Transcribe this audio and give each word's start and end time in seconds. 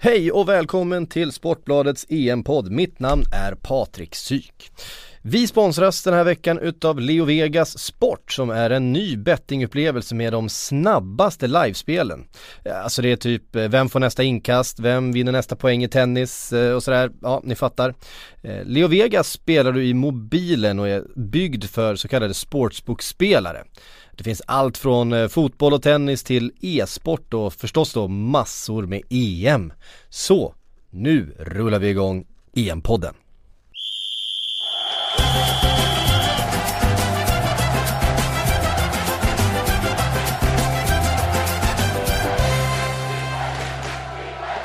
Hej 0.00 0.32
och 0.32 0.48
välkommen 0.48 1.06
till 1.06 1.32
Sportbladets 1.32 2.06
EM-podd. 2.08 2.70
Mitt 2.70 3.00
namn 3.00 3.22
är 3.32 3.54
Patrik 3.54 4.14
Syk. 4.14 4.70
Vi 5.22 5.46
sponsras 5.46 6.02
den 6.02 6.14
här 6.14 6.24
veckan 6.24 6.58
utav 6.58 7.00
Leo 7.00 7.24
Vegas 7.24 7.78
Sport 7.78 8.32
som 8.32 8.50
är 8.50 8.70
en 8.70 8.92
ny 8.92 9.16
bettingupplevelse 9.16 10.14
med 10.14 10.32
de 10.32 10.48
snabbaste 10.48 11.46
livespelen. 11.46 12.24
Alltså 12.74 13.02
det 13.02 13.12
är 13.12 13.16
typ 13.16 13.56
eh, 13.56 13.68
vem 13.68 13.88
får 13.88 14.00
nästa 14.00 14.22
inkast, 14.22 14.80
vem 14.80 15.12
vinner 15.12 15.32
nästa 15.32 15.56
poäng 15.56 15.84
i 15.84 15.88
tennis 15.88 16.52
eh, 16.52 16.74
och 16.74 16.82
sådär. 16.82 17.10
Ja, 17.22 17.40
ni 17.44 17.54
fattar. 17.54 17.94
Eh, 18.42 18.64
Leo 18.64 18.88
Vegas 18.88 19.30
spelar 19.32 19.72
du 19.72 19.84
i 19.84 19.94
mobilen 19.94 20.78
och 20.78 20.88
är 20.88 21.04
byggd 21.16 21.64
för 21.64 21.96
så 21.96 22.08
kallade 22.08 22.34
sportsbookspelare. 22.34 23.64
Det 24.18 24.24
finns 24.24 24.42
allt 24.46 24.78
från 24.78 25.12
eh, 25.12 25.28
fotboll 25.28 25.72
och 25.72 25.82
tennis 25.82 26.24
till 26.24 26.52
e-sport 26.60 27.34
och 27.34 27.52
förstås 27.52 27.92
då 27.92 28.08
massor 28.08 28.86
med 28.86 29.02
EM. 29.10 29.72
Så, 30.08 30.54
nu 30.90 31.36
rullar 31.38 31.78
vi 31.78 31.88
igång 31.88 32.26
EM-podden. 32.54 33.14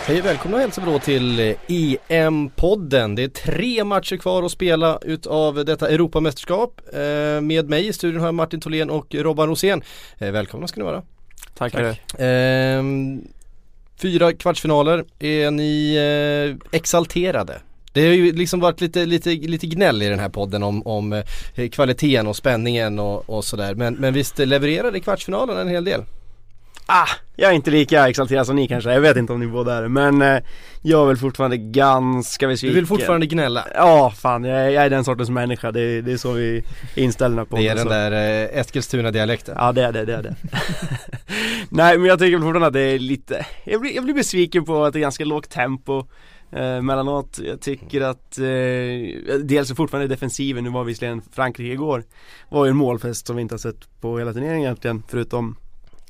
Hej 0.06 0.20
och 0.20 0.26
välkomna 0.26 0.58
och 0.58 0.62
hälsa 0.62 0.82
då 0.86 1.00
till 1.00 1.56
EM-podden. 2.08 3.16
Det 3.16 3.24
är 3.24 3.28
tre 3.28 3.84
matcher 3.84 4.18
kvar 4.18 4.44
att 4.44 4.52
spela 4.52 5.00
utav 5.02 5.66
detta 5.66 5.90
Europamästerskap. 5.90 6.82
Eh, 6.94 7.42
med 7.42 7.70
mig 7.70 7.88
i 7.88 7.94
studion 7.94 8.20
har 8.20 8.28
jag 8.28 8.36
Martin 8.36 8.62
Tholén 8.62 8.90
och 8.90 9.16
Robban 9.16 9.48
Rosén. 9.48 9.82
Eh, 10.18 10.32
välkomna 10.32 10.68
ska 10.68 10.80
ni 10.80 10.86
vara. 10.86 11.04
Tackar. 11.54 11.94
Tack. 11.94 12.20
Eh, 12.20 12.84
fyra 14.02 14.34
kvartsfinaler. 14.34 15.06
Är 15.20 15.52
ni 15.52 15.96
eh, 15.96 16.78
exalterade? 16.78 17.62
Det 17.94 18.06
har 18.06 18.14
ju 18.14 18.32
liksom 18.32 18.60
varit 18.60 18.82
lite, 18.82 19.06
lite, 19.06 19.30
lite 19.30 19.68
gnäll 19.68 20.02
i 20.02 20.10
den 20.10 20.20
här 20.20 20.30
podden 20.30 20.64
om, 20.64 20.88
om 20.88 21.14
eh, 21.56 21.70
kvaliteten 21.70 22.28
och 22.28 22.36
spänningen 22.36 23.00
och, 23.00 23.30
och 23.30 23.46
sådär. 23.46 23.76
Men, 23.76 23.94
men 23.94 24.14
visst 24.14 24.40
levererade 24.40 25.00
kvartsfinalen 25.00 25.58
en 25.58 25.68
hel 25.68 25.86
del? 25.86 26.04
Ah, 26.86 27.08
jag 27.36 27.52
är 27.52 27.56
inte 27.56 27.72
lika 27.72 28.10
exalterad 28.10 28.46
som 28.46 28.56
ni 28.56 28.68
kanske, 28.68 28.94
jag 28.94 29.02
vet 29.02 29.18
inte 29.18 29.34
om 29.34 29.40
ni 29.40 29.48
båda 29.48 29.74
är 29.74 29.82
det 29.82 29.90
men 29.90 30.22
eh, 30.22 30.44
jag 30.82 31.02
är 31.02 31.06
väl 31.06 31.18
fortfarande 31.18 31.58
ganska 31.58 32.48
besviken. 32.48 32.74
Du 32.74 32.80
vill 32.82 32.88
fortfarande 32.88 33.26
gnälla? 33.26 33.68
Ja, 33.76 34.14
fan. 34.18 34.44
Jag, 34.44 34.72
jag 34.72 34.86
är 34.86 34.90
den 34.90 35.04
sortens 35.04 35.30
människa, 35.30 35.72
det, 35.72 36.02
det 36.02 36.12
är 36.12 36.18
så 36.18 36.32
vi 36.32 36.58
är 36.96 37.04
inställda 37.04 37.46
på 37.46 37.56
Det 37.56 37.68
är 37.68 37.76
den 37.76 37.84
så. 37.84 37.90
där 37.90 38.12
eh, 38.12 38.60
Eskilstuna-dialekten. 38.60 39.56
Ja 39.60 39.72
det 39.72 39.84
är 39.84 39.92
det, 39.92 40.06
det 40.06 40.16
är 40.16 40.24
det. 40.24 40.36
Nej 41.70 41.98
men 41.98 42.08
jag 42.08 42.20
tycker 42.20 42.38
fortfarande 42.38 42.68
att 42.68 42.74
det 42.74 42.80
är 42.82 43.00
lite, 43.00 43.46
jag 43.64 43.82
blir, 43.82 43.96
jag 43.96 44.04
blir 44.04 44.14
besviken 44.14 44.66
på 44.66 44.84
att 44.84 44.94
det 44.94 45.00
är 45.00 45.02
ganska 45.02 45.26
lågt 45.26 45.50
tempo 45.50 46.06
eh, 46.52 46.82
mellanåt. 46.82 47.40
Jag 47.44 47.62
tycker 47.62 48.02
att 48.02 48.38
eh, 48.38 48.44
dels 49.44 49.72
är 49.72 49.76
fortfarande 49.76 50.08
defensiven, 50.08 50.64
nu 50.64 50.70
var 50.70 50.84
visserligen 50.84 51.22
Frankrike 51.32 51.74
igår, 51.74 52.04
var 52.50 52.66
ju 52.66 52.70
en 52.70 52.78
målfest 52.78 53.28
som 53.28 53.36
vi 53.36 53.42
inte 53.42 53.54
har 53.54 53.60
sett 53.60 54.02
på 54.02 54.20
hela 54.20 54.34
turneringen 54.34 54.62
egentligen 54.62 55.04
förutom 55.08 55.56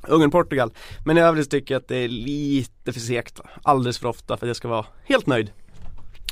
Ungern-Portugal. 0.08 0.72
Men 1.06 1.18
i 1.18 1.22
övrigt 1.22 1.52
tycker 1.52 1.76
jag 1.76 1.82
att 1.82 1.88
det 1.88 1.98
är 1.98 2.08
lite 2.08 2.94
för 2.94 3.00
segt, 3.00 3.40
alldeles 3.64 4.00
för 4.00 4.08
ofta 4.08 4.38
för 4.38 4.46
att 4.46 4.50
jag 4.50 4.56
ska 4.56 4.68
vara 4.68 4.86
helt 5.06 5.28
nöjd. 5.28 5.52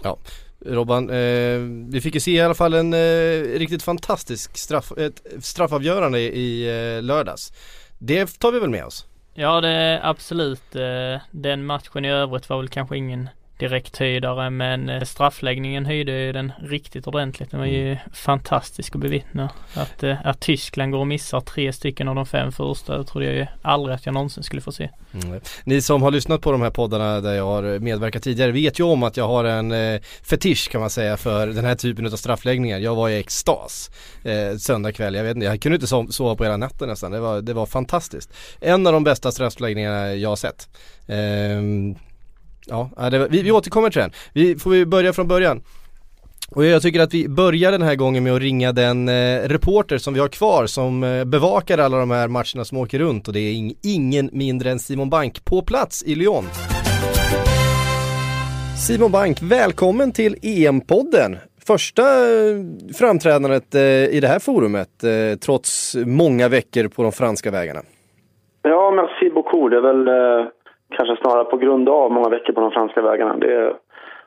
Ja, 0.04 0.18
Robban, 0.66 1.10
eh, 1.10 1.60
vi 1.90 2.02
fick 2.02 2.14
ju 2.14 2.20
se 2.20 2.32
i 2.32 2.42
alla 2.42 2.54
fall 2.54 2.74
en 2.74 2.94
eh, 2.94 3.60
riktigt 3.60 3.84
fantastisk 3.84 4.58
straff, 4.58 4.92
ett 4.98 5.22
straffavgörande 5.40 6.20
i 6.20 6.68
eh, 6.96 7.04
lördags. 7.04 7.54
Det 7.98 8.40
tar 8.40 8.52
vi 8.52 8.60
väl 8.60 8.70
med 8.70 8.86
oss? 8.86 9.06
Ja 9.34 9.62
det 9.62 9.70
är 9.70 10.10
absolut. 10.10 10.76
Eh, 10.76 11.22
den 11.32 11.66
matchen 11.66 12.06
i 12.06 12.12
övrigt 12.12 12.50
var 12.50 12.58
väl 12.58 12.70
kanske 12.70 12.98
ingen 12.98 13.30
direkt 13.62 13.98
höjdare 13.98 14.50
men 14.50 14.90
eh, 14.90 15.04
straffläggningen 15.04 15.86
höjde 15.86 16.12
ju 16.12 16.32
den 16.32 16.52
riktigt 16.64 17.08
ordentligt. 17.08 17.52
Den 17.52 17.60
var 17.60 17.68
ju 17.68 17.88
mm. 17.88 17.98
fantastisk 18.14 18.96
att 18.96 19.02
bevittna. 19.02 19.50
Att, 19.74 20.04
eh, 20.04 20.18
att 20.24 20.40
Tyskland 20.40 20.92
går 20.92 21.00
och 21.00 21.08
missar 21.08 21.42
tre 21.42 21.74
stycken 21.74 22.08
av 22.08 22.16
de 22.16 22.26
fem 22.26 22.52
första 22.52 22.98
det 22.98 23.04
trodde 23.04 23.26
jag 23.26 23.36
ju 23.36 23.48
aldrig 23.62 23.96
att 23.96 24.06
jag 24.06 24.14
någonsin 24.14 24.44
skulle 24.44 24.62
få 24.62 24.72
se. 24.72 24.90
Mm. 25.14 25.42
Ni 25.64 25.82
som 25.82 26.04
har 26.04 26.12
lyssnat 26.12 26.42
på 26.42 26.52
de 26.52 26.62
här 26.62 26.70
poddarna 26.70 27.22
där 27.22 27.34
jag 27.34 27.46
har 27.46 27.80
medverkat 27.80 28.24
tidigare 28.24 28.52
vet 28.52 28.80
ju 28.80 28.84
om 28.84 29.04
att 29.04 29.18
jag 29.18 29.28
har 29.28 29.44
en 29.44 29.72
eh, 29.72 30.02
fetisch 30.24 30.70
kan 30.72 30.82
man 30.82 30.90
säga 30.90 31.18
för 31.18 31.48
den 31.48 31.66
här 31.66 31.76
typen 31.76 32.06
av 32.06 32.10
straffläggningar. 32.10 32.80
Jag 32.80 32.96
var 32.96 33.10
i 33.10 33.20
extas 33.20 33.90
eh, 34.24 34.58
söndag 34.58 34.92
kväll, 34.92 35.16
jag 35.16 35.24
vet 35.24 35.36
inte, 35.36 35.46
jag 35.46 35.62
kunde 35.62 35.76
inte 35.76 36.14
sova 36.14 36.36
på 36.36 36.44
hela 36.44 36.58
natten 36.58 36.90
nästan. 36.90 37.12
Det 37.12 37.20
var, 37.20 37.42
det 37.42 37.54
var 37.54 37.66
fantastiskt. 37.66 38.34
En 38.60 38.88
av 38.88 38.94
de 38.94 39.04
bästa 39.04 39.32
straffläggningarna 39.32 40.16
jag 40.16 40.30
har 40.30 40.36
sett. 40.36 40.70
Eh, 41.08 41.62
Ja, 42.72 43.10
det, 43.10 43.28
vi, 43.28 43.42
vi 43.42 43.52
återkommer 43.52 43.90
till 43.90 44.02
den. 44.02 44.12
Vi 44.34 44.56
får 44.56 44.70
vi 44.70 44.86
börja 44.86 45.14
från 45.14 45.28
början. 45.28 45.62
Och 46.56 46.66
jag 46.66 46.82
tycker 46.82 47.00
att 47.00 47.14
vi 47.14 47.30
börjar 47.30 47.72
den 47.72 47.82
här 47.82 47.96
gången 47.96 48.24
med 48.24 48.34
att 48.34 48.42
ringa 48.42 48.72
den 48.72 49.10
eh, 49.10 49.42
reporter 49.50 49.98
som 49.98 50.14
vi 50.14 50.20
har 50.20 50.28
kvar 50.28 50.66
som 50.66 51.04
eh, 51.04 51.26
bevakar 51.26 51.78
alla 51.78 51.98
de 51.98 52.12
här 52.12 52.28
matcherna 52.28 52.66
som 52.66 52.78
åker 52.78 53.00
runt 53.00 53.28
och 53.28 53.34
det 53.34 53.40
är 53.40 53.54
ing, 53.54 53.74
ingen 53.84 54.30
mindre 54.34 54.72
än 54.72 54.80
Simon 54.80 55.10
Bank 55.10 55.46
på 55.46 55.62
plats 55.62 56.04
i 56.04 56.16
Lyon. 56.16 56.44
Simon 58.88 59.12
Bank, 59.12 59.38
välkommen 59.42 60.12
till 60.12 60.36
EM-podden. 60.42 61.38
Första 61.68 62.02
eh, 62.02 62.58
framträdandet 63.00 63.76
eh, 63.76 63.82
i 63.82 64.20
det 64.22 64.28
här 64.28 64.40
forumet 64.40 65.04
eh, 65.04 65.40
trots 65.40 65.96
många 66.06 66.50
veckor 66.50 66.88
på 66.88 67.04
de 67.04 67.12
franska 67.12 67.52
vägarna. 67.52 67.80
Ja, 68.62 68.92
merci 68.92 69.30
beaucoup. 69.30 69.72
Det 69.72 69.78
är 69.78 69.82
väl 69.82 70.08
eh, 70.08 70.48
kanske 70.98 71.16
snarare 71.22 71.46
på 71.46 71.58
grund 71.58 71.90
av 71.90 72.12
många 72.12 72.30
veckor 72.30 72.54
på 72.54 72.62
de 72.62 72.72
franska 72.72 73.02
vägarna. 73.02 73.38
Det, 73.38 73.74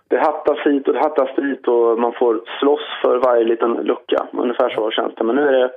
det 0.08 0.18
hattas 0.18 0.58
hit 0.64 0.88
och 0.88 0.94
det 0.94 1.00
hattas 1.00 1.36
dit 1.36 1.68
och 1.68 1.98
man 1.98 2.12
får 2.12 2.40
slåss 2.60 2.86
för 3.02 3.16
varje 3.16 3.44
liten 3.44 3.72
lucka. 3.72 4.26
Ungefär 4.32 4.70
så 4.70 4.90
känns 4.90 5.14
det. 5.14 5.24
Men 5.24 5.36
nu 5.36 5.48
är 5.48 5.52
det, 5.52 5.70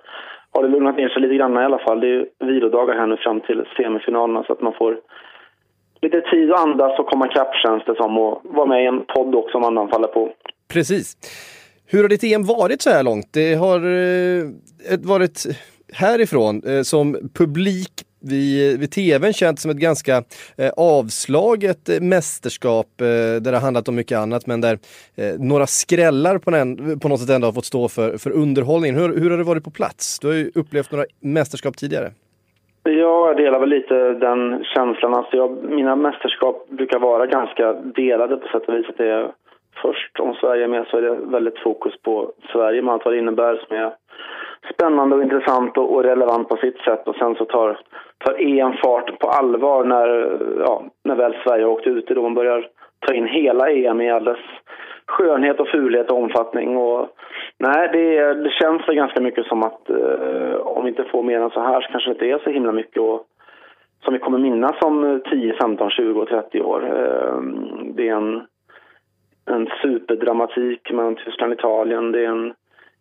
har 0.53 0.63
det 0.63 0.69
lugnat 0.69 0.97
ner 0.97 1.09
sig 1.09 1.21
lite 1.21 1.35
grann 1.35 1.57
i 1.57 1.65
alla 1.65 1.79
fall. 1.79 1.99
Det 1.99 2.07
är 2.07 2.25
vilodagar 2.39 2.95
här 2.95 3.07
nu 3.07 3.17
fram 3.17 3.41
till 3.41 3.65
semifinalerna 3.77 4.43
så 4.43 4.53
att 4.53 4.61
man 4.61 4.73
får 4.73 4.97
lite 6.01 6.21
tid 6.21 6.51
att 6.51 6.59
andas 6.59 6.99
och 6.99 7.09
komma 7.09 7.27
ikapp 7.27 7.55
känns 7.55 7.83
det 7.85 7.95
som 7.95 8.17
och 8.17 8.41
vara 8.43 8.65
med 8.65 8.83
i 8.83 8.87
en 8.87 9.05
podd 9.05 9.35
också 9.35 9.57
om 9.57 9.63
andan 9.63 9.89
faller 9.89 10.07
på. 10.07 10.29
Precis. 10.73 11.17
Hur 11.91 12.01
har 12.01 12.09
ditt 12.09 12.23
EM 12.23 12.43
varit 12.43 12.81
så 12.81 12.89
här 12.89 13.03
långt? 13.03 13.33
Det 13.33 13.53
har 13.53 13.77
eh, 13.77 14.43
varit 14.99 15.43
härifrån 15.93 16.61
eh, 16.67 16.81
som 16.81 17.17
publik 17.33 17.91
vid, 18.19 18.79
vid 18.79 18.91
tvn 18.91 19.33
känts 19.33 19.61
som 19.61 19.71
ett 19.71 19.77
ganska 19.77 20.17
eh, 20.57 20.71
avslaget 20.77 21.89
eh, 21.89 22.01
mästerskap 22.01 22.87
eh, 23.01 23.07
där 23.07 23.51
det 23.51 23.57
har 23.57 23.61
handlat 23.61 23.87
om 23.89 23.95
mycket 23.95 24.17
annat 24.17 24.47
men 24.47 24.61
där 24.61 24.77
eh, 25.17 25.39
några 25.39 25.67
skrällar 25.67 26.37
på, 26.37 26.51
den, 26.51 26.99
på 26.99 27.07
något 27.07 27.19
sätt 27.19 27.29
ändå 27.29 27.47
har 27.47 27.53
fått 27.53 27.65
stå 27.65 27.87
för, 27.89 28.17
för 28.17 28.31
underhållningen. 28.31 28.95
Hur, 28.95 29.19
hur 29.19 29.29
har 29.29 29.37
det 29.37 29.43
varit 29.43 29.63
på 29.63 29.71
plats? 29.71 30.19
Du 30.19 30.27
har 30.27 30.33
ju 30.33 30.51
upplevt 30.55 30.91
några 30.91 31.05
mästerskap 31.19 31.77
tidigare. 31.77 32.11
Ja, 32.83 32.91
jag 33.27 33.37
delar 33.37 33.59
väl 33.59 33.69
lite 33.69 33.95
den 34.13 34.63
känslan. 34.63 35.13
Alltså 35.13 35.37
jag, 35.37 35.63
mina 35.63 35.95
mästerskap 35.95 36.69
brukar 36.69 36.99
vara 36.99 37.25
ganska 37.25 37.73
delade 37.73 38.37
på 38.37 38.47
sätt 38.47 38.67
och 38.67 38.75
vis. 38.75 38.89
Att 38.89 38.97
det 38.97 39.09
är 39.09 39.31
först, 39.81 40.19
om 40.19 40.33
Sverige 40.33 40.63
är 40.63 40.67
med, 40.67 40.85
så 40.87 40.97
är 40.97 41.01
det 41.01 41.15
väldigt 41.15 41.59
fokus 41.59 41.93
på 42.01 42.31
Sverige 42.53 42.81
med 42.81 42.93
allt 42.93 43.05
vad 43.05 43.13
det 43.13 43.19
innebär 43.19 43.55
som 43.67 43.77
är 43.77 43.93
spännande 44.73 45.15
och 45.15 45.23
intressant 45.23 45.77
och, 45.77 45.93
och, 45.93 46.03
relevant 46.03 46.49
på 46.49 46.57
sitt 46.57 46.77
sätt. 46.77 47.07
Och 47.07 47.15
sen 47.15 47.35
så 47.35 47.45
tar, 47.45 47.79
tar 48.17 48.41
EM 48.41 48.73
fart 48.73 49.19
på 49.19 49.27
allvar 49.27 49.83
när, 49.83 50.39
ja, 50.59 50.83
när 51.03 51.15
väl 51.15 51.35
Sverige 51.43 51.65
har 51.65 51.71
åkt 51.71 51.87
ut. 51.87 52.07
Då 52.07 52.21
man 52.21 52.33
börjar 52.33 52.67
ta 52.99 53.13
in 53.13 53.27
hela 53.27 53.71
EM 53.71 54.01
i 54.01 54.11
all 54.11 54.23
dess 54.23 54.39
skönhet 55.07 55.59
och 55.59 55.67
fulhet 55.67 56.11
och 56.11 56.17
omfattning. 56.17 56.77
Och, 56.77 57.09
nej, 57.57 57.89
det, 57.93 58.33
det 58.33 58.49
känns 58.49 58.87
väl 58.87 58.95
ganska 58.95 59.21
mycket 59.21 59.45
som 59.45 59.63
att 59.63 59.89
eh, 59.89 60.55
om 60.55 60.83
vi 60.83 60.89
inte 60.89 61.03
får 61.03 61.23
mer 61.23 61.39
än 61.39 61.49
så 61.49 61.59
här 61.59 61.81
så 61.81 61.91
kanske 61.91 62.09
det 62.09 62.13
inte 62.13 62.25
är 62.25 62.39
så 62.43 62.49
himla 62.49 62.71
mycket 62.71 63.01
och, 63.01 63.25
som 64.03 64.13
vi 64.13 64.19
kommer 64.19 64.37
minnas 64.37 64.81
om 64.81 65.21
10, 65.29 65.53
15, 65.53 65.89
20 65.89 66.21
och 66.21 66.27
30 66.27 66.61
år. 66.61 66.83
Eh, 66.85 67.41
det 67.95 68.09
är 68.09 68.15
en, 68.15 68.41
en 69.45 69.69
superdramatik 69.81 70.91
mellan 70.91 71.15
Tyskland 71.15 71.53
och 71.53 71.59
Italien. 71.59 72.11
Det 72.11 72.25
är 72.25 72.29
en 72.29 72.53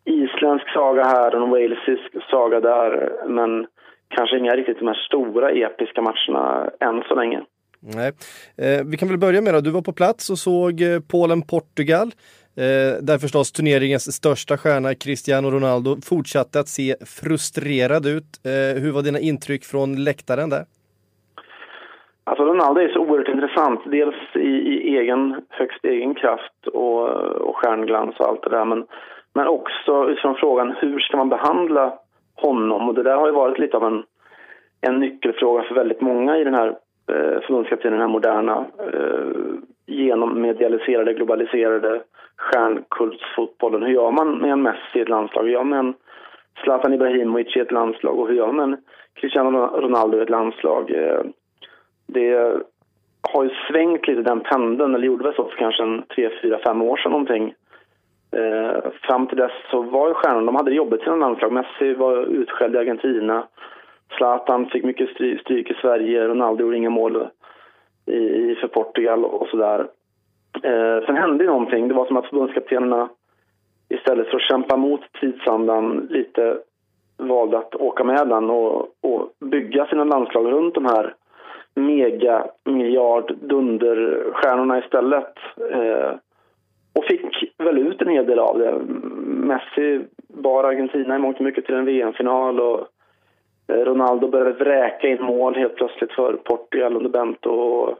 isländsk 0.07 0.73
saga 0.73 1.05
här 1.05 1.35
och 1.35 1.43
en 1.43 1.51
walesisk 1.51 2.31
saga 2.31 2.61
där. 2.61 3.13
Men 3.29 3.67
kanske 4.09 4.39
inga 4.39 4.57
riktigt 4.57 4.79
de 4.79 4.87
här 4.87 4.95
stora 5.09 5.51
episka 5.51 6.03
matcherna 6.03 6.71
än 6.81 7.03
så 7.09 7.15
länge. 7.15 7.43
Nej. 7.81 8.13
Eh, 8.59 8.87
vi 8.87 8.97
kan 8.97 9.09
väl 9.09 9.19
börja 9.19 9.41
med 9.41 9.55
då. 9.55 9.61
Du 9.61 9.71
var 9.71 9.83
på 9.83 9.93
plats 9.93 10.31
och 10.31 10.39
såg 10.39 10.81
eh, 10.81 11.01
Polen-Portugal. 11.13 12.09
Eh, 12.57 13.03
där 13.03 13.19
förstås 13.19 13.53
turneringens 13.53 14.13
största 14.13 14.57
stjärna 14.57 14.95
Cristiano 14.95 15.51
Ronaldo 15.51 15.97
fortsatte 16.11 16.61
att 16.61 16.69
se 16.69 16.95
frustrerad 17.21 18.07
ut. 18.07 18.31
Eh, 18.45 18.83
hur 18.83 18.93
var 18.93 19.03
dina 19.03 19.19
intryck 19.19 19.65
från 19.65 20.05
läktaren 20.05 20.51
där? 20.51 20.65
Alltså 22.25 22.45
Ronaldo 22.45 22.81
är 22.81 22.89
så 22.89 23.01
oerhört 23.01 23.29
intressant. 23.29 23.81
Dels 23.87 24.17
i, 24.35 24.53
i 24.75 24.99
egen, 24.99 25.41
högst 25.49 25.85
egen 25.85 26.15
kraft 26.15 26.67
och, 26.67 27.09
och 27.49 27.57
stjärnglans 27.57 28.21
och 28.21 28.29
allt 28.29 28.43
det 28.43 28.51
där. 28.51 28.65
Men 28.65 28.87
men 29.37 29.49
också 29.49 30.09
utifrån 30.09 30.35
frågan 30.35 30.75
hur 30.81 30.99
ska 30.99 31.17
man 31.17 31.29
behandla 31.29 31.99
honom? 32.35 32.89
Och 32.89 32.95
det 32.95 33.03
där 33.03 33.17
har 33.17 33.27
ju 33.27 33.33
varit 33.33 33.59
lite 33.59 33.77
av 33.77 33.85
en, 33.85 34.03
en 34.81 35.01
nyckelfråga 35.01 35.63
för 35.63 35.75
väldigt 35.75 36.01
många 36.01 36.39
i 36.39 36.45
den 36.45 36.55
här 36.55 36.69
eh, 37.13 37.41
förbundskaptenen, 37.41 37.99
den 37.99 38.09
här 38.09 38.15
moderna 38.15 38.67
eh, 38.93 39.37
genommedialiserade, 39.87 41.15
globaliserade 41.15 42.03
stjärnkultsfotbollen. 42.37 43.83
Hur 43.83 43.93
gör 43.93 44.11
man 44.11 44.39
med 44.39 44.53
en 44.53 44.63
Messi 44.63 44.99
i 44.99 45.01
ett 45.01 45.09
landslag? 45.09 45.43
Hur 45.43 45.53
gör 45.53 45.65
man 45.65 45.71
med 45.71 45.79
en 45.79 45.95
Zlatan 46.65 46.93
Ibrahimovic 46.93 47.57
i 47.57 47.61
ett 47.61 47.73
landslag? 47.73 48.19
Och 48.19 48.29
hur 48.29 48.35
gör 48.35 48.47
man 48.53 48.57
med 48.57 48.65
en 48.65 48.85
Cristiano 49.15 49.59
Ronaldo 49.59 50.19
i 50.19 50.23
ett 50.23 50.31
landslag? 50.31 50.91
Eh, 50.91 51.21
det 52.07 52.61
har 53.33 53.45
ju 53.45 53.51
svängt 53.69 54.09
lite 54.09 54.23
den 54.23 54.41
pendeln, 54.41 54.95
eller 54.95 55.07
gjorde 55.07 55.25
väl 55.25 55.35
så 55.35 55.45
för 55.45 55.57
kanske 55.57 55.83
en 55.83 56.03
tre, 56.03 56.31
fyra, 56.43 56.59
fem 56.67 56.83
år 56.83 56.97
sedan 56.97 57.13
någonting. 57.13 57.55
Eh, 58.37 58.91
fram 59.03 59.27
till 59.27 59.37
dess 59.37 59.53
så 59.71 59.83
var 59.83 60.09
ju 60.09 60.15
stjärnorna, 60.15 60.47
de 60.47 60.57
hade 60.57 60.71
det 60.71 60.77
jobbigt 60.77 61.03
sina 61.03 61.17
landslag. 61.17 61.53
Messi 61.53 61.95
var 61.95 62.17
utskälld 62.17 62.75
i 62.75 62.79
Argentina. 62.79 63.47
Zlatan 64.17 64.67
fick 64.67 64.85
mycket 64.85 65.11
stry 65.11 65.39
stryk 65.39 65.71
i 65.71 65.75
Sverige, 65.75 66.29
Ronaldo 66.29 66.65
gjorde 66.65 66.77
inga 66.77 66.91
mål 66.91 67.29
i, 68.07 68.55
för 68.55 68.69
Portugal 68.69 69.25
och 69.25 69.49
sådär. 69.49 69.87
Eh, 70.63 71.07
sen 71.07 71.17
hände 71.17 71.45
ju 71.45 71.51
någonting. 71.51 71.89
Det 71.89 71.95
var 71.95 72.07
som 72.07 72.17
att 72.17 72.27
förbundskaptenerna 72.27 73.09
istället 73.89 74.29
för 74.29 74.37
att 74.37 74.49
kämpa 74.49 74.77
mot 74.77 75.01
tidsandan 75.21 76.07
lite 76.11 76.59
valde 77.17 77.59
att 77.59 77.75
åka 77.75 78.05
med 78.05 78.29
den 78.29 78.51
och, 78.51 78.81
och 79.01 79.33
bygga 79.41 79.87
sina 79.87 80.05
landslag 80.05 80.53
runt 80.53 80.75
de 80.75 80.85
här 80.85 81.15
mega 81.75 82.47
miljard 82.65 83.35
dunderstjärnorna 83.41 84.79
istället. 84.79 85.35
Eh, 85.71 86.15
och 86.95 87.05
fick 87.05 87.46
väl 87.67 87.79
ut 87.79 88.03
en 88.03 88.09
hel 88.09 88.27
del 88.27 88.39
av 88.39 88.59
det. 88.59 88.75
Messi 89.47 90.01
bar 90.29 90.65
Argentina 90.65 91.17
i 91.17 91.19
mångt 91.19 91.39
och 91.39 91.45
mycket 91.45 91.67
till 91.67 91.75
en 91.75 91.85
VM-final 91.85 92.61
och 92.61 92.81
eh, 93.69 93.85
Ronaldo 93.85 94.29
började 94.29 94.65
vräka 94.65 95.09
in 95.09 95.23
mål 95.23 95.55
helt 95.57 95.77
plötsligt 95.77 96.13
för 96.13 96.33
Portugal 96.33 96.97
under 96.97 97.11
Bento. 97.11 97.51
Och, 97.51 97.99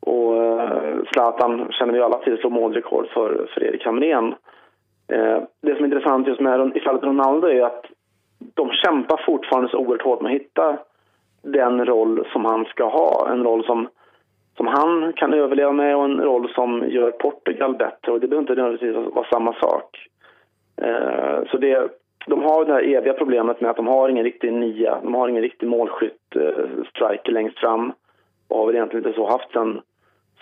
och 0.00 0.44
eh, 0.44 0.98
Zlatan 1.12 1.68
känner 1.70 1.92
vi 1.92 2.00
alla 2.00 2.18
till 2.18 2.38
slog 2.38 2.52
målrekord 2.52 3.08
för, 3.08 3.48
för 3.54 3.64
Erik 3.64 3.84
Hamrén. 3.84 4.34
Eh, 5.08 5.42
det 5.62 5.74
som 5.74 5.84
är 5.84 5.84
intressant 5.84 6.28
just 6.28 6.40
med 6.40 6.76
i 6.76 6.80
fallet 6.80 7.02
Ronaldo 7.02 7.48
är 7.48 7.62
att 7.62 7.86
de 8.54 8.70
kämpar 8.70 9.22
fortfarande 9.26 9.70
så 9.70 9.78
oerhört 9.78 10.02
hårt 10.02 10.20
med 10.20 10.30
att 10.30 10.40
hitta 10.40 10.78
den 11.42 11.86
roll 11.86 12.26
som 12.32 12.44
han 12.44 12.64
ska 12.64 12.88
ha. 12.88 13.28
En 13.32 13.44
roll 13.44 13.64
som, 13.64 13.88
som 14.56 14.66
han 14.66 15.12
kan 15.12 15.34
överleva 15.34 15.72
med 15.72 15.96
och 15.96 16.04
en 16.04 16.20
roll 16.20 16.52
som 16.54 16.84
gör 16.88 17.10
Portugal 17.10 17.76
bättre. 17.76 18.12
Och 18.12 18.20
det 18.20 18.28
behöver 18.28 18.42
inte 18.42 18.62
nödvändigtvis 18.62 19.14
vara 19.14 19.26
samma 19.32 19.52
sak. 19.52 20.08
Eh, 20.82 21.44
så 21.50 21.58
det, 21.58 21.88
de 22.26 22.42
har 22.42 22.64
det 22.64 22.72
här 22.72 22.94
eviga 22.94 23.12
problemet 23.12 23.60
med 23.60 23.70
att 23.70 23.76
de 23.76 23.86
har 23.86 24.08
ingen 24.08 24.24
riktig 24.24 24.52
nia, 24.52 24.98
de 25.02 25.14
har 25.14 25.28
ingen 25.28 25.42
riktig 25.42 25.68
målskytt, 25.68 26.36
eh, 26.36 26.84
striker 26.90 27.32
längst 27.32 27.58
fram. 27.58 27.92
Och 28.48 28.58
har 28.58 28.66
väl 28.66 28.74
egentligen 28.74 29.06
inte 29.06 29.16
så 29.16 29.26
haft 29.26 29.52
sen, 29.52 29.80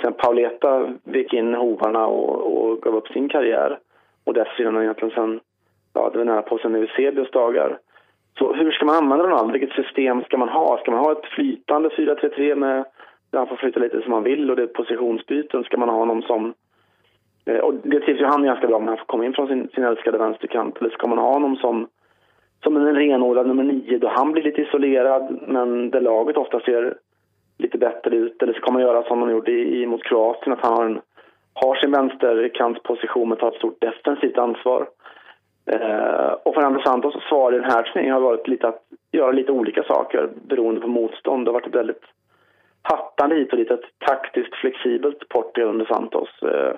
sen 0.02 0.12
Pauleta 0.12 0.92
vek 1.04 1.32
in 1.32 1.54
hovarna 1.54 2.06
och, 2.06 2.62
och 2.62 2.82
gav 2.82 2.96
upp 2.96 3.08
sin 3.08 3.28
karriär. 3.28 3.78
Och 4.24 4.34
dessförinnan 4.34 4.82
egentligen 4.82 5.14
sen, 5.14 5.40
ja 5.94 6.10
det 6.12 6.18
var 6.18 6.24
nära 6.24 6.42
på 6.42 6.58
sen 6.58 6.74
Eusebios 6.74 7.30
dagar. 7.30 7.78
Så 8.38 8.54
hur 8.54 8.70
ska 8.70 8.84
man 8.84 8.96
använda 8.96 9.24
Ronaldo? 9.24 9.52
Vilket 9.52 9.84
system 9.84 10.22
ska 10.22 10.36
man 10.36 10.48
ha? 10.48 10.78
Ska 10.78 10.90
man 10.90 11.04
ha 11.04 11.12
ett 11.12 11.26
flytande 11.26 11.88
4-3-3 11.88 12.54
med 12.54 12.84
han 13.38 13.46
får 13.46 13.56
flytta 13.56 13.80
lite 13.80 14.02
som 14.02 14.12
han 14.12 14.22
vill 14.22 14.50
och 14.50 14.56
det 14.56 14.62
är 14.62 14.66
positionsbyten? 14.66 15.64
Ska 15.64 15.76
man 15.76 15.88
ha 15.88 15.96
honom 15.96 16.22
som... 16.22 16.54
Eh, 17.44 17.58
och 17.58 17.74
det 17.74 18.00
trivs 18.00 18.20
ju 18.20 18.24
han 18.24 18.44
ganska 18.44 18.66
bra 18.66 18.78
med, 18.78 18.88
han 18.88 18.98
får 18.98 19.04
komma 19.04 19.24
in 19.24 19.32
från 19.32 19.48
sin, 19.48 19.68
sin 19.68 19.84
älskade 19.84 20.18
vänsterkant. 20.18 20.78
Eller 20.78 20.90
ska 20.90 21.06
man 21.06 21.18
ha 21.18 21.32
honom 21.32 21.56
som, 21.56 21.88
som 22.62 22.76
en 22.76 22.94
renodlad 22.94 23.46
nummer 23.46 23.62
nio 23.62 23.98
då 23.98 24.08
han 24.08 24.32
blir 24.32 24.42
lite 24.42 24.62
isolerad 24.62 25.38
men 25.46 25.90
där 25.90 26.00
laget 26.00 26.36
ofta 26.36 26.60
ser 26.60 26.94
lite 27.58 27.78
bättre 27.78 28.16
ut? 28.16 28.42
Eller 28.42 28.52
ska 28.52 28.72
man 28.72 28.82
göra 28.82 29.02
som 29.02 29.20
de 29.20 29.30
gjorde 29.30 29.52
i, 29.52 29.86
mot 29.86 30.02
Kroatien, 30.02 30.52
att 30.52 30.64
han 30.64 30.72
har, 30.72 30.84
en, 30.84 31.00
har 31.54 31.74
sin 31.74 31.92
vänsterkantsposition 31.92 33.28
men 33.28 33.38
tar 33.38 33.48
ett 33.48 33.58
stort 33.58 33.80
defensivt 33.80 34.38
ansvar? 34.38 34.88
Eh, 35.66 36.32
och 36.42 36.54
Fernando 36.54 36.80
Santos 36.80 37.14
svar 37.28 37.52
i 37.52 37.58
den 37.58 37.70
här 37.70 37.82
turneringen 37.82 38.14
har 38.14 38.20
varit 38.20 38.48
lite 38.48 38.68
att 38.68 38.82
göra 39.12 39.32
lite 39.32 39.52
olika 39.52 39.82
saker 39.82 40.30
beroende 40.48 40.80
på 40.80 40.88
motstånd. 40.88 41.44
Det 41.44 41.48
har 41.48 41.54
varit 41.54 41.66
ett 41.66 41.74
väldigt 41.74 42.04
hattande 42.82 43.36
hit 43.36 43.52
och 43.52 43.58
dit, 43.58 43.70
ett 43.70 43.98
taktiskt 44.06 44.54
flexibelt 44.54 45.28
Portugal 45.28 45.70
under 45.70 45.86
Santos. 45.86 46.28
Eh, 46.42 46.74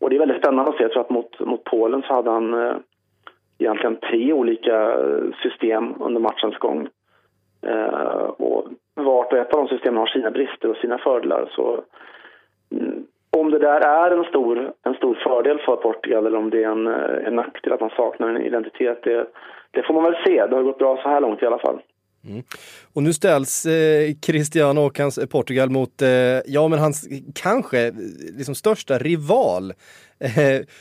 och 0.00 0.10
det 0.10 0.16
är 0.16 0.20
väldigt 0.20 0.42
spännande 0.42 0.70
att 0.70 0.76
se. 0.76 0.82
Jag 0.82 0.92
tror 0.92 1.02
att 1.02 1.10
mot, 1.10 1.40
mot 1.40 1.64
Polen 1.64 2.02
så 2.02 2.14
hade 2.14 2.30
han 2.30 2.54
eh, 2.54 2.76
egentligen 3.58 3.96
tre 3.96 4.32
olika 4.32 4.92
eh, 4.92 5.24
system 5.42 5.94
under 6.00 6.20
matchens 6.20 6.58
gång. 6.58 6.88
Eh, 7.66 8.24
och 8.38 8.68
vart 8.94 9.32
och 9.32 9.38
ett 9.38 9.54
av 9.54 9.60
de 9.60 9.68
systemen 9.68 9.98
har 9.98 10.06
sina 10.06 10.30
brister 10.30 10.70
och 10.70 10.76
sina 10.76 10.98
fördelar. 10.98 11.50
Så 11.56 11.80
mm, 12.72 13.06
om 13.36 13.50
det 13.50 13.58
där 13.58 13.80
är 13.80 14.10
en 14.10 14.24
stor, 14.24 14.72
en 14.82 14.94
stor 14.94 15.14
fördel 15.14 15.58
för 15.58 15.76
Portugal 15.76 16.26
eller 16.26 16.38
om 16.38 16.50
det 16.50 16.64
är 16.64 16.68
en, 16.68 16.86
eh, 16.86 17.26
en 17.26 17.36
nackdel 17.36 17.72
att 17.72 17.80
man 17.80 17.90
saknar 17.90 18.28
en 18.28 18.42
identitet, 18.42 19.02
det, 19.02 19.26
det 19.70 19.82
får 19.82 19.94
man 19.94 20.04
väl 20.04 20.24
se. 20.26 20.46
Det 20.46 20.56
har 20.56 20.62
gått 20.62 20.78
bra 20.78 20.96
så 20.96 21.08
här 21.08 21.20
långt 21.20 21.42
i 21.42 21.46
alla 21.46 21.58
fall. 21.58 21.80
Mm. 22.26 22.42
Och 22.92 23.02
nu 23.02 23.12
ställs 23.12 23.66
eh, 23.66 24.14
Cristiano 24.22 24.80
och 24.80 24.98
hans 24.98 25.18
eh, 25.18 25.26
Portugal 25.26 25.70
mot, 25.70 26.02
eh, 26.02 26.08
ja 26.46 26.68
men 26.68 26.78
hans 26.78 27.08
kanske 27.34 27.86
eh, 27.86 27.94
liksom 28.36 28.54
största 28.54 28.98
rival. 28.98 29.72
Eh, 30.18 30.32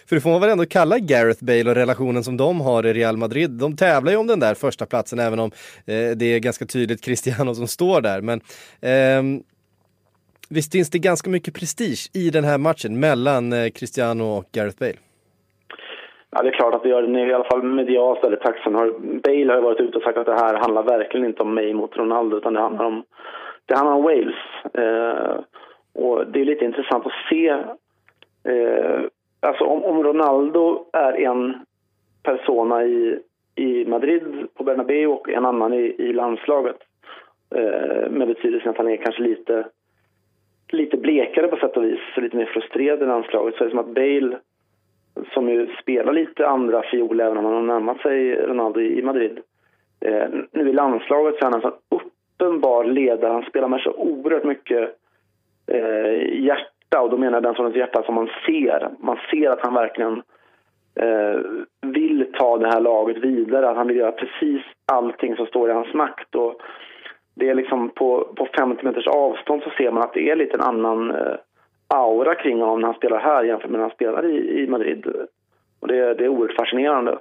för 0.06 0.16
det 0.16 0.22
får 0.22 0.30
man 0.30 0.42
väl 0.42 0.50
ändå 0.50 0.66
kalla 0.66 1.00
Gareth 1.00 1.44
Bale 1.44 1.70
och 1.70 1.76
relationen 1.76 2.24
som 2.24 2.38
de 2.38 2.62
har 2.62 2.86
i 2.86 2.94
Real 2.94 3.18
Madrid. 3.18 3.52
De 3.52 3.78
tävlar 3.78 4.12
ju 4.12 4.18
om 4.18 4.28
den 4.28 4.40
där 4.40 4.56
första 4.56 4.86
platsen 4.86 5.20
även 5.20 5.40
om 5.40 5.52
eh, 5.86 6.10
det 6.12 6.26
är 6.26 6.40
ganska 6.40 6.66
tydligt 6.66 7.02
Cristiano 7.06 7.56
som 7.56 7.68
står 7.68 8.02
där. 8.02 8.22
Men 8.22 8.42
ehm, 8.82 9.44
Visst 10.50 10.72
finns 10.72 10.90
det 10.90 11.00
ganska 11.00 11.30
mycket 11.30 11.54
prestige 11.54 12.10
i 12.14 12.30
den 12.30 12.44
här 12.44 12.58
matchen 12.58 13.00
mellan 13.00 13.54
eh, 13.54 13.70
Cristiano 13.70 14.24
och 14.24 14.46
Gareth 14.52 14.80
Bale? 14.80 14.98
Ja, 16.36 16.42
det 16.42 16.50
är 16.50 16.52
klart 16.52 16.76
att 16.76 16.84
det 16.84 16.90
gör 16.90 17.02
det. 17.02 17.20
I 17.20 17.34
alla 17.34 17.44
fall 17.44 17.64
medialt 17.64 18.24
väldigt 18.24 18.42
tacksam. 18.42 18.74
Bale 19.24 19.52
har 19.52 19.56
ju 19.56 19.62
varit 19.62 19.80
ute 19.80 19.98
och 19.98 20.04
sagt 20.04 20.18
att 20.18 20.26
det 20.26 20.40
här 20.40 20.56
handlar 20.56 20.84
verkligen 20.84 21.26
inte 21.26 21.42
om 21.42 21.54
mig 21.54 21.74
mot 21.74 21.98
Ronaldo 21.98 22.38
utan 22.38 22.54
det 22.54 22.60
handlar 22.60 22.86
om, 22.86 23.04
det 23.66 23.76
handlar 23.76 23.96
om 23.96 24.04
Wales. 24.04 24.36
Eh, 24.74 25.40
och 25.94 26.28
det 26.28 26.42
är 26.42 26.46
lite 26.46 26.66
intressant 26.66 27.06
att 27.06 27.30
se. 27.30 27.50
Eh, 28.44 29.02
alltså 29.40 29.64
om, 29.64 29.84
om 29.84 30.04
Ronaldo 30.04 30.86
är 30.94 31.14
en 31.14 31.66
persona 32.24 32.84
i, 32.84 33.20
i 33.56 33.86
Madrid 33.86 34.48
på 34.54 34.64
Bernabeu 34.64 35.08
och 35.08 35.30
en 35.30 35.46
annan 35.46 35.74
i, 35.74 35.96
i 35.98 36.14
landslaget. 36.14 36.78
Eh, 37.56 38.10
med 38.10 38.28
betydelsen 38.28 38.70
att 38.70 38.78
han 38.78 38.90
är 38.90 38.98
kanske 38.98 39.22
lite 39.22 39.66
lite 40.68 40.98
blekare 40.98 41.48
på 41.48 41.56
sätt 41.56 41.78
och 41.78 41.84
vis, 41.84 42.00
lite 42.18 42.38
mer 42.38 42.46
frustrerad 42.46 43.02
i 43.02 43.06
landslaget. 43.06 43.56
Så 43.56 43.64
är 43.64 43.66
det 43.66 43.72
som 43.72 43.80
att 43.80 43.96
Bale, 43.96 44.38
som 45.34 45.50
ju 45.50 45.68
spelar 45.82 46.14
lite 46.14 46.48
andra 46.48 46.82
fiol 46.82 47.20
även 47.20 47.38
om 47.38 47.46
han 47.46 47.54
har 47.54 47.62
närmat 47.62 48.02
sig 48.02 48.36
Ronaldo 48.36 48.82
i 48.82 49.02
Madrid, 49.02 49.40
eh, 50.06 50.28
nu 50.52 50.70
i 50.70 50.74
landslaget 50.74 51.36
så 51.36 51.40
är 51.40 51.52
han 51.52 51.54
en 51.54 51.62
sån 51.62 51.80
uppenbar 51.90 52.84
ledare. 52.84 53.34
Han 53.34 53.44
spelar 53.44 53.68
med 53.68 53.82
så 53.82 53.92
oerhört 53.92 54.44
mycket 54.44 54.96
eh, 55.68 56.44
hjärta 56.44 57.02
och 57.02 57.10
då 57.10 57.18
menar 57.18 57.34
jag 57.34 57.44
den 57.44 57.56
sortens 57.56 57.76
hjärta 57.76 58.04
som 58.04 58.16
man 58.16 58.30
ser. 58.46 58.90
Man 59.00 59.18
ser 59.32 59.50
att 59.50 59.62
han 59.62 59.74
verkligen 59.74 60.22
eh, 60.96 61.40
vill 61.82 62.26
ta 62.34 62.58
det 62.58 62.68
här 62.68 62.80
laget 62.80 63.18
vidare, 63.18 63.70
att 63.70 63.78
han 63.78 63.88
vill 63.88 63.98
göra 63.98 64.12
precis 64.12 64.62
allting 64.92 65.36
som 65.36 65.46
står 65.46 65.70
i 65.70 65.74
hans 65.74 65.94
makt. 65.94 66.36
Och 66.36 66.62
det 67.36 67.50
är 67.50 67.56
liksom 67.56 67.90
på, 67.90 68.34
på 68.36 68.48
50 68.58 68.86
meters 68.86 69.08
avstånd 69.08 69.64
så 69.64 69.70
ser 69.70 69.92
man 69.92 70.04
att 70.04 70.14
det 70.14 70.30
är 70.30 70.36
lite 70.36 70.58
en 70.58 70.62
annan 70.62 71.12
eh, 71.12 71.36
aura 71.88 72.36
kring 72.36 72.60
honom 72.60 72.80
när 72.80 72.88
han 72.88 72.98
spelar 72.98 73.20
här 73.20 73.44
jämfört 73.44 73.70
med 73.70 73.80
när 73.80 73.88
han 73.88 73.96
spelar 73.96 74.26
i, 74.26 74.64
i 74.64 74.68
Madrid. 74.68 75.08
Och 75.80 75.88
det, 75.88 76.14
det 76.14 76.24
är 76.24 76.28
oerhört 76.28 76.56
fascinerande 76.56 77.12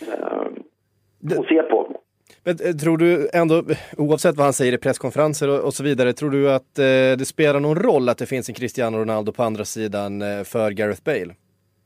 eh, 0.00 1.38
att 1.38 1.46
se 1.46 1.62
på. 1.62 1.96
Men 2.44 2.56
eh, 2.64 2.72
tror 2.72 2.98
du 2.98 3.28
ändå, 3.34 3.62
oavsett 3.96 4.36
vad 4.36 4.46
han 4.46 4.52
säger 4.52 4.72
i 4.72 4.78
presskonferenser 4.78 5.48
och, 5.50 5.64
och 5.66 5.74
så 5.74 5.84
vidare, 5.84 6.12
tror 6.12 6.30
du 6.30 6.52
att 6.52 6.78
eh, 6.78 7.18
det 7.18 7.26
spelar 7.26 7.60
någon 7.60 7.76
roll 7.76 8.08
att 8.08 8.18
det 8.18 8.26
finns 8.26 8.48
en 8.48 8.54
Cristiano 8.54 8.98
Ronaldo 8.98 9.32
på 9.32 9.42
andra 9.42 9.64
sidan 9.64 10.22
eh, 10.22 10.44
för 10.44 10.70
Gareth 10.70 11.02
Bale? 11.04 11.34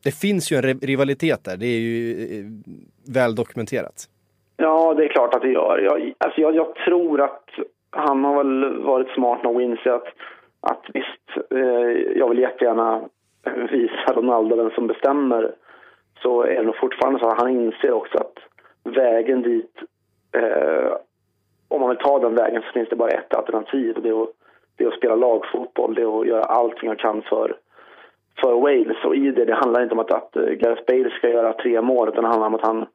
Det 0.05 0.15
finns 0.15 0.53
ju 0.53 0.57
en 0.57 0.63
rivalitet 0.63 1.45
där, 1.45 1.57
det 1.57 1.67
är 1.67 1.81
ju 1.81 2.13
eh, 2.13 2.45
väl 3.15 3.35
dokumenterat. 3.35 4.09
Ja, 4.57 4.95
det 4.95 5.05
är 5.05 5.09
klart 5.09 5.35
att 5.35 5.43
det 5.43 5.53
gör. 5.53 5.79
Jag, 5.79 6.13
alltså 6.19 6.41
jag, 6.41 6.55
jag 6.55 6.75
tror 6.75 7.21
att 7.21 7.45
han 7.91 8.25
har 8.25 8.45
väl 8.45 8.83
varit 8.83 9.09
smart 9.15 9.43
nog 9.43 9.57
att 9.57 9.63
inse 9.63 9.95
att, 9.95 10.07
att 10.67 10.85
visst, 10.95 11.51
eh, 11.51 12.19
jag 12.19 12.29
vill 12.29 12.39
jättegärna 12.39 13.01
visa 13.71 14.13
Ronaldo 14.15 14.57
vem 14.57 14.71
som 14.71 14.87
bestämmer. 14.87 15.55
Så 16.23 16.43
är 16.43 16.55
det 16.55 16.63
nog 16.63 16.77
fortfarande 16.77 17.19
så 17.21 17.29
att 17.29 17.41
han 17.41 17.51
inser 17.51 17.93
också 17.93 18.19
att 18.19 18.39
vägen 18.95 19.43
dit, 19.43 19.77
eh, 20.33 20.93
om 21.69 21.81
man 21.81 21.89
vill 21.89 21.99
ta 21.99 22.19
den 22.19 22.35
vägen 22.35 22.63
så 22.63 22.73
finns 22.73 22.89
det 22.89 22.97
bara 22.97 23.11
ett 23.11 23.35
alternativ. 23.35 23.97
Det 24.03 24.09
är 24.09 24.23
att, 24.23 24.29
det 24.77 24.85
är 24.85 24.89
att 24.89 24.99
spela 24.99 25.15
lagfotboll, 25.15 25.95
det 25.95 26.03
är 26.03 26.21
att 26.21 26.27
göra 26.27 26.43
allting 26.43 26.89
jag 26.89 26.99
kan 26.99 27.23
för, 27.23 27.57
för 28.41 28.55
Wales. 28.55 29.05
Och 29.05 29.17
i 29.17 29.31
det, 29.31 29.45
det 29.45 29.55
handlar 29.55 29.83
inte 29.83 29.95
om 29.95 30.01
att, 30.01 30.13
att 30.13 30.37
eh, 30.37 30.43
Gareth 30.43 30.83
Bale 30.87 31.11
ska 31.11 31.29
göra 31.29 31.53
tre 31.53 31.83
mål 31.83 32.09
utan 32.09 32.25
det 32.25 32.31
handlar 32.31 32.47
om 32.47 32.55
att 32.55 32.67
han 32.67 32.87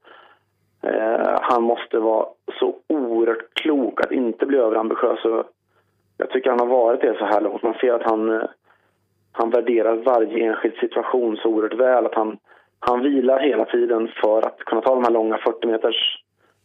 Eh, 0.83 1.37
han 1.41 1.63
måste 1.63 1.99
vara 1.99 2.25
så 2.59 2.75
oerhört 2.87 3.53
klok 3.53 4.01
att 4.01 4.11
inte 4.11 4.45
bli 4.45 4.57
överambitiös 4.57 5.19
jag 6.21 6.29
tycker 6.29 6.49
han 6.49 6.59
har 6.59 6.67
varit 6.67 7.01
det 7.01 7.17
så 7.17 7.25
här 7.25 7.41
långt. 7.41 7.63
Man 7.63 7.73
ser 7.73 7.93
att 7.93 8.03
han, 8.03 8.29
eh, 8.29 8.43
han 9.31 9.49
värderar 9.49 9.95
varje 9.95 10.45
enskild 10.45 10.75
situation 10.75 11.37
så 11.37 11.49
oerhört 11.49 11.79
väl. 11.79 12.05
Att 12.05 12.15
han, 12.15 12.37
han 12.79 13.01
vilar 13.03 13.39
hela 13.39 13.65
tiden 13.65 14.11
för 14.21 14.45
att 14.47 14.57
kunna 14.57 14.81
ta 14.81 14.95
de 14.95 15.03
här 15.03 15.11
långa 15.11 15.37
40 15.37 15.67
meters 15.67 16.17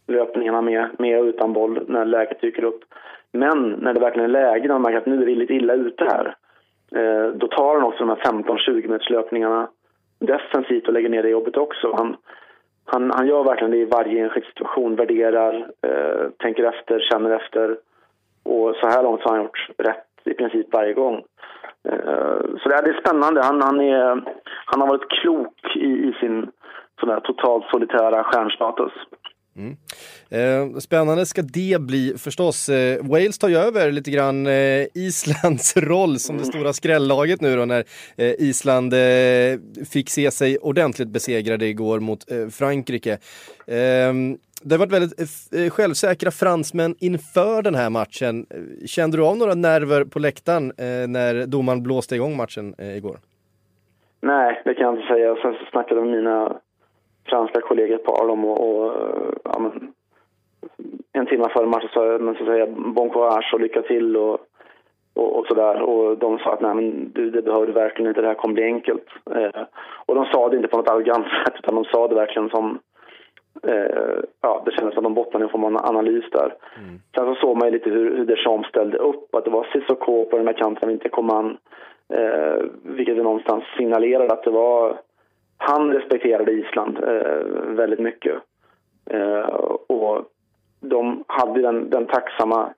löpningarna 0.06 0.62
med, 0.62 0.88
med 0.98 1.20
och 1.20 1.24
utan 1.24 1.52
boll 1.52 1.84
när 1.88 2.04
läget 2.04 2.40
dyker 2.40 2.64
upp. 2.64 2.84
Men 3.32 3.70
när 3.70 3.94
det 3.94 4.00
verkligen 4.00 4.30
är 4.30 4.40
läge, 4.40 4.68
när 4.68 4.74
man 4.74 4.82
märker 4.82 4.98
att 4.98 5.06
nu 5.06 5.22
är 5.22 5.26
vi 5.26 5.34
lite 5.34 5.54
illa 5.54 5.74
ute 5.74 6.04
här, 6.04 6.36
eh, 6.94 7.32
då 7.32 7.48
tar 7.48 7.74
han 7.74 7.84
också 7.84 8.06
de 8.06 8.08
här 8.08 8.32
15-20 8.32 8.88
meters 8.88 9.10
löpningarna 9.10 9.68
defensivt 10.18 10.86
och 10.86 10.92
lägger 10.92 11.08
ner 11.08 11.22
det 11.22 11.28
jobbet 11.28 11.56
också. 11.56 11.94
Han, 11.96 12.16
han, 12.84 13.10
han 13.10 13.26
gör 13.26 13.44
verkligen 13.44 13.70
det 13.70 13.76
i 13.76 13.84
varje 13.84 14.24
enskild 14.24 14.46
situation, 14.46 14.96
värderar, 14.96 15.70
eh, 15.82 16.30
tänker 16.38 16.64
efter, 16.64 17.00
känner 17.00 17.30
efter. 17.30 17.76
Och 18.46 18.76
så 18.76 18.88
här 18.88 19.02
långt 19.02 19.22
har 19.24 19.34
han 19.34 19.42
gjort 19.42 19.68
rätt 19.78 20.06
i 20.24 20.34
princip 20.34 20.72
varje 20.72 20.94
gång. 20.94 21.14
Eh, 21.88 22.40
så 22.60 22.68
det 22.68 22.74
är, 22.74 23.00
spännande. 23.00 23.42
Han, 23.42 23.62
han, 23.62 23.80
är, 23.80 24.22
han 24.66 24.80
har 24.80 24.88
varit 24.88 25.10
klok 25.10 25.76
i, 25.76 25.88
i 26.08 26.16
sin 26.20 26.50
sån 27.00 27.08
där 27.08 27.20
totalt 27.20 27.64
solitära 27.70 28.24
stjärnstatus. 28.24 28.92
Mm. 29.56 29.76
Eh, 30.28 30.78
spännande 30.78 31.26
ska 31.26 31.42
det 31.42 31.80
bli 31.80 32.14
förstås. 32.18 32.68
Eh, 32.68 33.06
Wales 33.06 33.38
tar 33.38 33.48
ju 33.48 33.56
över 33.56 33.92
lite 33.92 34.10
grann 34.10 34.46
eh, 34.46 34.86
Islands 34.94 35.76
roll 35.76 36.18
som 36.18 36.36
det 36.36 36.42
mm. 36.42 36.52
stora 36.52 36.72
skrällaget 36.72 37.40
nu 37.40 37.56
då 37.56 37.64
när 37.64 37.84
eh, 38.16 38.32
Island 38.38 38.94
eh, 38.94 39.58
fick 39.90 40.10
se 40.10 40.30
sig 40.30 40.58
ordentligt 40.58 41.08
besegrade 41.08 41.66
igår 41.66 42.00
mot 42.00 42.24
Frankrike. 42.50 43.18
Det 44.62 44.74
har 44.74 44.78
varit 44.78 44.92
väldigt 44.92 45.20
eh, 45.20 45.64
eh, 45.64 45.70
självsäkra 45.70 46.30
fransmän 46.30 46.94
inför 47.00 47.62
den 47.62 47.74
här 47.74 47.90
matchen. 47.90 48.46
Eh, 48.50 48.86
kände 48.86 49.16
du 49.16 49.22
av 49.24 49.36
några 49.36 49.54
nerver 49.54 50.04
på 50.04 50.18
läktaren 50.18 50.72
när 51.08 51.46
domaren 51.46 51.82
blåste 51.82 52.14
igång 52.14 52.36
matchen 52.36 52.74
igår? 52.98 53.16
Nej, 54.20 54.62
det 54.64 54.74
kan 54.74 54.86
jag 54.86 54.94
inte 54.94 55.06
säga. 55.06 55.36
Sen 55.42 55.54
så 55.54 55.64
snackade 55.70 56.00
med 56.00 56.10
mina 56.10 56.56
franska 57.28 57.60
kollegor 57.60 57.94
ett 57.94 58.04
par 58.04 58.28
dem 58.28 58.44
och, 58.44 58.58
och 58.68 58.92
ja, 59.44 59.58
men, 59.58 59.92
en 61.12 61.26
timme 61.26 61.48
före 61.52 61.66
matchen 61.66 61.88
sa 61.92 62.06
jag 62.06 62.20
men 62.20 62.34
så 62.34 62.44
säger 62.44 62.58
jag 62.58 62.92
bon 62.94 63.10
courage 63.10 63.50
och 63.54 63.60
lycka 63.60 63.82
till 63.82 64.16
och, 64.16 64.38
och, 65.14 65.38
och 65.38 65.46
sådär. 65.46 65.82
Och 65.82 66.18
de 66.18 66.38
sa 66.38 66.52
att 66.52 66.60
nej 66.60 66.74
men 66.74 67.12
du, 67.14 67.30
det 67.30 67.42
behöver 67.42 67.66
du 67.66 67.72
verkligen 67.72 68.08
inte, 68.08 68.20
det 68.20 68.26
här 68.26 68.34
kommer 68.34 68.54
bli 68.54 68.64
enkelt. 68.64 69.06
Eh, 69.30 69.62
och 70.06 70.14
de 70.14 70.24
sa 70.24 70.48
det 70.48 70.56
inte 70.56 70.68
på 70.68 70.76
något 70.76 70.88
arrogant 70.88 71.26
sätt 71.26 71.54
utan 71.58 71.74
de 71.74 71.84
sa 71.84 72.08
det 72.08 72.14
verkligen 72.14 72.50
som 72.50 72.78
eh, 73.62 74.18
ja, 74.40 74.62
det 74.64 74.70
kändes 74.70 74.94
som 74.94 74.98
att 74.98 75.04
de 75.04 75.14
bottnade 75.14 75.44
i 75.44 75.46
en 75.46 75.50
form 75.50 75.64
av 75.64 75.86
analys 75.86 76.24
där. 76.32 76.54
Mm. 76.78 77.00
Sen 77.14 77.34
så 77.34 77.34
såg 77.34 77.56
man 77.56 77.68
ju 77.68 77.72
lite 77.72 77.90
hur, 77.90 78.16
hur 78.16 78.24
Deschamps 78.24 78.68
ställde 78.68 78.98
upp, 78.98 79.34
att 79.34 79.44
det 79.44 79.50
var 79.50 79.66
Cissoko 79.72 80.24
på 80.24 80.36
den 80.36 80.46
här 80.46 80.54
kanten 80.54 80.90
inte 80.90 81.08
kom 81.08 81.30
an. 81.30 81.58
Eh, 82.08 82.64
vilket 82.82 83.16
någonstans 83.16 83.64
signalerade 83.76 84.32
att 84.32 84.44
det 84.44 84.50
var 84.50 84.96
han 85.58 85.92
respekterade 85.92 86.52
Island 86.52 86.98
eh, 87.04 87.42
väldigt 87.66 88.00
mycket. 88.00 88.34
Eh, 89.10 89.46
och 89.86 90.24
de 90.80 91.24
hade 91.26 91.62
den, 91.62 91.90
den 91.90 92.06
tacksamma 92.06 92.74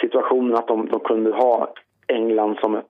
situationen 0.00 0.54
att 0.54 0.68
de, 0.68 0.88
de, 0.88 1.00
kunde 1.00 1.30
ha 1.30 1.74
England 2.06 2.58
som 2.60 2.74
ett, 2.74 2.86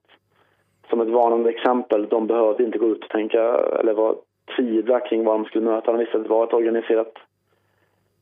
som 0.90 1.00
ett 1.00 1.08
varnande 1.08 1.50
exempel. 1.50 2.08
De 2.08 2.26
behövde 2.26 2.64
inte 2.64 2.78
gå 2.78 2.86
ut 2.86 3.04
och 3.04 3.10
tänka 3.10 3.42
eller 3.80 3.92
vara 3.92 4.14
tvivla 4.56 5.00
kring 5.00 5.24
vad 5.24 5.34
de 5.34 5.44
skulle 5.44 5.64
möta. 5.64 5.92
De 5.92 5.98
visste 5.98 6.16
att 6.16 6.22
det 6.22 6.28
var 6.28 6.44
ett 6.44 6.54
organiserat 6.54 7.12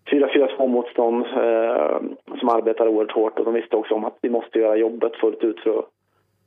4-4-2 0.07 0.69
motstånd 0.69 1.27
eh, 1.27 2.01
som 2.39 2.49
arbetar 2.49 2.89
oerhört 2.89 3.13
hårt 3.13 3.39
och 3.39 3.45
de 3.45 3.55
visste 3.55 3.77
också 3.77 3.95
om 3.95 4.05
att 4.05 4.19
vi 4.23 4.31
måste 4.31 4.59
göra 4.59 4.77
jobbet 4.77 5.17
fullt 5.17 5.45
ut 5.45 5.61
för 5.61 5.79
att, 5.79 5.85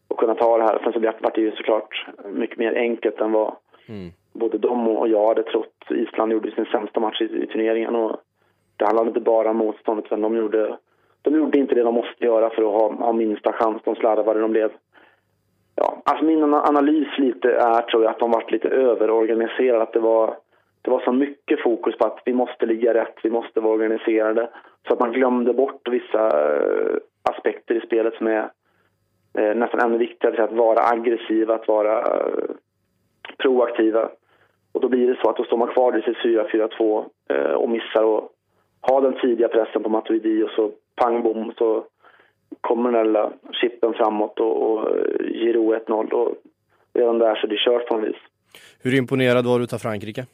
att 0.10 0.18
kunna 0.18 0.36
ta 0.36 0.58
det 0.58 0.63
här. 0.63 0.80
Sen 0.84 0.94
så 0.94 1.00
blev 1.00 1.13
det 1.34 1.42
ju 1.42 1.51
såklart 1.51 2.08
mycket 2.25 2.58
mer 2.58 2.74
enkelt 2.75 3.22
än 3.22 3.32
vad, 3.32 3.56
mm 3.88 4.12
både 4.39 4.58
de 4.58 4.88
och 4.88 5.08
jag 5.08 5.28
hade 5.28 5.44
trott. 5.44 5.75
Island 5.89 6.32
gjorde 6.32 6.51
sin 6.51 6.66
sämsta 6.66 7.00
match 7.00 7.22
i, 7.22 7.44
i 7.44 7.48
turneringen 7.48 7.96
och 7.96 8.18
det 8.78 8.86
handlade 8.86 9.08
inte 9.08 9.20
bara 9.20 9.50
om 9.50 9.58
motståndet 9.58 10.06
utan 10.06 10.22
de 10.22 10.38
gjorde, 10.38 10.78
de 11.22 11.36
gjorde 11.36 11.60
inte 11.60 11.75
det 11.75 11.84
de 11.84 11.94
måste 11.94 12.25
göra 12.25 12.50
för 12.50 12.62
att 12.62 12.82
ha, 12.82 13.06
ha 13.06 13.13
minsta 13.13 13.54
chans. 13.54 13.82
De 13.86 13.96
slarvade, 13.96 14.39
de 14.39 14.51
blev... 14.51 14.72
Ja, 15.75 16.01
alltså 16.06 16.25
min 16.25 16.54
analys 16.54 17.18
lite 17.18 17.51
är 17.51 17.82
tror 17.82 18.04
jag 18.04 18.12
att 18.12 18.20
de 18.20 18.32
varit 18.32 18.51
lite 18.51 18.68
överorganiserade. 18.68 19.84
Att 19.84 19.94
det 19.94 20.00
var, 20.00 20.36
det 20.89 20.93
var 20.93 21.03
så 21.03 21.12
mycket 21.12 21.62
fokus 21.63 21.98
på 21.98 22.05
att 22.05 22.22
vi 22.25 22.34
måste 22.34 22.65
ligga 22.65 22.93
rätt, 22.93 23.15
vi 23.24 23.29
måste 23.29 23.60
vara 23.60 23.74
organiserade. 23.74 24.50
Så 24.88 24.93
att 24.93 25.00
man 25.00 25.12
glömde 25.12 25.53
bort 25.53 25.88
vissa 25.89 26.27
eh, 26.27 26.98
aspekter 27.22 27.75
i 27.75 27.86
spelet 27.86 28.13
som 28.13 28.27
är 28.27 28.51
eh, 29.38 29.55
nästan 29.55 29.79
ännu 29.79 29.98
viktigare. 29.98 30.43
Att 30.43 30.51
vara 30.51 30.88
aggressiva, 30.88 31.55
att 31.55 31.67
vara 31.67 32.00
eh, 32.00 32.50
proaktiva. 33.38 34.10
Och 34.72 34.81
då 34.81 34.89
blir 34.89 35.08
det 35.08 35.19
så 35.22 35.29
att 35.29 35.38
då 35.38 35.43
står 35.43 35.58
man 35.58 35.74
kvar 35.74 35.98
i 35.98 36.01
sitt 36.01 36.17
4-4-2 36.17 37.05
och 37.55 37.69
missar 37.69 38.17
att 38.17 38.24
ha 38.81 39.01
den 39.01 39.19
tidiga 39.22 39.48
pressen 39.48 39.84
på 39.84 39.89
Matuidi 39.89 40.43
och 40.43 40.50
så 40.50 40.72
pang 40.96 41.24
bom 41.24 41.53
så 41.58 41.84
kommer 42.62 42.91
den 42.91 42.93
där 42.93 43.05
lilla 43.05 43.31
chippen 43.51 43.93
framåt 43.93 44.39
och, 44.39 44.72
och 44.72 44.88
Giro 45.19 45.75
1-0 45.75 46.12
och 46.12 46.36
redan 46.93 47.19
där 47.19 47.36
så 47.36 47.48
är 47.48 47.50
det 47.50 47.58
kört 47.58 47.88
på 47.88 47.98
något 47.98 48.10
vis. 48.10 48.22
Hur 48.84 48.98
imponerad 48.98 49.46
var 49.46 49.60
du 49.60 49.63
av 49.63 49.77
Frankrike? 49.77 50.25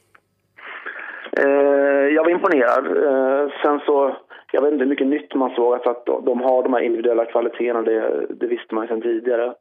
Eh, 1.40 2.08
jag 2.16 2.24
var 2.24 2.32
imponerad. 2.32 2.86
Eh, 2.86 3.52
sen 3.62 3.80
så, 3.86 4.16
jag 4.52 4.62
vet 4.62 4.72
inte 4.72 4.84
hur 4.84 4.90
mycket 4.90 5.08
nytt 5.08 5.36
man 5.36 5.56
såg, 5.56 5.74
alltså 5.74 5.90
att 5.90 6.06
de 6.06 6.42
har 6.42 6.64
de 6.64 6.74
här 6.74 6.82
individuella 6.82 7.26
kvaliteterna, 7.26 7.82
det, 7.82 8.26
det 8.30 8.48
visste 8.48 8.76
man 8.76 8.84
ju 8.84 8.88
sedan 8.88 9.02
tidigare. 9.02 9.54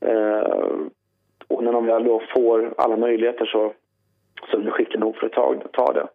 Eh, 0.00 0.76
och 1.48 1.64
när 1.64 1.72
de 1.72 1.86
väl 1.86 2.04
då 2.04 2.22
får 2.34 2.74
alla 2.76 2.96
möjligheter 2.96 3.44
så, 3.44 3.72
så 4.50 4.56
är 4.56 4.60
de 4.62 4.70
skickliga 4.70 5.00
nog 5.00 5.16
för 5.16 5.26
att 5.26 5.32
ta, 5.32 5.54
ta 5.72 5.92
det. 5.92 6.06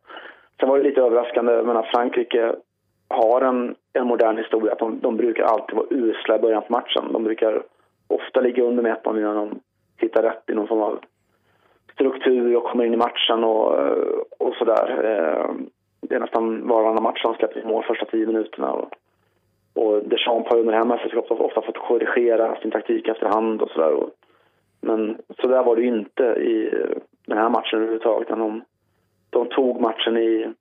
Sen 0.59 0.69
var 0.69 0.77
det 0.77 0.83
lite 0.83 1.01
överraskande, 1.01 1.61
men 1.63 1.77
att 1.77 1.87
Frankrike 1.87 2.55
har 3.07 3.41
en, 3.41 3.75
en 3.93 4.07
modern 4.07 4.37
historia. 4.37 4.71
Att 4.71 4.79
de, 4.79 4.99
de 4.99 5.17
brukar 5.17 5.43
alltid 5.43 5.75
vara 5.75 5.87
usla 5.89 6.35
i 6.35 6.39
början 6.39 6.63
på 6.63 6.73
matchen. 6.73 7.13
De 7.13 7.23
brukar 7.23 7.63
ofta 8.07 8.41
ligga 8.41 8.63
under 8.63 8.83
med 8.83 8.91
1 8.91 9.05
innan 9.05 9.35
de 9.35 9.59
hittar 9.97 10.23
rätt 10.23 10.49
i 10.49 10.53
någon 10.53 10.67
form 10.67 10.81
av 10.81 10.99
struktur 11.97 12.55
och 12.55 12.63
kommer 12.63 12.85
in 12.85 12.93
i 12.93 12.97
matchen 12.97 13.43
och, 13.43 13.73
och 14.37 14.53
sådär. 14.55 14.87
Eh, 15.03 15.55
det 16.01 16.15
är 16.15 16.19
nästan 16.19 16.67
varannan 16.67 17.03
match 17.03 17.21
som 17.21 17.35
släpper 17.35 17.61
in 17.61 17.67
mål 17.67 17.83
första 17.83 18.05
tio 18.05 18.25
minuterna. 18.25 18.71
Och, 18.71 18.89
och 19.73 20.03
Deschamps 20.03 20.49
har 20.49 20.57
under 20.57 20.71
det 20.71 20.77
här 20.77 20.85
mästerskapet 20.85 21.39
ofta 21.39 21.61
fått 21.61 21.77
korrigera 21.77 22.55
sin 22.61 22.71
taktik 22.71 23.07
efterhand 23.07 23.61
och 23.61 23.69
sådär. 23.69 24.07
Men 24.81 25.17
så 25.41 25.47
där 25.47 25.63
var 25.63 25.75
det 25.75 25.83
inte 25.83 26.23
i 26.23 26.69
den 27.25 27.37
här 27.37 27.49
matchen 27.49 27.79
överhuvudtaget. 27.79 28.27
De, 28.27 28.63
de 29.29 29.45
tog 29.45 29.81
matchen 29.81 30.17
i, 30.17 30.53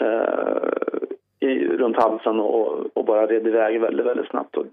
eh, 0.00 1.48
i, 1.48 1.66
runt 1.66 1.96
halsen 1.96 2.40
och, 2.40 2.96
och 2.96 3.04
bara 3.04 3.26
red 3.26 3.46
iväg 3.46 3.80
väldigt, 3.80 4.06
väldigt 4.06 4.30
snabbt. 4.30 4.56
Och 4.56 4.66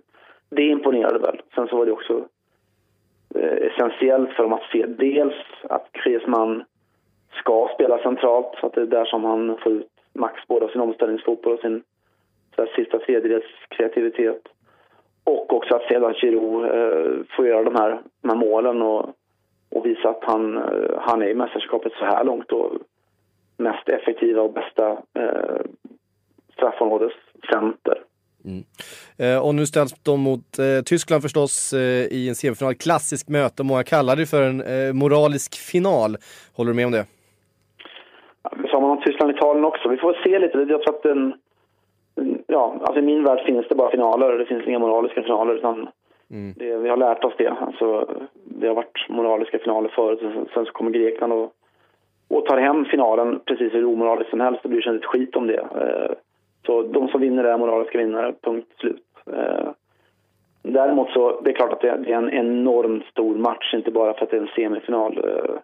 det 0.49 0.63
imponerade 0.63 1.19
väl. 1.19 1.41
Sen 1.55 1.67
så 1.67 1.77
var 1.77 1.85
det 1.85 1.91
också 1.91 2.25
Eh, 3.39 3.67
essentiellt 3.67 4.29
för 4.33 4.43
dem 4.43 4.53
att 4.53 4.69
se 4.71 4.85
dels 4.85 5.35
att 5.63 5.91
Griezmann 5.91 6.63
ska 7.31 7.69
spela 7.73 7.97
centralt, 7.97 8.57
så 8.59 8.67
att 8.67 8.73
det 8.73 8.81
är 8.81 8.85
där 8.85 9.05
som 9.05 9.23
han 9.23 9.57
får 9.57 9.71
ut 9.71 9.87
max 10.13 10.47
både 10.47 10.65
av 10.65 10.69
sin 10.69 10.81
omställningsfotboll 10.81 11.53
och 11.53 11.59
sin 11.59 11.83
så 12.55 12.65
sista 12.75 12.99
tredjedels 12.99 13.45
kreativitet. 13.69 14.41
Och 15.23 15.53
också 15.53 15.75
att 15.75 15.87
sedan 15.87 16.13
Giroud 16.13 16.65
eh, 16.65 17.25
får 17.35 17.47
göra 17.47 17.63
de 17.63 17.75
här, 17.75 17.99
de 18.21 18.29
här 18.29 18.37
målen 18.37 18.81
och, 18.81 19.09
och 19.69 19.85
visa 19.85 20.09
att 20.09 20.23
han, 20.23 20.57
eh, 20.57 20.99
han 20.99 21.21
är 21.21 21.27
i 21.27 21.35
mästerskapet 21.35 21.93
så 21.93 22.05
här 22.05 22.23
långt 22.23 22.51
och 22.51 22.71
mest 23.57 23.89
effektiva 23.89 24.41
och 24.41 24.53
bästa 24.53 24.91
eh, 25.13 25.61
straffområdescenter. 26.53 28.03
Mm. 28.47 28.63
Eh, 29.23 29.45
och 29.45 29.55
nu 29.55 29.65
ställs 29.65 29.93
de 30.03 30.19
mot 30.21 30.47
eh, 30.59 30.83
Tyskland 30.85 31.21
förstås 31.21 31.73
eh, 31.73 32.05
i 32.19 32.29
en 32.29 32.35
semifinal. 32.35 32.73
Klassisk 32.73 33.29
möte, 33.29 33.63
många 33.63 33.83
kallar 33.83 34.15
det 34.15 34.25
för 34.25 34.41
en 34.49 34.61
eh, 34.61 34.93
moralisk 34.93 35.51
final. 35.71 36.11
Håller 36.57 36.71
du 36.71 36.75
med 36.75 36.85
om 36.85 36.91
det? 36.91 37.05
Ja, 38.43 38.49
det 38.61 38.67
sa 38.69 38.79
man 38.79 38.91
om 38.91 39.01
Tyskland-Italien 39.01 39.65
också. 39.65 39.89
Vi 39.89 39.97
får 39.97 40.13
se 40.23 40.39
lite. 40.39 40.57
Jag 40.57 40.81
tror 40.81 40.95
att 40.95 41.03
den, 41.03 41.33
ja, 42.47 42.75
alltså 42.81 42.99
i 42.99 43.05
min 43.11 43.23
värld 43.23 43.45
finns 43.45 43.67
det 43.69 43.75
bara 43.75 43.91
finaler 43.91 44.31
och 44.31 44.39
det 44.39 44.45
finns 44.45 44.67
inga 44.67 44.79
moraliska 44.79 45.23
finaler. 45.23 45.53
Utan 45.55 45.87
mm. 46.31 46.53
det, 46.57 46.77
vi 46.77 46.89
har 46.89 46.97
lärt 46.97 47.23
oss 47.23 47.33
det. 47.37 47.49
Alltså, 47.49 48.09
det 48.43 48.67
har 48.67 48.75
varit 48.75 49.09
moraliska 49.09 49.59
finaler 49.59 49.89
förut. 49.95 50.19
Sen 50.53 50.65
så 50.65 50.71
kommer 50.71 50.91
Grekland 50.91 51.33
och, 51.33 51.51
och 52.27 52.45
tar 52.45 52.57
hem 52.57 52.85
finalen 52.85 53.39
precis 53.45 53.73
hur 53.73 53.85
omoraliskt 53.85 54.29
som 54.29 54.39
helst. 54.39 54.63
Det 54.63 54.69
bryr 54.69 54.81
sig 54.81 54.93
inte 54.93 55.05
ett 55.05 55.11
skit 55.11 55.35
om 55.35 55.47
det. 55.47 55.67
Så 56.67 56.81
de 56.83 57.07
som 57.07 57.21
vinner 57.21 57.43
är 57.43 57.57
moraliska 57.57 57.97
vinnare, 57.97 58.33
punkt 58.41 58.67
slut. 58.77 59.03
Eh, 59.33 59.69
däremot 60.61 61.09
så, 61.09 61.41
det 61.41 61.49
är 61.49 61.55
klart 61.55 61.73
att 61.73 61.81
det 61.81 61.89
är 61.89 62.09
en 62.09 62.29
enormt 62.29 63.05
stor 63.05 63.35
match, 63.35 63.73
inte 63.73 63.91
bara 63.91 64.13
för 64.13 64.25
att 64.25 64.31
det 64.31 64.37
är 64.37 64.41
en 64.41 64.55
semifinal. 64.55 65.17
Eh, 65.17 65.55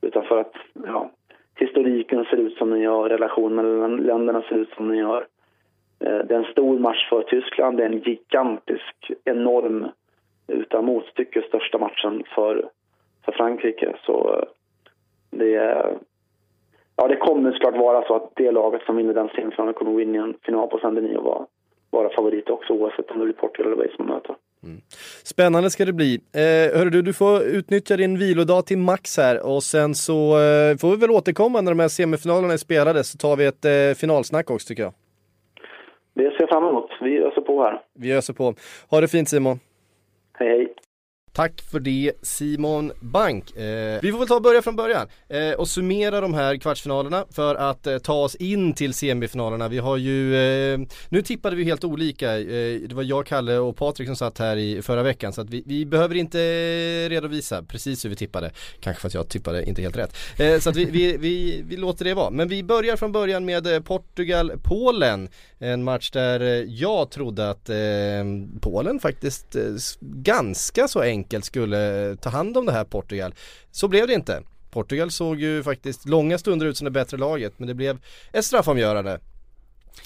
utan 0.00 0.22
för 0.22 0.40
att 0.40 0.54
ja, 0.86 1.10
historiken 1.56 2.24
ser 2.24 2.36
ut 2.36 2.56
som 2.56 2.70
den 2.70 2.80
gör, 2.80 3.08
relationen 3.08 3.56
mellan 3.56 3.96
länderna 3.96 4.42
ser 4.42 4.56
ut 4.56 4.70
som 4.76 4.88
den 4.88 4.98
gör. 4.98 5.26
Eh, 6.00 6.18
det 6.18 6.34
är 6.34 6.38
en 6.38 6.52
stor 6.52 6.78
match 6.78 7.08
för 7.08 7.22
Tyskland. 7.22 7.76
Det 7.76 7.82
är 7.82 7.90
en 7.90 7.98
gigantisk, 7.98 9.12
enorm 9.24 9.86
utan 10.46 10.84
motstycke 10.84 11.42
största 11.42 11.78
matchen 11.78 12.22
för, 12.34 12.68
för 13.24 13.32
Frankrike. 13.32 13.96
Så 14.06 14.34
eh, 14.34 14.44
det, 15.30 15.86
ja, 17.02 17.08
det 17.08 17.16
kommer 17.16 17.52
såklart 17.52 17.76
vara 17.76 18.06
så 18.06 18.16
att 18.16 18.32
det 18.34 18.50
laget 18.50 18.82
som 18.82 18.96
vinner 18.96 19.14
den 19.14 19.28
semifinalen 19.28 19.74
kommer 19.74 19.92
vinna 19.92 20.24
en 20.24 20.34
final 20.42 20.68
på 20.68 20.78
Saint 20.78 20.96
Denis 20.96 21.16
och 21.16 21.24
vara, 21.24 21.46
vara 21.90 22.14
favorit 22.16 22.50
också 22.50 22.72
oavsett 22.72 23.10
om 23.10 23.18
det 23.18 23.24
blir 23.24 23.34
Portugal 23.34 23.72
eller 23.72 23.96
som 23.96 24.06
möter. 24.06 24.36
Mm. 24.62 24.80
Spännande 25.24 25.70
ska 25.70 25.84
det 25.84 25.92
bli. 25.92 26.14
Eh, 26.14 26.78
hörru 26.78 26.90
du, 26.90 27.02
du 27.02 27.12
får 27.12 27.42
utnyttja 27.42 27.96
din 27.96 28.18
vilodag 28.18 28.66
till 28.66 28.78
max 28.78 29.16
här 29.18 29.46
och 29.46 29.62
sen 29.62 29.94
så 29.94 30.14
eh, 30.14 30.76
får 30.80 30.90
vi 30.90 30.96
väl 30.96 31.10
återkomma 31.10 31.60
när 31.60 31.70
de 31.70 31.78
här 31.78 31.88
semifinalerna 31.88 32.52
är 32.52 32.56
spelade 32.56 33.04
så 33.04 33.18
tar 33.18 33.36
vi 33.36 33.44
ett 33.46 33.64
eh, 33.64 34.00
finalsnack 34.00 34.50
också 34.50 34.68
tycker 34.68 34.82
jag. 34.82 34.92
Det 36.14 36.30
ser 36.30 36.40
jag 36.40 36.48
fram 36.48 36.64
emot. 36.64 36.90
Vi 37.00 37.18
öser 37.18 37.40
på 37.40 37.62
här. 37.62 37.80
Vi 37.94 38.12
öser 38.12 38.34
på. 38.34 38.54
Ha 38.90 39.00
det 39.00 39.08
fint 39.08 39.28
Simon. 39.28 39.58
Hej 40.38 40.48
hej. 40.48 40.74
Tack 41.34 41.62
för 41.70 41.80
det 41.80 42.12
Simon 42.22 42.92
Bank. 43.00 43.56
Eh, 43.56 44.00
vi 44.02 44.12
får 44.12 44.18
väl 44.18 44.28
ta 44.28 44.34
och 44.34 44.42
börja 44.42 44.62
från 44.62 44.76
början 44.76 45.08
eh, 45.28 45.50
och 45.50 45.68
summera 45.68 46.20
de 46.20 46.34
här 46.34 46.56
kvartsfinalerna 46.56 47.24
för 47.30 47.54
att 47.54 47.86
eh, 47.86 47.98
ta 47.98 48.14
oss 48.14 48.34
in 48.34 48.74
till 48.74 48.94
semifinalerna. 48.94 49.68
Vi 49.68 49.78
har 49.78 49.96
ju, 49.96 50.36
eh, 50.36 50.80
nu 51.08 51.22
tippade 51.22 51.56
vi 51.56 51.64
helt 51.64 51.84
olika. 51.84 52.38
Eh, 52.38 52.80
det 52.80 52.92
var 52.92 53.02
jag, 53.02 53.26
Kalle 53.26 53.58
och 53.58 53.76
Patrik 53.76 54.08
som 54.08 54.16
satt 54.16 54.38
här 54.38 54.56
i 54.56 54.82
förra 54.82 55.02
veckan 55.02 55.32
så 55.32 55.40
att 55.40 55.50
vi, 55.50 55.62
vi 55.66 55.86
behöver 55.86 56.14
inte 56.14 56.38
redovisa 57.08 57.62
precis 57.62 58.04
hur 58.04 58.10
vi 58.10 58.16
tippade. 58.16 58.50
Kanske 58.80 59.00
för 59.00 59.08
att 59.08 59.14
jag 59.14 59.28
tippade 59.28 59.64
inte 59.68 59.82
helt 59.82 59.96
rätt. 59.96 60.16
Eh, 60.36 60.58
så 60.58 60.70
att 60.70 60.76
vi, 60.76 60.84
vi, 60.84 61.16
vi, 61.16 61.62
vi, 61.66 61.76
låter 61.76 62.04
det 62.04 62.14
vara. 62.14 62.30
Men 62.30 62.48
vi 62.48 62.62
börjar 62.62 62.96
från 62.96 63.12
början 63.12 63.44
med 63.44 63.66
eh, 63.66 63.80
Portugal-Polen. 63.80 65.28
En 65.58 65.84
match 65.84 66.10
där 66.10 66.40
eh, 66.40 66.48
jag 66.68 67.10
trodde 67.10 67.50
att 67.50 67.68
eh, 67.68 67.76
Polen 68.60 69.00
faktiskt 69.00 69.56
ganska 70.00 70.88
så 70.88 71.00
enkelt 71.00 71.21
enkelt 71.22 71.44
skulle 71.44 72.16
ta 72.16 72.30
hand 72.30 72.56
om 72.56 72.66
det 72.66 72.72
här 72.72 72.84
Portugal. 72.84 73.34
Så 73.70 73.88
blev 73.88 74.06
det 74.06 74.14
inte. 74.14 74.42
Portugal 74.70 75.10
såg 75.10 75.40
ju 75.40 75.62
faktiskt 75.62 76.08
långa 76.08 76.38
stunder 76.38 76.66
ut 76.66 76.76
som 76.76 76.84
det 76.84 76.90
bättre 76.90 77.16
laget 77.16 77.52
men 77.56 77.68
det 77.68 77.74
blev 77.74 77.98
ett 78.32 78.44
straffomgörande 78.44 79.20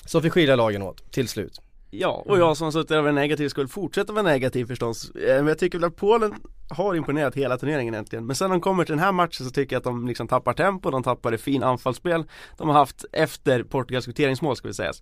som 0.04 0.22
fick 0.22 0.32
skilja 0.32 0.56
lagen 0.56 0.82
åt 0.82 1.12
till 1.12 1.28
slut. 1.28 1.60
Ja, 1.90 2.24
och 2.26 2.38
jag 2.38 2.56
som 2.56 2.72
suttit 2.72 2.90
över 2.90 3.12
negativ 3.12 3.48
skulle 3.48 3.68
fortsätta 3.68 4.12
vara 4.12 4.22
negativ 4.22 4.66
förstås. 4.66 5.10
Eh, 5.10 5.36
men 5.36 5.46
jag 5.46 5.58
tycker 5.58 5.78
väl 5.78 5.88
att 5.88 5.96
Polen 5.96 6.34
har 6.68 6.94
imponerat 6.94 7.34
hela 7.34 7.58
turneringen 7.58 7.94
egentligen. 7.94 8.26
Men 8.26 8.36
sen 8.36 8.50
de 8.50 8.60
kommer 8.60 8.84
till 8.84 8.92
den 8.92 9.04
här 9.04 9.12
matchen 9.12 9.46
så 9.46 9.50
tycker 9.50 9.76
jag 9.76 9.80
att 9.80 9.84
de 9.84 10.08
liksom 10.08 10.28
tappar 10.28 10.52
tempo, 10.52 10.90
de 10.90 11.02
tappar 11.02 11.30
det 11.30 11.38
fin 11.38 11.62
anfallsspel 11.62 12.24
de 12.56 12.68
har 12.68 12.74
haft 12.74 13.04
efter 13.12 13.62
Portugals 13.62 14.04
kvitteringsmål 14.04 14.56
ska 14.56 14.68
vi 14.68 14.74
säga. 14.74 14.92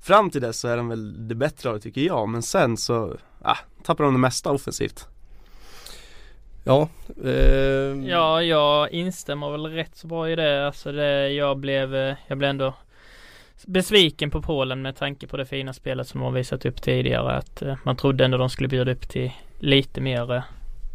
Fram 0.00 0.30
till 0.30 0.40
dess 0.40 0.60
så 0.60 0.68
är 0.68 0.76
de 0.76 0.88
väl 0.88 1.28
det 1.28 1.34
bättre 1.34 1.68
av 1.68 1.74
det 1.74 1.80
tycker 1.80 2.00
jag, 2.00 2.28
men 2.28 2.42
sen 2.42 2.76
så, 2.76 3.16
ah, 3.42 3.58
tappar 3.84 4.04
de 4.04 4.12
det 4.12 4.20
mesta 4.20 4.50
offensivt. 4.50 5.08
Ja, 6.64 6.88
eh... 7.24 8.08
ja, 8.08 8.42
jag 8.42 8.90
instämmer 8.92 9.50
väl 9.50 9.66
rätt 9.66 9.96
så 9.96 10.06
bra 10.06 10.30
i 10.30 10.36
det. 10.36 10.66
Alltså 10.66 10.92
det, 10.92 11.30
jag 11.30 11.58
blev, 11.58 11.94
eh, 11.94 12.14
jag 12.26 12.38
blev 12.38 12.50
ändå 12.50 12.74
besviken 13.66 14.30
på 14.30 14.42
Polen 14.42 14.82
med 14.82 14.96
tanke 14.96 15.26
på 15.26 15.36
det 15.36 15.46
fina 15.46 15.72
spelet 15.72 16.08
som 16.08 16.20
de 16.20 16.34
visat 16.34 16.66
upp 16.66 16.82
tidigare. 16.82 17.36
Att 17.36 17.62
eh, 17.62 17.76
man 17.84 17.96
trodde 17.96 18.24
ändå 18.24 18.38
de 18.38 18.50
skulle 18.50 18.68
bjuda 18.68 18.92
upp 18.92 19.08
till 19.08 19.30
lite 19.58 20.00
mer, 20.00 20.34
eh, 20.34 20.42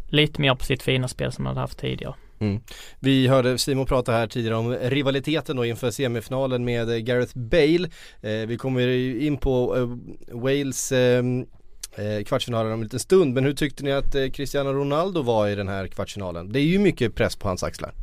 lite 0.08 0.40
mer 0.40 0.54
på 0.54 0.64
sitt 0.64 0.82
fina 0.82 1.08
spel 1.08 1.32
som 1.32 1.44
de 1.44 1.48
hade 1.48 1.60
haft 1.60 1.78
tidigare. 1.78 2.14
Mm. 2.38 2.60
Vi 3.00 3.28
hörde 3.28 3.58
Simon 3.58 3.86
prata 3.86 4.12
här 4.12 4.26
tidigare 4.26 4.56
om 4.56 4.74
rivaliteten 4.74 5.56
då 5.56 5.64
inför 5.64 5.90
semifinalen 5.90 6.64
med 6.64 7.06
Gareth 7.06 7.38
Bale. 7.38 7.88
Eh, 8.22 8.46
vi 8.46 8.56
kommer 8.56 8.88
in 9.22 9.36
på 9.36 9.76
eh, 9.76 9.88
Wales 10.36 10.92
eh, 10.92 11.22
eh, 11.96 12.24
kvartsfinalen 12.24 12.72
om 12.72 12.78
en 12.78 12.84
liten 12.84 13.00
stund. 13.00 13.34
Men 13.34 13.44
hur 13.44 13.52
tyckte 13.52 13.84
ni 13.84 13.92
att 13.92 14.14
eh, 14.14 14.30
Cristiano 14.30 14.72
Ronaldo 14.72 15.22
var 15.22 15.48
i 15.48 15.54
den 15.54 15.68
här 15.68 15.86
kvartsfinalen? 15.86 16.52
Det 16.52 16.58
är 16.58 16.64
ju 16.64 16.78
mycket 16.78 17.14
press 17.14 17.36
på 17.36 17.48
hans 17.48 17.62
axlar. 17.62 17.94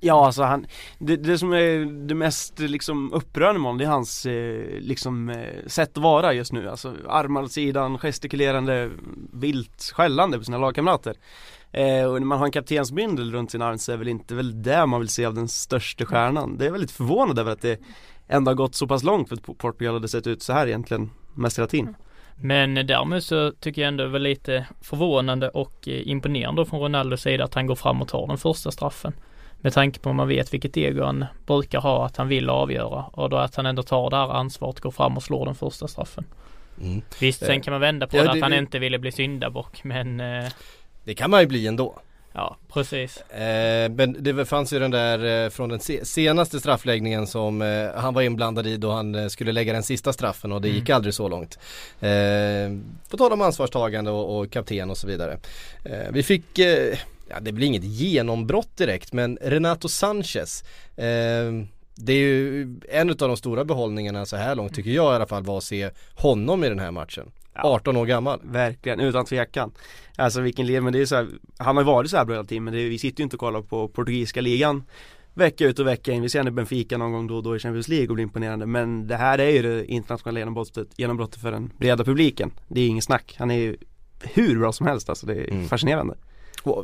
Ja 0.00 0.26
alltså 0.26 0.42
han, 0.42 0.66
det, 0.98 1.16
det 1.16 1.38
som 1.38 1.52
är 1.52 2.06
det 2.06 2.14
mest 2.14 2.58
liksom 2.58 3.12
upprörande 3.12 3.60
med 3.60 3.66
honom 3.66 3.78
det 3.78 3.84
är 3.84 3.88
hans 3.88 4.26
eh, 4.26 4.80
liksom 4.80 5.28
eh, 5.28 5.66
sätt 5.66 5.96
att 5.96 6.02
vara 6.02 6.32
just 6.32 6.52
nu 6.52 6.68
Alltså 6.68 6.94
armar 7.08 7.42
åt 7.42 7.52
sidan, 7.52 7.98
gestikulerande, 7.98 8.90
vilt 9.32 9.92
skällande 9.94 10.38
på 10.38 10.44
sina 10.44 10.58
lagkamrater 10.58 11.14
eh, 11.72 12.04
Och 12.04 12.20
när 12.20 12.26
man 12.26 12.38
har 12.38 12.46
en 12.46 12.52
kaptensbindel 12.52 13.32
runt 13.32 13.50
sin 13.50 13.62
arm 13.62 13.78
så 13.78 13.92
är 13.92 13.96
väl 13.96 14.08
inte 14.08 14.34
väl 14.34 14.62
det 14.62 14.86
man 14.86 15.00
vill 15.00 15.08
se 15.08 15.24
av 15.24 15.34
den 15.34 15.48
största 15.48 16.06
stjärnan 16.06 16.58
Det 16.58 16.66
är 16.66 16.70
väldigt 16.70 16.90
förvånande 16.90 17.40
över 17.40 17.52
att 17.52 17.62
det 17.62 17.80
ändå 18.28 18.50
har 18.50 18.56
gått 18.56 18.74
så 18.74 18.86
pass 18.86 19.02
långt 19.02 19.28
för 19.28 19.36
att 19.36 19.58
Portugal 19.58 19.94
hade 19.94 20.08
sett 20.08 20.26
ut 20.26 20.42
så 20.42 20.52
här 20.52 20.66
egentligen 20.66 21.10
mest 21.34 21.58
hela 21.58 21.68
tiden 21.68 21.94
men 22.36 22.74
därmed 22.74 23.24
så 23.24 23.52
tycker 23.60 23.82
jag 23.82 23.88
ändå 23.88 24.04
det 24.04 24.10
var 24.10 24.18
lite 24.18 24.66
förvånande 24.80 25.48
och 25.48 25.88
eh, 25.88 26.08
imponerande 26.08 26.66
från 26.66 26.80
Ronaldos 26.80 27.22
sida 27.22 27.44
att 27.44 27.54
han 27.54 27.66
går 27.66 27.74
fram 27.74 28.02
och 28.02 28.08
tar 28.08 28.26
den 28.26 28.38
första 28.38 28.70
straffen. 28.70 29.12
Med 29.60 29.72
tanke 29.72 30.00
på 30.00 30.10
att 30.10 30.16
man 30.16 30.28
vet 30.28 30.54
vilket 30.54 30.76
ego 30.76 31.04
han 31.04 31.24
brukar 31.46 31.80
ha, 31.80 32.06
att 32.06 32.16
han 32.16 32.28
vill 32.28 32.50
avgöra 32.50 33.02
och 33.02 33.30
då 33.30 33.36
att 33.36 33.54
han 33.54 33.66
ändå 33.66 33.82
tar 33.82 34.10
det 34.10 34.16
här 34.16 34.28
ansvaret, 34.28 34.80
går 34.80 34.90
fram 34.90 35.16
och 35.16 35.22
slår 35.22 35.46
den 35.46 35.54
första 35.54 35.88
straffen. 35.88 36.24
Mm. 36.80 37.02
Visst, 37.20 37.46
sen 37.46 37.60
kan 37.60 37.72
man 37.72 37.80
vända 37.80 38.06
på 38.06 38.16
ja, 38.16 38.22
det, 38.22 38.30
att 38.30 38.40
han 38.40 38.50
det, 38.50 38.58
inte 38.58 38.78
ville 38.78 38.98
bli 38.98 39.12
syndabock 39.12 39.84
men 39.84 40.20
eh, 40.20 40.44
Det 41.04 41.14
kan 41.14 41.30
man 41.30 41.40
ju 41.40 41.46
bli 41.46 41.66
ändå. 41.66 41.98
Ja, 42.36 42.56
precis. 42.72 43.20
Eh, 43.20 43.90
men 43.90 44.16
det 44.20 44.44
fanns 44.44 44.72
ju 44.72 44.78
den 44.78 44.90
där 44.90 45.44
eh, 45.44 45.50
från 45.50 45.68
den 45.68 45.80
se 45.80 46.04
senaste 46.04 46.60
straffläggningen 46.60 47.26
som 47.26 47.62
eh, 47.62 47.90
han 47.94 48.14
var 48.14 48.22
inblandad 48.22 48.66
i 48.66 48.76
då 48.76 48.90
han 48.90 49.14
eh, 49.14 49.28
skulle 49.28 49.52
lägga 49.52 49.72
den 49.72 49.82
sista 49.82 50.12
straffen 50.12 50.52
och 50.52 50.60
det 50.60 50.68
mm. 50.68 50.80
gick 50.80 50.90
aldrig 50.90 51.14
så 51.14 51.28
långt. 51.28 51.58
Eh, 52.00 52.10
på 53.10 53.16
tal 53.16 53.32
om 53.32 53.40
ansvarstagande 53.40 54.10
och, 54.10 54.38
och 54.38 54.50
kapten 54.50 54.90
och 54.90 54.96
så 54.96 55.06
vidare. 55.06 55.38
Eh, 55.84 56.10
vi 56.10 56.22
fick, 56.22 56.58
ja 57.28 57.40
det 57.40 57.52
blir 57.52 57.66
inget 57.66 57.84
genombrott 57.84 58.76
direkt 58.76 59.12
men 59.12 59.38
Renato 59.40 59.88
Sanchez 59.88 60.64
det 61.98 62.12
är 62.12 62.18
ju 62.18 62.76
en 62.88 63.10
av 63.10 63.16
de 63.16 63.36
stora 63.36 63.64
behållningarna 63.64 64.26
så 64.26 64.36
här 64.36 64.54
långt 64.54 64.74
tycker 64.74 64.90
jag 64.90 65.12
i 65.12 65.16
alla 65.16 65.26
fall 65.26 65.42
var 65.42 65.58
att 65.58 65.64
se 65.64 65.90
honom 66.14 66.64
i 66.64 66.68
den 66.68 66.78
här 66.78 66.90
matchen. 66.90 67.30
18 67.62 67.96
år 67.96 68.06
gammal. 68.06 68.40
Verkligen, 68.44 69.00
utan 69.00 69.24
tvekan. 69.24 69.72
Alltså 70.16 70.40
vilken 70.40 70.66
led, 70.66 70.82
men 70.82 70.92
det 70.92 71.00
är 71.00 71.06
så 71.06 71.16
här, 71.16 71.28
han 71.58 71.76
har 71.76 71.82
ju 71.82 71.86
varit 71.86 72.10
så 72.10 72.16
här 72.16 72.24
bra 72.24 72.34
hela 72.34 72.44
tiden 72.44 72.64
men 72.64 72.74
det, 72.74 72.88
vi 72.88 72.98
sitter 72.98 73.20
ju 73.20 73.24
inte 73.24 73.36
och 73.36 73.40
kollar 73.40 73.62
på 73.62 73.88
portugisiska 73.88 74.40
ligan 74.40 74.84
vecka 75.36 75.64
ut 75.64 75.78
och 75.78 75.86
vecka 75.86 76.12
in. 76.12 76.22
Vi 76.22 76.28
ser 76.28 76.38
henne 76.38 76.50
Benfica 76.50 76.98
någon 76.98 77.12
gång 77.12 77.26
då 77.26 77.36
och 77.36 77.42
då 77.42 77.56
i 77.56 77.58
Champions 77.58 77.88
League 77.88 78.08
och 78.08 78.14
blir 78.14 78.22
imponerande. 78.22 78.66
Men 78.66 79.06
det 79.06 79.16
här 79.16 79.38
är 79.38 79.50
ju 79.50 79.62
det 79.62 79.86
internationella 79.86 80.40
genombrottet, 80.40 80.88
genombrottet 80.96 81.42
för 81.42 81.52
den 81.52 81.72
breda 81.78 82.04
publiken. 82.04 82.50
Det 82.68 82.80
är 82.80 82.88
inget 82.88 83.04
snack. 83.04 83.36
Han 83.38 83.50
är 83.50 83.58
ju 83.58 83.76
hur 84.22 84.58
bra 84.58 84.72
som 84.72 84.86
helst 84.86 85.08
alltså. 85.08 85.26
Det 85.26 85.34
är 85.34 85.50
mm. 85.50 85.68
fascinerande 85.68 86.16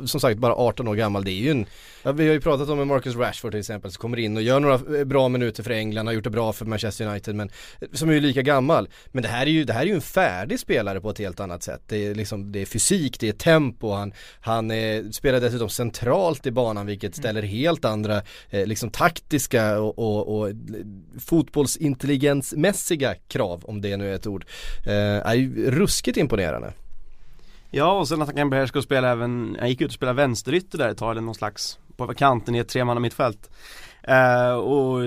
som 0.05 0.19
sagt 0.19 0.39
bara 0.39 0.55
18 0.55 0.87
år 0.87 0.95
gammal, 0.95 1.23
det 1.23 1.31
är 1.31 1.41
ju 1.41 1.51
en 1.51 1.65
ja, 2.03 2.11
Vi 2.11 2.27
har 2.27 2.33
ju 2.33 2.41
pratat 2.41 2.69
om 2.69 2.87
Marcus 2.87 3.15
Rashford 3.15 3.51
till 3.51 3.59
exempel 3.59 3.91
som 3.91 4.01
kommer 4.01 4.19
in 4.19 4.37
och 4.37 4.43
gör 4.43 4.59
några 4.59 4.99
eh, 4.99 5.05
bra 5.05 5.29
minuter 5.29 5.63
för 5.63 5.71
England, 5.71 6.07
har 6.07 6.13
gjort 6.13 6.23
det 6.23 6.29
bra 6.29 6.53
för 6.53 6.65
Manchester 6.65 7.05
United 7.05 7.35
men 7.35 7.49
eh, 7.81 7.87
Som 7.93 8.09
är 8.09 8.13
ju 8.13 8.19
lika 8.19 8.41
gammal 8.41 8.89
Men 9.11 9.23
det 9.23 9.29
här 9.29 9.45
är 9.45 9.51
ju, 9.51 9.63
det 9.63 9.73
här 9.73 9.81
är 9.81 9.85
ju 9.85 9.95
en 9.95 10.01
färdig 10.01 10.59
spelare 10.59 11.01
på 11.01 11.09
ett 11.09 11.19
helt 11.19 11.39
annat 11.39 11.63
sätt 11.63 11.81
Det 11.87 12.07
är 12.07 12.15
liksom, 12.15 12.51
det 12.51 12.61
är 12.61 12.65
fysik, 12.65 13.19
det 13.19 13.29
är 13.29 13.33
tempo, 13.33 13.91
han, 13.91 14.13
han 14.39 14.71
är, 14.71 15.11
spelar 15.11 15.39
dessutom 15.39 15.69
centralt 15.69 16.45
i 16.45 16.51
banan 16.51 16.85
vilket 16.85 17.15
ställer 17.15 17.41
helt 17.41 17.85
andra 17.85 18.21
eh, 18.49 18.65
liksom 18.65 18.89
taktiska 18.89 19.79
och, 19.79 19.99
och, 19.99 20.39
och 20.39 20.49
fotbollsintelligensmässiga 21.19 23.15
krav 23.27 23.65
om 23.65 23.81
det 23.81 23.97
nu 23.97 24.11
är 24.11 24.15
ett 24.15 24.27
ord. 24.27 24.45
Eh, 24.85 25.27
är 25.27 25.33
ju 25.33 25.71
ruskigt 25.71 26.17
imponerande. 26.17 26.73
Ja 27.75 27.99
och 27.99 28.07
sen 28.07 28.21
att 28.21 28.27
han 28.27 28.35
kan 28.35 28.49
behärska 28.49 28.79
och 28.79 28.83
spela 28.83 29.11
även, 29.11 29.57
han 29.59 29.69
gick 29.69 29.81
ut 29.81 29.87
och 29.87 29.93
spelade 29.93 30.15
vänsterytter 30.15 30.77
där 30.77 30.89
ett 30.89 30.97
tag 30.97 31.11
eller 31.11 31.21
någon 31.21 31.35
slags 31.35 31.79
på 31.97 32.13
kanten 32.13 32.55
i 32.55 32.57
ett 32.57 32.67
tremanna 32.67 32.99
mittfält 32.99 33.49
uh, 34.07 34.13
eh, 34.13 34.53
och 34.53 34.99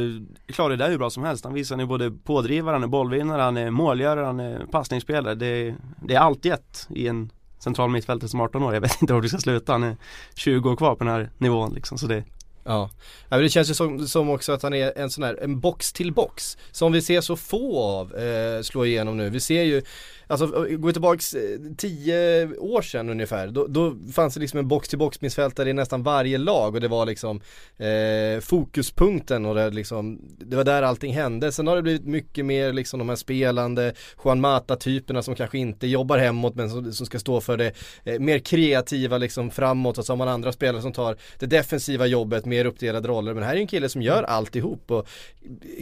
klarar 0.47 0.71
det 0.71 0.77
där 0.77 0.91
hur 0.91 0.99
bra 0.99 1.11
som 1.11 1.25
helst. 1.25 1.45
Han 1.45 1.55
visar 1.55 1.77
nu 1.77 1.87
både 1.87 2.11
pådrivare, 2.11 2.75
han 2.75 2.83
är 2.83 2.87
bollvinnare, 2.87 3.43
han 3.43 3.57
är 3.57 3.71
målgörare, 3.71 4.27
han 4.27 4.41
är 4.41 4.67
passningsspelare. 4.71 5.35
Det, 5.35 5.75
det 6.03 6.15
är 6.15 6.21
allt 6.21 6.47
ett 6.47 6.87
i 6.91 7.09
en 7.09 7.31
central 7.59 7.91
mittfältare 7.91 8.29
som 8.29 8.41
18 8.41 8.63
år. 8.63 8.75
Jag 8.75 8.81
vet 8.81 9.03
inte 9.03 9.15
var 9.15 9.23
det 9.23 9.29
ska 9.29 9.39
sluta. 9.39 9.73
Han 9.73 9.83
är 9.83 9.97
20 10.35 10.71
år 10.71 10.77
kvar 10.77 10.95
på 10.95 11.05
den 11.05 11.13
här 11.13 11.31
nivån 11.39 11.75
liksom. 11.75 11.99
Så 11.99 12.07
det, 12.07 12.25
Ja, 12.67 12.91
men 13.29 13.41
det 13.41 13.49
känns 13.49 13.71
ju 13.71 13.75
som, 13.75 14.09
som, 14.09 14.31
också 14.31 14.53
att 14.53 14.63
han 14.63 14.75
är 14.75 14.99
en 14.99 15.11
sån 15.11 15.25
här, 15.25 15.39
en 15.43 15.61
box 15.61 15.93
till 15.93 16.13
box. 16.13 16.59
Som 16.73 16.93
vi 16.93 17.03
ser 17.03 17.21
så 17.21 17.37
få 17.37 17.83
av 17.83 18.15
eh, 18.15 18.63
slå 18.63 18.85
igenom 18.85 19.17
nu. 19.17 19.31
Vi 19.31 19.41
ser 19.41 19.63
ju 19.63 19.83
Alltså 20.29 20.67
eh, 20.69 20.77
går 20.77 20.87
vi 20.87 20.93
tillbaks 20.93 21.35
eh, 21.35 21.59
tio 21.77 22.47
år 22.59 22.83
sedan 22.83 23.09
ungefär, 23.09 23.49
då, 23.49 23.67
då 23.67 23.97
fanns 24.13 24.35
det 24.35 24.41
liksom 24.41 24.59
en 24.59 24.69
box-till-box 24.69 25.21
missfältare 25.21 25.71
i 25.71 25.73
nästan 25.73 26.03
varje 26.03 26.39
lag 26.39 26.75
och 26.75 26.81
det 26.81 26.89
var 26.89 27.07
liksom 27.07 27.41
eh, 27.77 28.41
fokuspunkten 28.41 29.47
och 29.47 29.55
det, 29.55 29.71
liksom, 29.71 30.21
det 30.39 30.57
var 30.57 30.65
där 30.65 30.83
allting 30.83 31.13
hände. 31.13 31.53
Sen 31.53 31.67
har 31.67 31.77
det 31.77 31.83
blivit 31.83 32.07
mycket 32.07 32.45
mer 32.45 32.73
liksom 32.73 32.99
de 32.99 33.09
här 33.09 33.17
spelande 33.17 33.93
Juan 34.25 34.41
Mata-typerna 34.41 35.23
som 35.23 35.35
kanske 35.35 35.59
inte 35.59 35.87
jobbar 35.87 36.19
hemåt 36.19 36.55
men 36.55 36.71
som, 36.71 36.93
som 36.93 37.07
ska 37.07 37.19
stå 37.19 37.41
för 37.41 37.57
det 37.57 37.73
eh, 38.05 38.19
mer 38.19 38.39
kreativa 38.39 39.19
liksom 39.19 39.51
framåt 39.51 39.99
och 39.99 40.07
så 40.07 40.13
har 40.13 40.19
man 40.19 40.29
andra 40.29 40.53
spelare 40.53 40.83
som 40.83 40.93
tar 40.93 41.17
det 41.39 41.47
defensiva 41.47 42.07
jobbet, 42.07 42.45
mer 42.45 42.65
uppdelade 42.65 43.09
roller 43.09 43.35
men 43.35 43.43
här 43.43 43.51
är 43.51 43.57
ju 43.57 43.61
en 43.61 43.67
kille 43.67 43.89
som 43.89 44.03
gör 44.03 44.23
alltihop 44.23 44.91
och 44.91 45.09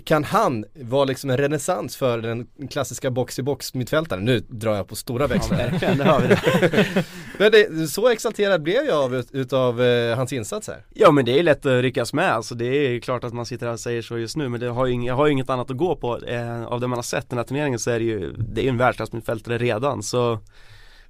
kan 0.05 0.25
han 0.25 0.65
vara 0.75 1.05
liksom 1.05 1.31
en 1.31 1.37
renässans 1.37 1.97
för 1.97 2.19
den 2.19 2.47
klassiska 2.71 3.11
box-till-box 3.11 3.75
mittfältaren? 3.75 4.25
Nu 4.35 4.41
drar 4.49 4.75
jag 4.77 4.89
på 4.89 4.97
stora 4.97 5.27
växlar. 5.27 5.79
Ja, 5.83 5.95
det 5.95 6.05
har 6.05 6.21
vi 6.21 6.29
det. 6.29 7.05
men 7.39 7.53
det, 7.53 7.89
så 7.89 8.09
exalterad 8.09 8.63
blev 8.63 8.85
jag 8.85 9.05
av 9.05 9.15
utav 9.33 9.83
eh, 9.83 10.17
hans 10.17 10.33
insats 10.33 10.69
här. 10.69 10.85
Ja 10.95 11.11
men 11.11 11.25
det 11.25 11.39
är 11.39 11.43
lätt 11.43 11.67
att 11.67 11.83
ryckas 11.83 12.13
med 12.13 12.33
alltså 12.33 12.55
det 12.55 12.67
är 12.67 13.01
klart 13.01 13.25
att 13.25 13.33
man 13.33 13.47
sitter 13.47 13.67
här 13.67 13.73
och 13.73 13.81
säger 13.81 14.03
så 14.03 14.19
just 14.19 14.37
nu 14.37 14.49
men 14.49 14.61
det 14.61 14.67
har 14.67 14.87
ju, 14.87 15.07
jag 15.07 15.15
har 15.15 15.27
ju 15.27 15.33
inget 15.33 15.51
annat 15.51 15.71
att 15.71 15.77
gå 15.77 15.97
på 15.97 16.19
eh, 16.19 16.65
av 16.65 16.81
det 16.81 16.87
man 16.87 16.99
har 16.99 17.03
sett 17.03 17.31
den 17.31 17.39
här 17.39 17.45
turneringen 17.45 17.79
så 17.79 17.91
är 17.91 17.99
det 17.99 18.05
ju 18.05 18.33
Det 18.33 18.61
är 18.61 18.63
ju 18.63 18.69
en 18.69 18.77
världsklassmittfältare 18.77 19.59
redan 19.59 20.03
så 20.03 20.39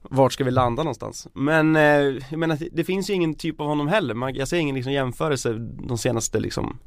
vart 0.03 0.33
ska 0.33 0.45
vi 0.45 0.51
landa 0.51 0.83
någonstans? 0.83 1.29
Men 1.33 1.77
eh, 1.77 1.83
jag 2.31 2.39
menar 2.39 2.59
det 2.73 2.85
finns 2.85 3.11
ju 3.11 3.15
ingen 3.15 3.35
typ 3.35 3.61
av 3.61 3.67
honom 3.67 3.89
heller. 3.89 4.15
Man, 4.15 4.35
jag 4.35 4.49
ser 4.49 4.57
ingen 4.57 4.75
liksom, 4.75 4.93
jämförelse 4.93 5.53
de 5.89 5.99
senaste 5.99 6.41
liksom 6.41 6.79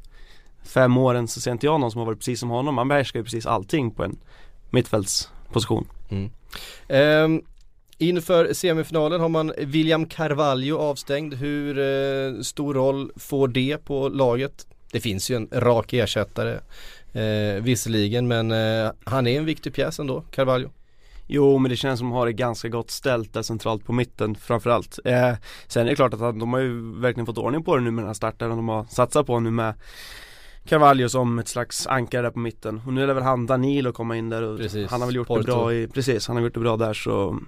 fem 0.62 0.96
åren 0.96 1.28
så 1.28 1.40
ser 1.40 1.52
inte 1.52 1.66
jag 1.66 1.80
någon 1.80 1.90
som 1.90 1.98
har 1.98 2.06
varit 2.06 2.18
precis 2.18 2.40
som 2.40 2.50
honom. 2.50 2.74
Man 2.74 2.88
behärskar 2.88 3.20
ju 3.20 3.24
precis 3.24 3.46
allting 3.46 3.90
på 3.90 4.04
en 4.04 4.18
mittfältsposition. 4.70 5.86
Mm. 6.10 6.30
Um, 6.88 7.42
inför 7.98 8.52
semifinalen 8.52 9.20
har 9.20 9.28
man 9.28 9.52
William 9.58 10.06
Carvalho 10.06 10.78
avstängd. 10.78 11.34
Hur 11.34 11.78
uh, 11.78 12.40
stor 12.40 12.74
roll 12.74 13.12
får 13.16 13.48
det 13.48 13.84
på 13.84 14.08
laget? 14.08 14.66
Det 14.92 15.00
finns 15.00 15.30
ju 15.30 15.36
en 15.36 15.48
rak 15.52 15.92
ersättare 15.92 16.58
uh, 17.16 17.62
visserligen 17.62 18.28
men 18.28 18.52
uh, 18.52 18.90
han 19.04 19.26
är 19.26 19.38
en 19.38 19.44
viktig 19.44 19.74
pjäs 19.74 19.98
ändå, 19.98 20.20
Carvalho. 20.30 20.68
Jo 21.30 21.58
men 21.58 21.70
det 21.70 21.76
känns 21.76 21.98
som 21.98 22.08
att 22.08 22.12
de 22.12 22.16
har 22.18 22.26
det 22.26 22.32
ganska 22.32 22.68
gott 22.68 22.90
ställt 22.90 23.32
där 23.32 23.42
centralt 23.42 23.84
på 23.84 23.92
mitten 23.92 24.34
framförallt. 24.34 24.98
Eh, 25.04 25.34
sen 25.66 25.86
är 25.86 25.90
det 25.90 25.96
klart 25.96 26.14
att 26.14 26.20
de 26.20 26.52
har 26.52 26.60
ju 26.60 27.00
verkligen 27.00 27.26
fått 27.26 27.38
ordning 27.38 27.64
på 27.64 27.76
det 27.76 27.82
nu 27.82 27.90
med 27.90 28.02
den 28.02 28.08
här 28.08 28.14
starten 28.14 28.50
de 28.50 28.68
har 28.68 28.84
satsat 28.84 29.26
på 29.26 29.40
nu 29.40 29.50
med 29.50 29.74
Carvalho 30.64 31.08
som 31.08 31.38
ett 31.38 31.48
slags 31.48 31.86
ankare 31.86 32.22
där 32.22 32.30
på 32.30 32.38
mitten 32.38 32.80
och 32.86 32.92
nu 32.92 33.02
är 33.02 33.06
det 33.06 33.14
väl 33.14 33.22
han 33.22 33.46
Danilo 33.46 33.92
komma 33.92 34.16
in 34.16 34.28
där 34.28 34.42
och 34.42 34.58
precis. 34.58 34.90
han 34.90 35.00
har 35.00 35.06
väl 35.08 35.16
gjort 35.16 35.28
Porto. 35.28 35.40
det 35.40 35.46
bra 35.46 35.74
i, 35.74 35.88
precis 35.88 36.26
han 36.26 36.36
har 36.36 36.42
gjort 36.42 36.54
det 36.54 36.60
bra 36.60 36.76
där 36.76 36.94
så 36.94 37.38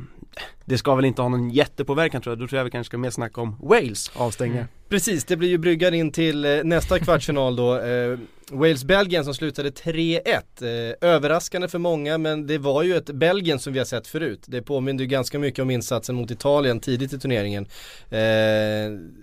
Det 0.64 0.78
ska 0.78 0.94
väl 0.94 1.04
inte 1.04 1.22
ha 1.22 1.28
någon 1.28 1.50
jättepåverkan 1.50 2.22
tror 2.22 2.32
jag, 2.32 2.38
då 2.38 2.48
tror 2.48 2.58
jag 2.58 2.64
vi 2.64 2.70
kanske 2.70 2.90
ska 2.90 2.98
mer 2.98 3.10
snacka 3.10 3.40
om 3.40 3.56
Wales 3.62 4.10
avstängningar 4.14 4.62
mm. 4.62 4.72
Precis, 4.88 5.24
det 5.24 5.36
blir 5.36 5.48
ju 5.48 5.58
bryggan 5.58 5.94
in 5.94 6.12
till 6.12 6.44
eh, 6.44 6.64
nästa 6.64 6.98
kvartsfinal 6.98 7.56
då 7.56 7.78
eh, 7.78 8.18
Wales-Belgien 8.50 9.24
som 9.24 9.34
slutade 9.34 9.70
3-1 9.70 10.20
eh, 10.28 11.10
Överraskande 11.10 11.68
för 11.68 11.78
många 11.78 12.18
men 12.18 12.46
det 12.46 12.58
var 12.58 12.82
ju 12.82 12.96
ett 12.96 13.10
Belgien 13.10 13.58
som 13.58 13.72
vi 13.72 13.78
har 13.78 13.86
sett 13.86 14.06
förut. 14.06 14.44
Det 14.46 14.62
påminner 14.62 15.00
ju 15.00 15.06
ganska 15.06 15.38
mycket 15.38 15.62
om 15.62 15.70
insatsen 15.70 16.14
mot 16.14 16.30
Italien 16.30 16.80
tidigt 16.80 17.12
i 17.12 17.18
turneringen. 17.18 17.64
Eh, 18.10 18.18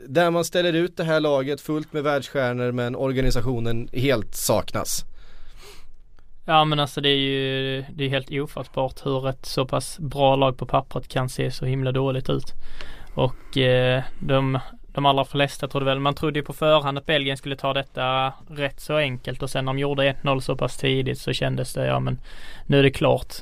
Där 0.08 0.32
man 0.32 0.46
ställer 0.46 0.74
ut 0.74 0.98
det 0.98 1.04
här 1.04 1.20
laget 1.20 1.62
fullt 1.62 1.94
med 1.94 2.04
världsstjärnor 2.04 2.72
men 2.72 2.96
organisationen 2.96 3.90
helt 3.94 4.36
saknas. 4.36 5.06
Ja 6.46 6.66
men 6.66 6.80
alltså 6.80 7.02
det 7.02 7.10
är 7.10 7.16
ju 7.18 7.84
det 7.96 8.04
är 8.04 8.10
helt 8.10 8.32
ofattbart 8.32 9.06
hur 9.06 9.30
ett 9.30 9.46
så 9.46 9.66
pass 9.66 10.00
bra 10.00 10.36
lag 10.36 10.58
på 10.58 10.66
pappret 10.66 11.08
kan 11.08 11.30
se 11.30 11.52
så 11.52 11.66
himla 11.66 11.92
dåligt 11.92 12.30
ut. 12.30 12.54
Och 13.16 13.58
eh, 13.58 14.04
de 14.20 14.60
de 14.98 15.06
allra 15.06 15.26
flesta 15.26 15.68
trodde 15.68 15.86
väl, 15.86 16.00
man 16.00 16.14
trodde 16.14 16.40
ju 16.40 16.46
på 16.46 16.54
förhand 16.54 16.98
att 16.98 17.06
Belgien 17.06 17.38
skulle 17.38 17.56
ta 17.56 17.74
detta 17.74 18.34
rätt 18.50 18.80
så 18.80 18.96
enkelt 18.96 19.44
och 19.44 19.50
sen 19.50 19.66
när 19.66 19.74
de 19.74 19.80
gjorde 19.80 20.14
1-0 20.24 20.40
så 20.40 20.56
pass 20.56 20.78
tidigt 20.78 21.20
så 21.20 21.34
kändes 21.34 21.74
det, 21.74 21.86
ja 21.86 22.00
men 22.00 22.18
nu 22.66 22.80
är 22.80 22.84
det 22.84 22.92
klart. 22.92 23.34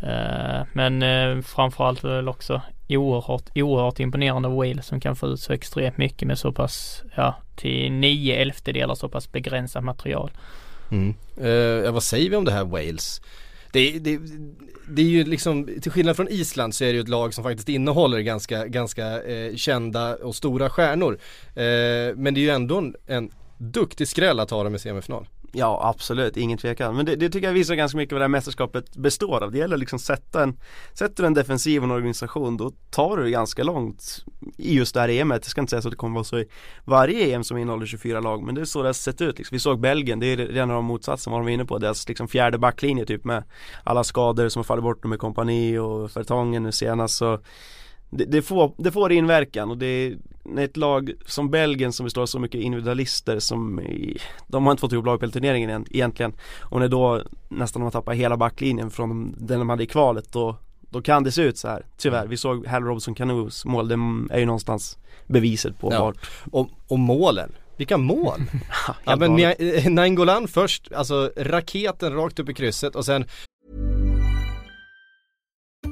Eh, 0.00 0.66
men 0.72 1.02
eh, 1.02 1.42
framförallt 1.42 2.04
väl 2.04 2.28
också 2.28 2.62
oerhört, 2.88 3.50
oerhört 3.54 4.00
imponerande 4.00 4.48
av 4.48 4.54
Wales 4.54 4.86
som 4.86 5.00
kan 5.00 5.16
få 5.16 5.26
ut 5.26 5.40
så 5.40 5.52
extremt 5.52 5.96
mycket 5.96 6.28
med 6.28 6.38
så 6.38 6.52
pass, 6.52 7.02
ja 7.14 7.34
till 7.56 7.92
nio 7.92 8.36
elftedelar 8.36 8.94
så 8.94 9.08
pass 9.08 9.32
begränsat 9.32 9.84
material. 9.84 10.30
Mm. 10.90 11.14
Eh, 11.36 11.92
vad 11.92 12.02
säger 12.02 12.30
vi 12.30 12.36
om 12.36 12.44
det 12.44 12.52
här 12.52 12.64
Wales? 12.64 13.20
Det, 13.72 13.98
det, 13.98 14.20
det 14.88 15.02
är 15.02 15.06
ju 15.06 15.24
liksom, 15.24 15.68
till 15.82 15.92
skillnad 15.92 16.16
från 16.16 16.28
Island 16.28 16.74
så 16.74 16.84
är 16.84 16.88
det 16.88 16.94
ju 16.94 17.00
ett 17.00 17.08
lag 17.08 17.34
som 17.34 17.44
faktiskt 17.44 17.68
innehåller 17.68 18.20
ganska, 18.20 18.66
ganska 18.66 19.22
eh, 19.22 19.56
kända 19.56 20.16
och 20.16 20.34
stora 20.34 20.70
stjärnor. 20.70 21.18
Eh, 21.54 22.16
men 22.16 22.34
det 22.34 22.40
är 22.40 22.42
ju 22.42 22.50
ändå 22.50 22.78
en, 22.78 22.94
en 23.06 23.30
duktig 23.58 24.08
skräll 24.08 24.40
att 24.40 24.50
ha 24.50 24.64
dem 24.64 24.74
i 24.74 24.78
semifinal. 24.78 25.26
Ja 25.52 25.80
absolut, 25.82 26.36
ingen 26.36 26.58
tvekan. 26.58 26.96
Men 26.96 27.06
det, 27.06 27.16
det, 27.16 27.30
tycker 27.30 27.46
jag 27.46 27.54
visar 27.54 27.74
ganska 27.74 27.96
mycket 27.96 28.12
vad 28.12 28.20
det 28.20 28.24
här 28.24 28.28
mästerskapet 28.28 28.96
består 28.96 29.42
av. 29.42 29.52
Det 29.52 29.58
gäller 29.58 29.76
liksom 29.76 29.98
sätta 29.98 30.42
en, 30.42 30.60
sätter 30.94 31.22
du 31.22 31.26
en 31.26 31.34
defensiv 31.34 31.82
och 31.82 31.84
en 31.84 31.90
organisation 31.90 32.56
då 32.56 32.72
tar 32.90 33.16
du 33.16 33.22
det 33.22 33.30
ganska 33.30 33.62
långt 33.62 34.24
i 34.56 34.74
just 34.74 34.94
det 34.94 35.00
här 35.00 35.08
EMet. 35.08 35.40
Jag 35.44 35.50
ska 35.50 35.60
inte 35.60 35.70
säga 35.70 35.82
så 35.82 35.88
att 35.88 35.92
det 35.92 35.96
kommer 35.96 36.14
vara 36.14 36.24
så 36.24 36.38
i 36.38 36.48
varje 36.84 37.34
EM 37.34 37.44
som 37.44 37.58
innehåller 37.58 37.86
24 37.86 38.20
lag 38.20 38.42
men 38.42 38.54
det 38.54 38.60
är 38.60 38.64
så 38.64 38.82
det 38.82 38.88
har 38.88 38.92
sett 38.92 39.20
ut. 39.20 39.38
Liksom. 39.38 39.54
Vi 39.54 39.60
såg 39.60 39.80
Belgien, 39.80 40.20
det 40.20 40.26
är 40.26 40.36
redan 40.36 40.70
av 40.70 40.84
motsatsen 40.84 41.30
vad 41.30 41.40
de 41.40 41.44
var 41.44 41.50
inne 41.50 41.64
på. 41.64 41.78
Deras 41.78 42.08
liksom 42.08 42.28
fjärde 42.28 42.58
backlinje 42.58 43.06
typ 43.06 43.24
med 43.24 43.44
alla 43.84 44.04
skador 44.04 44.48
som 44.48 44.60
har 44.60 44.64
fallit 44.64 44.84
bort 44.84 45.04
med 45.04 45.18
kompani 45.18 45.78
och 45.78 46.10
Fertongen 46.10 46.62
nu 46.62 46.72
senast 46.72 47.14
så 47.14 47.40
det, 48.10 48.24
det, 48.24 48.42
får, 48.42 48.72
det 48.76 48.92
får 48.92 49.12
inverkan 49.12 49.70
och 49.70 49.78
det 49.78 50.16
när 50.48 50.64
ett 50.64 50.76
lag 50.76 51.12
som 51.26 51.50
Belgien 51.50 51.92
som 51.92 52.04
består 52.04 52.22
av 52.22 52.26
så 52.26 52.38
mycket 52.38 52.60
individualister 52.60 53.38
som 53.38 53.80
De 54.46 54.64
har 54.64 54.70
inte 54.70 54.80
fått 54.80 54.92
ihop 54.92 55.06
lag 55.06 55.20
på 55.20 55.28
turneringen 55.28 55.86
egentligen. 55.90 56.32
Och 56.60 56.80
när 56.80 56.88
då 56.88 57.22
nästan 57.48 57.82
har 57.82 57.90
tappat 57.90 58.16
hela 58.16 58.36
backlinjen 58.36 58.90
från 58.90 59.34
den 59.38 59.58
de 59.58 59.68
hade 59.68 59.82
i 59.82 59.86
kvalet 59.86 60.32
då 60.32 60.56
Då 60.90 61.02
kan 61.02 61.24
det 61.24 61.32
se 61.32 61.42
ut 61.42 61.58
så 61.58 61.68
här 61.68 61.86
Tyvärr, 61.96 62.26
vi 62.26 62.36
såg 62.36 62.66
Hal 62.66 62.84
Robson 62.84 63.14
Canoes 63.14 63.64
mål, 63.64 63.88
det 63.88 63.94
är 64.34 64.38
ju 64.38 64.46
någonstans 64.46 64.98
beviset 65.26 65.78
på 65.78 65.92
ja. 65.92 66.00
vart 66.00 66.30
och, 66.50 66.68
och 66.88 66.98
målen. 66.98 67.52
Vilka 67.76 67.96
mål! 67.96 68.40
ja 69.04 69.16
men 69.16 69.54
Nainggolan 69.94 70.48
först, 70.48 70.92
alltså 70.92 71.32
raketen 71.36 72.12
rakt 72.12 72.38
upp 72.38 72.48
i 72.48 72.54
krysset 72.54 72.96
och 72.96 73.04
sen 73.04 73.24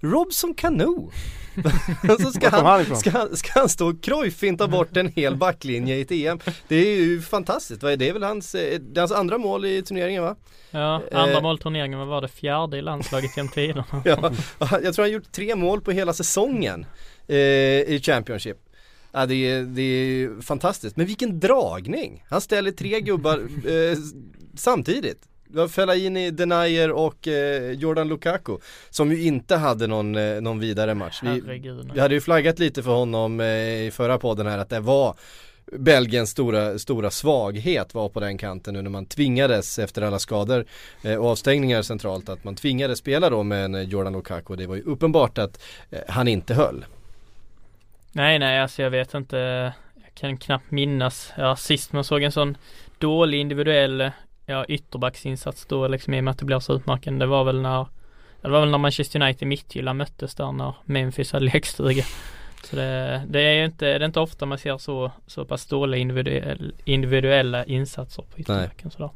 Robson 0.00 0.54
Cano. 0.54 1.10
så 2.22 2.32
ska 2.32 2.48
han, 2.48 2.96
ska, 2.96 3.28
ska 3.32 3.60
han 3.60 3.68
stå 3.68 3.88
och 3.88 4.02
krojfinta 4.02 4.68
bort 4.68 4.96
en 4.96 5.08
hel 5.08 5.36
backlinje 5.36 5.96
i 5.96 6.00
ett 6.00 6.10
EM. 6.10 6.38
Det 6.68 6.76
är 6.76 6.96
ju 6.96 7.20
fantastiskt. 7.22 7.80
Det 7.80 8.08
är 8.08 8.12
väl 8.12 8.22
hans, 8.22 8.54
eh, 8.54 8.80
det 8.80 8.98
är 8.98 9.02
hans 9.02 9.12
andra 9.12 9.38
mål 9.38 9.64
i 9.64 9.82
turneringen 9.82 10.22
va? 10.22 10.36
Ja, 10.70 11.02
andra 11.12 11.36
eh, 11.36 11.42
mål 11.42 11.56
i 11.56 11.62
turneringen, 11.62 11.98
vad 11.98 12.08
var 12.08 12.20
det? 12.20 12.28
Fjärde 12.28 12.78
i 12.78 12.82
landslaget 12.82 13.36
genom 13.36 13.52
tiderna. 13.52 13.84
ja, 14.04 14.32
jag 14.82 14.94
tror 14.94 15.02
han 15.02 15.12
gjort 15.12 15.32
tre 15.32 15.56
mål 15.56 15.80
på 15.80 15.90
hela 15.90 16.12
säsongen 16.12 16.86
eh, 17.26 17.36
i 17.36 18.00
Championship. 18.02 18.56
Ja, 19.12 19.26
det, 19.26 19.34
är, 19.34 19.62
det 19.62 19.82
är 19.82 20.42
fantastiskt, 20.42 20.96
men 20.96 21.06
vilken 21.06 21.40
dragning! 21.40 22.24
Han 22.28 22.40
ställer 22.40 22.70
tre 22.70 23.00
gubbar 23.00 23.38
eh, 23.66 23.98
samtidigt. 24.54 25.28
Det 25.50 25.58
var 25.58 25.68
Fellaini, 25.68 26.30
Denier 26.30 26.90
och 26.90 27.28
eh, 27.28 27.70
Jordan 27.70 28.08
Lukaku 28.08 28.56
Som 28.90 29.12
ju 29.12 29.22
inte 29.22 29.56
hade 29.56 29.86
någon, 29.86 30.16
eh, 30.16 30.40
någon 30.40 30.58
vidare 30.58 30.94
match. 30.94 31.20
Vi, 31.22 31.60
vi, 31.94 32.00
hade 32.00 32.14
ju 32.14 32.20
flaggat 32.20 32.58
lite 32.58 32.82
för 32.82 32.90
honom 32.90 33.40
eh, 33.40 33.46
i 33.86 33.90
förra 33.92 34.18
podden 34.18 34.46
här 34.46 34.58
att 34.58 34.68
det 34.68 34.80
var 34.80 35.16
Belgiens 35.72 36.30
stora, 36.30 36.78
stora 36.78 37.10
svaghet 37.10 37.94
var 37.94 38.08
på 38.08 38.20
den 38.20 38.38
kanten 38.38 38.74
nu 38.74 38.82
när 38.82 38.90
man 38.90 39.06
tvingades 39.06 39.78
efter 39.78 40.02
alla 40.02 40.18
skador 40.18 40.64
eh, 41.02 41.14
och 41.14 41.30
avstängningar 41.30 41.82
centralt 41.82 42.28
att 42.28 42.44
man 42.44 42.54
tvingades 42.54 42.98
spela 42.98 43.30
då 43.30 43.42
med 43.42 43.64
en 43.64 43.88
Jordan 43.88 44.12
Lukaku. 44.12 44.56
Det 44.56 44.66
var 44.66 44.76
ju 44.76 44.82
uppenbart 44.82 45.38
att 45.38 45.62
eh, 45.90 45.98
han 46.08 46.28
inte 46.28 46.54
höll. 46.54 46.84
Nej 48.12 48.38
nej 48.38 48.60
alltså 48.60 48.82
jag 48.82 48.90
vet 48.90 49.14
inte. 49.14 49.36
Jag 49.94 50.14
kan 50.14 50.36
knappt 50.36 50.70
minnas. 50.70 51.32
Ja 51.36 51.56
sist 51.56 51.92
man 51.92 52.04
såg 52.04 52.22
en 52.22 52.32
sån 52.32 52.56
dålig 52.98 53.40
individuell 53.40 54.10
ja, 54.48 54.64
ytterbacksinsats 54.68 55.66
då 55.66 55.88
liksom 55.88 56.14
i 56.14 56.20
och 56.20 56.24
med 56.24 56.30
att 56.30 56.38
det 56.38 56.44
blir 56.44 56.60
så 56.60 56.72
utmärkande. 56.72 57.24
Det 57.24 57.26
var 57.26 57.44
väl 57.44 57.60
när 57.60 57.86
det 58.42 58.48
var 58.48 58.60
väl 58.60 58.70
när 58.70 58.78
Manchester 58.78 59.22
United 59.22 59.48
Midtjylland 59.48 59.98
möttes 59.98 60.34
där 60.34 60.52
när 60.52 60.74
Memphis 60.84 61.32
hade 61.32 61.44
lekstuga. 61.44 62.04
Så 62.64 62.76
det, 62.76 63.22
det 63.28 63.40
är 63.40 63.64
inte, 63.64 63.84
det 63.84 64.04
är 64.04 64.04
inte 64.04 64.20
ofta 64.20 64.46
man 64.46 64.58
ser 64.58 64.78
så, 64.78 65.12
så 65.26 65.44
pass 65.44 65.66
dåliga 65.66 66.00
individuell, 66.00 66.74
individuella 66.84 67.64
insatser 67.64 68.22
på 68.22 68.40
ytterbacken 68.40 68.90
sådär. 68.90 69.10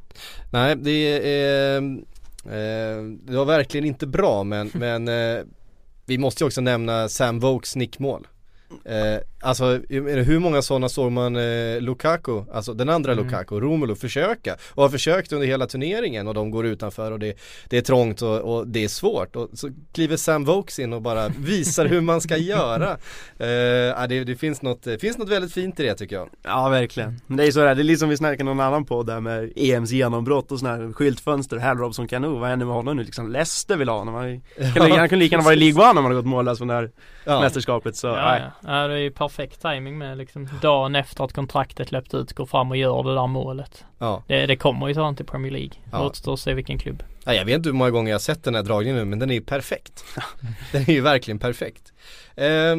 Nej, 0.50 0.76
det 0.76 0.90
är 0.90 1.76
eh, 1.76 3.02
det 3.02 3.36
var 3.36 3.44
verkligen 3.44 3.86
inte 3.86 4.06
bra 4.06 4.44
men, 4.44 4.70
men 4.74 5.08
eh, 5.08 5.44
vi 6.04 6.18
måste 6.18 6.44
ju 6.44 6.46
också 6.46 6.60
nämna 6.60 7.08
Sam 7.08 7.40
Vokes 7.40 7.76
nickmål. 7.76 8.26
Eh, 8.84 9.18
alltså 9.42 9.80
hur 9.88 10.38
många 10.38 10.62
sådana 10.62 10.88
såg 10.88 11.12
man 11.12 11.36
eh, 11.36 11.80
Lukaku, 11.80 12.42
alltså 12.52 12.74
den 12.74 12.88
andra 12.88 13.12
mm. 13.12 13.24
Lukaku, 13.24 13.60
Romelu 13.60 13.94
försöka 13.94 14.56
och 14.70 14.82
har 14.82 14.90
försökt 14.90 15.32
under 15.32 15.46
hela 15.46 15.66
turneringen 15.66 16.28
och 16.28 16.34
de 16.34 16.50
går 16.50 16.66
utanför 16.66 17.12
och 17.12 17.18
det, 17.18 17.38
det 17.68 17.76
är 17.76 17.82
trångt 17.82 18.22
och, 18.22 18.38
och, 18.38 18.66
det 18.66 18.84
är 18.84 18.88
svårt 18.88 19.36
och 19.36 19.50
så 19.54 19.70
kliver 19.92 20.16
Sam 20.16 20.44
Vokes 20.44 20.78
in 20.78 20.92
och 20.92 21.02
bara 21.02 21.28
visar 21.28 21.86
hur 21.86 22.00
man 22.00 22.20
ska 22.20 22.36
göra. 22.36 22.96
Eh, 23.32 24.08
det, 24.08 24.24
det, 24.24 24.36
finns, 24.36 24.62
något, 24.62 24.82
det 24.82 24.98
finns 24.98 25.18
något 25.18 25.28
väldigt 25.28 25.52
fint 25.52 25.80
i 25.80 25.82
det 25.82 25.94
tycker 25.94 26.16
jag. 26.16 26.28
Ja 26.42 26.68
verkligen, 26.68 27.20
men 27.26 27.36
det 27.36 27.46
är 27.46 27.50
så 27.50 27.60
här, 27.60 27.74
det 27.74 27.82
är 27.82 27.84
liksom 27.84 28.08
vi 28.08 28.16
snackade 28.16 28.44
någon 28.44 28.60
annan 28.60 28.84
på 28.84 29.02
där 29.02 29.20
med 29.20 29.52
EMs 29.56 29.90
genombrott 29.90 30.52
och 30.52 30.58
sådana 30.58 30.76
här 30.76 30.92
skyltfönster, 30.92 31.56
Hal 31.56 31.78
Robson 31.78 32.08
Cano, 32.08 32.38
vad 32.38 32.48
händer 32.48 32.66
med 32.66 32.74
honom 32.74 32.96
nu 32.96 33.04
liksom? 33.04 33.32
Leicester 33.32 33.76
vill 33.76 33.88
ha 33.88 33.98
honom, 33.98 34.14
han, 34.14 34.40
kan, 34.74 34.90
han 34.98 35.08
kunde 35.08 35.24
lika 35.24 35.34
gärna 35.34 35.44
vara 35.44 35.54
i 35.54 35.56
League 35.56 35.82
One 35.82 35.90
om 35.90 35.96
han 35.96 36.04
har 36.04 36.14
gått 36.14 36.26
mållös 36.26 36.58
från 36.58 36.68
det 36.68 36.74
här 36.74 36.90
ja. 37.24 37.40
mästerskapet 37.40 37.96
så, 37.96 38.06
ja, 38.06 38.14
nej. 38.14 38.42
Ja. 38.60 38.82
ja, 38.82 38.88
det 38.88 38.94
är 38.94 38.98
ju 38.98 39.10
perfekt 39.36 39.62
timing 39.62 39.98
med 39.98 40.18
liksom 40.18 40.48
dagen 40.62 40.94
efter 40.94 41.24
att 41.24 41.32
kontraktet 41.32 41.92
löpt 41.92 42.14
ut 42.14 42.32
går 42.32 42.46
fram 42.46 42.70
och 42.70 42.76
gör 42.76 43.02
det 43.02 43.14
där 43.14 43.26
målet. 43.26 43.84
Ja. 43.98 44.22
Det, 44.26 44.46
det 44.46 44.56
kommer 44.56 44.88
ju 44.88 44.94
sånt 44.94 45.20
i 45.20 45.24
Premier 45.24 45.52
League. 45.52 45.72
Ja. 45.92 46.06
Återstår 46.06 46.32
att 46.32 46.40
se 46.40 46.54
vilken 46.54 46.78
klubb. 46.78 47.02
Ja, 47.24 47.34
jag 47.34 47.44
vet 47.44 47.56
inte 47.56 47.68
hur 47.68 47.74
många 47.74 47.90
gånger 47.90 48.10
jag 48.10 48.14
har 48.14 48.20
sett 48.20 48.44
den 48.44 48.54
här 48.54 48.62
dragningen 48.62 48.96
nu 48.96 49.04
men 49.04 49.18
den 49.18 49.30
är 49.30 49.34
ju 49.34 49.40
perfekt. 49.40 50.04
den 50.72 50.82
är 50.82 50.92
ju 50.92 51.00
verkligen 51.00 51.38
perfekt. 51.38 51.92
Eh, 52.34 52.76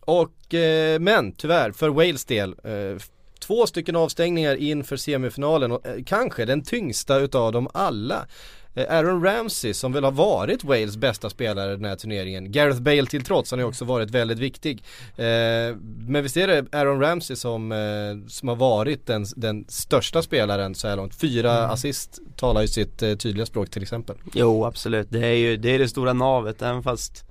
och, 0.00 0.54
eh, 0.54 1.00
men 1.00 1.32
tyvärr 1.32 1.72
för 1.72 1.88
Wales 1.88 2.24
del 2.24 2.54
eh, 2.64 3.02
Två 3.40 3.66
stycken 3.66 3.96
avstängningar 3.96 4.54
inför 4.54 4.96
semifinalen 4.96 5.72
och 5.72 5.86
eh, 5.86 6.02
kanske 6.06 6.44
den 6.44 6.62
tyngsta 6.62 7.18
utav 7.18 7.52
dem 7.52 7.68
alla. 7.74 8.26
Eh, 8.74 8.96
Aaron 8.96 9.24
Ramsey 9.24 9.74
som 9.74 9.92
väl 9.92 10.04
har 10.04 10.12
varit 10.12 10.64
Wales 10.64 10.96
bästa 10.96 11.30
spelare 11.30 11.76
den 11.76 11.84
här 11.84 11.96
turneringen. 11.96 12.52
Gareth 12.52 12.80
Bale 12.80 13.06
till 13.06 13.24
trots, 13.24 13.50
han 13.50 13.60
har 13.60 13.66
också 13.66 13.84
varit 13.84 14.10
väldigt 14.10 14.38
viktig. 14.38 14.82
Eh, 15.16 15.76
men 16.06 16.22
visst 16.22 16.36
är 16.36 16.46
det 16.46 16.66
Aaron 16.72 17.00
Ramsey 17.00 17.36
som, 17.36 17.72
eh, 17.72 18.28
som 18.28 18.48
har 18.48 18.56
varit 18.56 19.06
den, 19.06 19.26
den 19.36 19.64
största 19.68 20.22
spelaren 20.22 20.74
så 20.74 20.88
här 20.88 20.96
långt. 20.96 21.14
Fyra 21.14 21.58
mm. 21.58 21.70
assist 21.70 22.20
talar 22.36 22.60
ju 22.60 22.68
sitt 22.68 22.98
tydliga 22.98 23.46
språk 23.46 23.70
till 23.70 23.82
exempel. 23.82 24.16
Jo 24.32 24.64
absolut, 24.64 25.10
det 25.10 25.26
är 25.26 25.34
ju 25.34 25.56
det, 25.56 25.70
är 25.70 25.78
det 25.78 25.88
stora 25.88 26.12
navet 26.12 26.62
även 26.62 26.82
fast 26.82 27.24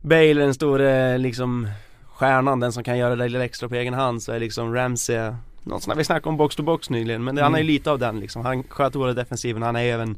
Bale 0.00 0.30
är 0.30 0.34
den 0.34 0.54
stora 0.54 1.16
liksom 1.16 1.68
stjärnan, 2.06 2.60
den 2.60 2.72
som 2.72 2.84
kan 2.84 2.98
göra 2.98 3.16
det 3.16 3.28
lilla 3.28 3.44
extra 3.44 3.68
på 3.68 3.74
egen 3.74 3.94
hand 3.94 4.22
så 4.22 4.32
är 4.32 4.40
liksom 4.40 4.74
Ramsey 4.74 5.32
något 5.62 5.82
sånt 5.82 5.98
vi 5.98 6.04
snackade 6.04 6.28
om 6.28 6.36
box 6.36 6.56
to 6.56 6.62
box 6.62 6.90
nyligen 6.90 7.24
men 7.24 7.34
det, 7.34 7.40
mm. 7.40 7.52
han 7.52 7.54
är 7.54 7.64
ju 7.64 7.72
lite 7.72 7.90
av 7.90 7.98
den 7.98 8.20
liksom. 8.20 8.44
Han 8.44 8.62
sköter 8.62 8.98
både 8.98 9.14
defensiven, 9.14 9.62
han 9.62 9.76
är 9.76 9.84
även 9.84 10.16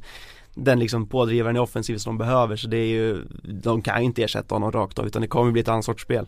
den 0.57 0.79
liksom 0.79 1.09
pådrivaren 1.09 1.57
i 1.57 1.59
offensiv 1.59 1.97
som 1.97 2.19
de 2.19 2.19
behöver 2.19 2.57
så 2.57 2.69
det 2.69 2.77
är 2.77 2.87
ju 2.87 3.23
De 3.43 3.83
kan 3.83 4.03
inte 4.03 4.23
ersätta 4.23 4.55
honom 4.55 4.73
rakt 4.73 4.99
av 4.99 5.07
utan 5.07 5.23
det 5.23 5.29
kommer 5.29 5.53
bli 5.53 5.61
ett 5.61 5.69
annat 5.69 5.85
sorts 5.85 6.03
spel 6.03 6.27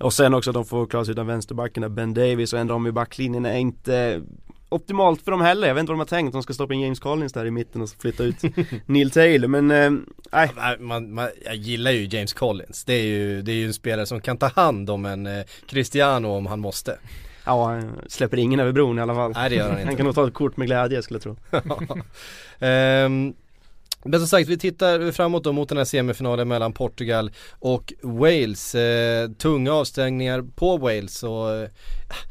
Och 0.00 0.12
sen 0.12 0.34
också 0.34 0.50
att 0.50 0.54
de 0.54 0.64
får 0.64 0.86
klara 0.86 1.04
sig 1.04 1.12
utan 1.12 1.26
vänsterbackarna 1.26 1.88
Ben 1.88 2.14
Davis 2.14 2.52
och 2.52 2.58
ändra 2.58 2.74
om 2.74 2.86
i 2.86 2.92
backlinjen 2.92 3.46
är 3.46 3.58
inte 3.58 4.22
Optimalt 4.68 5.22
för 5.22 5.30
dem 5.30 5.40
heller, 5.40 5.68
jag 5.68 5.74
vet 5.74 5.80
inte 5.80 5.90
vad 5.92 5.96
de 5.96 6.00
har 6.00 6.06
tänkt, 6.06 6.32
de 6.32 6.42
ska 6.42 6.52
stoppa 6.52 6.74
in 6.74 6.80
James 6.80 7.00
Collins 7.00 7.32
där 7.32 7.46
i 7.46 7.50
mitten 7.50 7.82
och 7.82 7.88
flytta 7.98 8.24
ut 8.24 8.36
Neil 8.86 9.10
Taylor 9.10 9.48
men 9.48 9.70
eh, 9.70 9.90
nej 10.32 10.50
äh, 10.56 10.80
man, 10.80 11.14
man, 11.14 11.28
Jag 11.44 11.56
gillar 11.56 11.90
ju 11.90 12.06
James 12.06 12.32
Collins, 12.32 12.84
det 12.84 12.92
är 12.92 13.04
ju, 13.04 13.42
det 13.42 13.52
är 13.52 13.56
ju 13.56 13.66
en 13.66 13.74
spelare 13.74 14.06
som 14.06 14.20
kan 14.20 14.36
ta 14.36 14.46
hand 14.48 14.90
om 14.90 15.06
en 15.06 15.26
eh, 15.26 15.44
Cristiano 15.66 16.28
om 16.28 16.46
han 16.46 16.60
måste 16.60 16.98
Ja, 17.44 17.66
han 17.66 18.00
släpper 18.08 18.36
ingen 18.36 18.60
över 18.60 18.72
bron 18.72 18.98
i 18.98 19.02
alla 19.02 19.14
fall. 19.14 19.32
Nej 19.32 19.50
det 19.50 19.56
gör 19.56 19.68
han 19.68 19.72
inte. 19.72 19.86
Han 19.86 19.96
kan 19.96 20.06
nog 20.06 20.14
ta 20.14 20.26
ett 20.26 20.34
kort 20.34 20.56
med 20.56 20.66
glädje 20.66 21.02
skulle 21.02 21.20
jag 21.22 21.22
tro. 21.22 21.36
um, 22.66 23.34
Men 24.04 24.20
som 24.20 24.28
sagt, 24.28 24.48
vi 24.48 24.58
tittar 24.58 25.12
framåt 25.12 25.44
då 25.44 25.52
mot 25.52 25.68
den 25.68 25.78
här 25.78 25.84
semifinalen 25.84 26.48
mellan 26.48 26.72
Portugal 26.72 27.30
och 27.58 27.92
Wales. 28.02 28.74
Eh, 28.74 29.30
tunga 29.30 29.72
avstängningar 29.72 30.42
på 30.56 30.76
Wales 30.76 31.22
och 31.22 31.54
eh, 31.54 31.68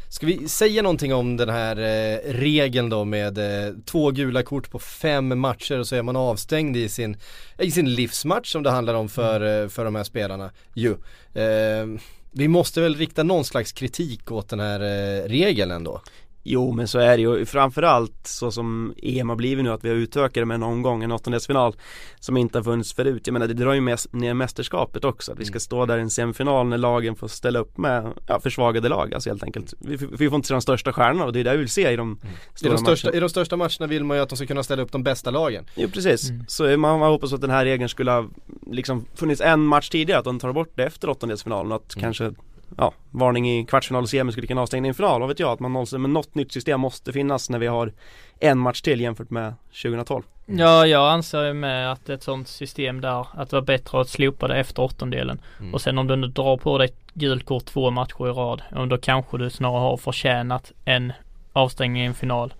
Ska 0.09 0.25
vi 0.25 0.47
säga 0.47 0.81
någonting 0.81 1.13
om 1.13 1.37
den 1.37 1.49
här 1.49 1.77
eh, 1.77 2.33
regeln 2.33 2.89
då 2.89 3.05
med 3.05 3.37
eh, 3.37 3.73
två 3.85 4.11
gula 4.11 4.43
kort 4.43 4.71
på 4.71 4.79
fem 4.79 5.39
matcher 5.39 5.79
och 5.79 5.87
så 5.87 5.95
är 5.95 6.01
man 6.01 6.15
avstängd 6.15 6.77
i 6.77 6.89
sin, 6.89 7.17
i 7.59 7.71
sin 7.71 7.93
livsmatch 7.93 8.51
som 8.51 8.63
det 8.63 8.69
handlar 8.69 8.93
om 8.93 9.09
för, 9.09 9.41
mm. 9.41 9.63
eh, 9.63 9.69
för 9.69 9.85
de 9.85 9.95
här 9.95 10.03
spelarna 10.03 10.51
ju. 10.73 10.91
Eh, 11.33 11.85
vi 12.31 12.47
måste 12.47 12.81
väl 12.81 12.95
rikta 12.95 13.23
någon 13.23 13.45
slags 13.45 13.71
kritik 13.71 14.31
åt 14.31 14.49
den 14.49 14.59
här 14.59 14.79
regeln 15.27 15.71
ändå. 15.71 16.01
Jo 16.43 16.71
men 16.71 16.87
så 16.87 16.99
är 16.99 17.17
det 17.17 17.21
ju 17.21 17.45
framförallt 17.45 18.27
så 18.27 18.51
som 18.51 18.93
EM 19.03 19.29
har 19.29 19.35
blivit 19.35 19.63
nu 19.63 19.71
att 19.71 19.85
vi 19.85 19.89
har 19.89 19.95
utökat 19.95 20.33
det 20.33 20.45
med 20.45 20.55
en 20.55 20.63
omgång, 20.63 21.03
en 21.03 21.11
åttondelsfinal 21.11 21.75
Som 22.19 22.37
inte 22.37 22.57
har 22.57 22.63
funnits 22.63 22.93
förut. 22.93 23.21
Jag 23.25 23.33
menar 23.33 23.47
det 23.47 23.53
drar 23.53 23.73
ju 23.73 23.81
med, 23.81 23.99
ner 24.11 24.33
mästerskapet 24.33 25.05
också. 25.05 25.31
Att 25.31 25.39
vi 25.39 25.45
ska 25.45 25.53
mm. 25.53 25.59
stå 25.59 25.85
där 25.85 25.97
i 25.97 26.01
en 26.01 26.09
semifinal 26.09 26.67
när 26.67 26.77
lagen 26.77 27.15
får 27.15 27.27
ställa 27.27 27.59
upp 27.59 27.77
med 27.77 28.13
ja, 28.27 28.39
försvagade 28.39 28.89
lag 28.89 29.13
alltså 29.13 29.29
helt 29.29 29.43
enkelt. 29.43 29.73
Vi, 29.79 29.95
vi 29.95 30.29
får 30.29 30.35
inte 30.35 30.47
se 30.47 30.53
de 30.53 30.61
största 30.61 30.93
stjärnorna 30.93 31.25
och 31.25 31.33
det 31.33 31.39
är 31.39 31.43
det 31.43 31.51
vi 31.51 31.57
vill 31.57 31.69
se 31.69 31.91
i 31.91 31.95
de 31.95 32.07
mm. 32.07 32.17
stora 32.55 32.69
I 32.69 32.75
de, 32.75 32.77
största, 32.77 33.07
matcherna. 33.07 33.17
I 33.17 33.19
de 33.19 33.29
största 33.29 33.57
matcherna 33.57 33.87
vill 33.87 34.03
man 34.03 34.17
ju 34.17 34.23
att 34.23 34.29
de 34.29 34.35
ska 34.35 34.45
kunna 34.45 34.63
ställa 34.63 34.81
upp 34.81 34.91
de 34.91 35.03
bästa 35.03 35.31
lagen. 35.31 35.65
Jo 35.75 35.89
precis. 35.93 36.29
Mm. 36.29 36.45
Så 36.47 36.63
man, 36.63 36.99
man 36.99 37.11
hoppas 37.11 37.33
att 37.33 37.41
den 37.41 37.49
här 37.49 37.65
regeln 37.65 37.89
skulle 37.89 38.11
ha 38.11 38.29
liksom 38.71 39.05
funnits 39.15 39.41
en 39.41 39.61
match 39.61 39.89
tidigare, 39.89 40.19
att 40.19 40.25
de 40.25 40.39
tar 40.39 40.53
bort 40.53 40.71
det 40.75 40.83
efter 40.83 41.09
åttondelsfinalen. 41.09 41.71
Att 41.71 41.95
mm. 41.95 42.03
kanske 42.03 42.33
ja, 42.77 42.93
varning 43.11 43.49
i 43.51 43.65
kvartsfinal 43.65 44.03
och 44.03 44.09
semi 44.09 44.31
skulle 44.31 44.47
kunna 44.47 44.61
avstänga 44.61 44.85
i 44.85 44.87
en 44.87 44.93
final, 44.93 45.19
vad 45.19 45.29
vet 45.29 45.39
jag? 45.39 45.51
Att 45.51 45.59
man 45.59 45.73
någonsin, 45.73 46.01
men 46.01 46.13
något 46.13 46.35
nytt 46.35 46.51
system 46.51 46.79
måste 46.79 47.13
finnas 47.13 47.49
när 47.49 47.59
vi 47.59 47.67
har 47.67 47.93
en 48.39 48.57
match 48.57 48.81
till 48.81 49.01
jämfört 49.01 49.29
med 49.29 49.53
2012. 49.83 50.23
Mm. 50.47 50.59
Ja, 50.59 50.87
jag 50.87 51.11
anser 51.11 51.43
ju 51.43 51.53
med 51.53 51.91
att 51.91 52.09
ett 52.09 52.23
sånt 52.23 52.47
system 52.47 53.01
där, 53.01 53.27
att 53.33 53.49
det 53.49 53.55
var 53.55 53.61
bättre 53.61 54.01
att 54.01 54.09
slopa 54.09 54.47
det 54.47 54.55
efter 54.55 54.81
åttondelen. 54.81 55.41
Mm. 55.59 55.73
Och 55.73 55.81
sen 55.81 55.97
om 55.97 56.07
du 56.07 56.15
nu 56.15 56.27
drar 56.27 56.57
på 56.57 56.77
dig 56.77 56.89
gult 57.13 57.45
kort 57.45 57.65
två 57.65 57.91
matcher 57.91 58.27
i 58.27 58.31
rad, 58.31 58.61
då 58.89 58.97
kanske 58.97 59.37
du 59.37 59.49
snarare 59.49 59.79
har 59.79 59.97
förtjänat 59.97 60.71
en 60.85 61.13
avstängning 61.53 62.03
i 62.03 62.05
en 62.05 62.13
final. 62.13 62.53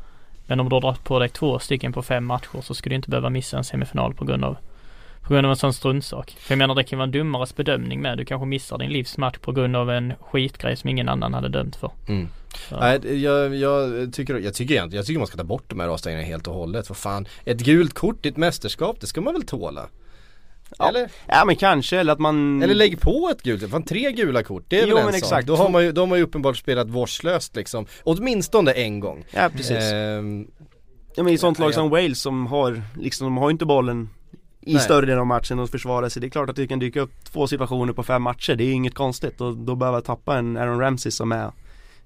Men 0.48 0.60
om 0.60 0.70
du 0.70 0.76
har 0.76 0.82
dragit 0.82 1.04
på 1.04 1.20
dig 1.20 1.30
två 1.30 1.60
stycken 1.60 1.94
på 1.94 2.02
fem 2.02 2.26
matcher 2.26 2.62
så 2.62 2.74
skulle 2.74 2.94
du 2.94 2.96
inte 2.96 3.10
behöva 3.10 3.30
missa 3.30 3.58
en 3.58 3.64
semifinal 3.64 4.14
på 4.14 4.26
grund 4.26 4.46
av 4.46 4.58
på 5.22 5.34
grund 5.34 5.46
av 5.46 5.52
en 5.52 5.58
sån 5.58 5.74
struntsak. 5.74 6.36
För 6.40 6.54
jag 6.54 6.58
menar 6.58 6.76
det 6.76 6.84
kan 6.84 7.00
vara 7.00 7.06
en 7.06 7.12
dummares 7.12 7.56
bedömning 7.56 8.02
med. 8.02 8.18
Du 8.18 8.26
kanske 8.26 8.46
missar 8.46 8.78
din 8.78 8.90
livsmatch 8.90 9.38
på 9.38 9.52
grund 9.52 9.76
av 9.76 9.90
en 9.90 10.14
skitgrej 10.22 10.76
som 10.76 10.90
ingen 10.90 11.10
annan 11.10 11.34
hade 11.34 11.50
dömt 11.50 11.76
för. 11.76 11.92
Mm. 12.08 12.28
Nej, 12.72 13.22
jag, 13.24 13.56
jag, 13.56 14.14
tycker, 14.14 14.40
jag, 14.40 14.54
tycker, 14.54 14.90
jag 14.92 15.06
tycker 15.06 15.20
man 15.20 15.28
ska 15.28 15.38
ta 15.38 15.44
bort 15.44 15.64
de 15.68 15.80
här 15.80 15.88
avstängningarna 15.88 16.28
helt 16.28 16.48
och 16.48 16.54
hållet. 16.54 16.88
För 16.88 16.94
fan, 16.94 17.28
ett 17.46 17.60
gult 17.60 17.94
kort 17.94 18.26
i 18.26 18.30
ett 18.30 18.38
mästerskap, 18.38 18.98
det 19.00 19.08
ska 19.08 19.22
man 19.22 19.34
väl 19.34 19.44
tåla? 19.44 19.88
Ja. 20.78 20.90
Eller? 20.90 21.10
Ja 21.28 21.46
men 21.46 21.56
kanske, 21.56 21.98
eller 21.98 22.14
att 22.14 22.20
man 22.20 22.64
Eller 22.64 22.76
lägg 22.76 23.02
på 23.02 23.30
ett 23.32 23.44
gult, 23.44 23.70
fan 23.72 23.84
tre 23.84 24.12
gula 24.12 24.44
kort, 24.44 24.64
det 24.68 24.80
är 24.80 24.88
jo, 24.88 24.96
väl 24.96 25.06
en 25.06 25.12
men 25.12 25.22
sak. 25.22 25.46
Då 25.46 25.56
har 25.56 25.70
man 25.70 25.84
ju, 25.84 25.92
då 25.92 26.02
har 26.02 26.08
man 26.08 26.18
ju 26.18 26.24
uppenbart 26.24 26.58
spelat 26.58 26.90
vårdslöst 26.90 27.56
liksom 27.56 27.86
Åtminstone 28.04 28.72
en 28.72 29.00
gång 29.00 29.26
Ja 29.32 29.50
precis 29.50 29.92
ehm, 29.92 30.48
Ja 31.16 31.24
men 31.24 31.34
i 31.34 31.38
sånt 31.38 31.60
lag 31.60 31.74
som 31.74 31.90
Wales 31.90 32.22
som 32.22 32.48
har, 32.48 32.82
liksom 33.00 33.26
de 33.26 33.38
har 33.38 33.50
ju 33.50 33.52
inte 33.52 33.66
bollen 33.66 34.10
i 34.62 34.74
Nej. 34.74 34.82
större 34.82 35.06
delen 35.06 35.20
av 35.20 35.28
matchen 35.28 35.60
och 35.60 35.70
försvara 35.70 36.10
sig. 36.10 36.22
Det 36.22 36.28
är 36.28 36.30
klart 36.30 36.50
att 36.50 36.56
det 36.56 36.68
kan 36.68 36.80
dyka 36.80 37.02
upp 37.02 37.24
två 37.24 37.48
situationer 37.48 37.94
på 37.94 38.04
fem 38.04 38.22
matcher, 38.22 38.56
det 38.56 38.64
är 38.64 38.74
inget 38.74 38.96
konstigt 38.96 39.42
och 39.42 39.58
då 39.58 39.76
behöver 39.76 39.98
jag 39.98 40.06
tappa 40.06 40.38
en 40.38 40.58
Aaron 40.58 40.80
Ramsey 40.80 41.12
som 41.12 41.32
är 41.32 41.52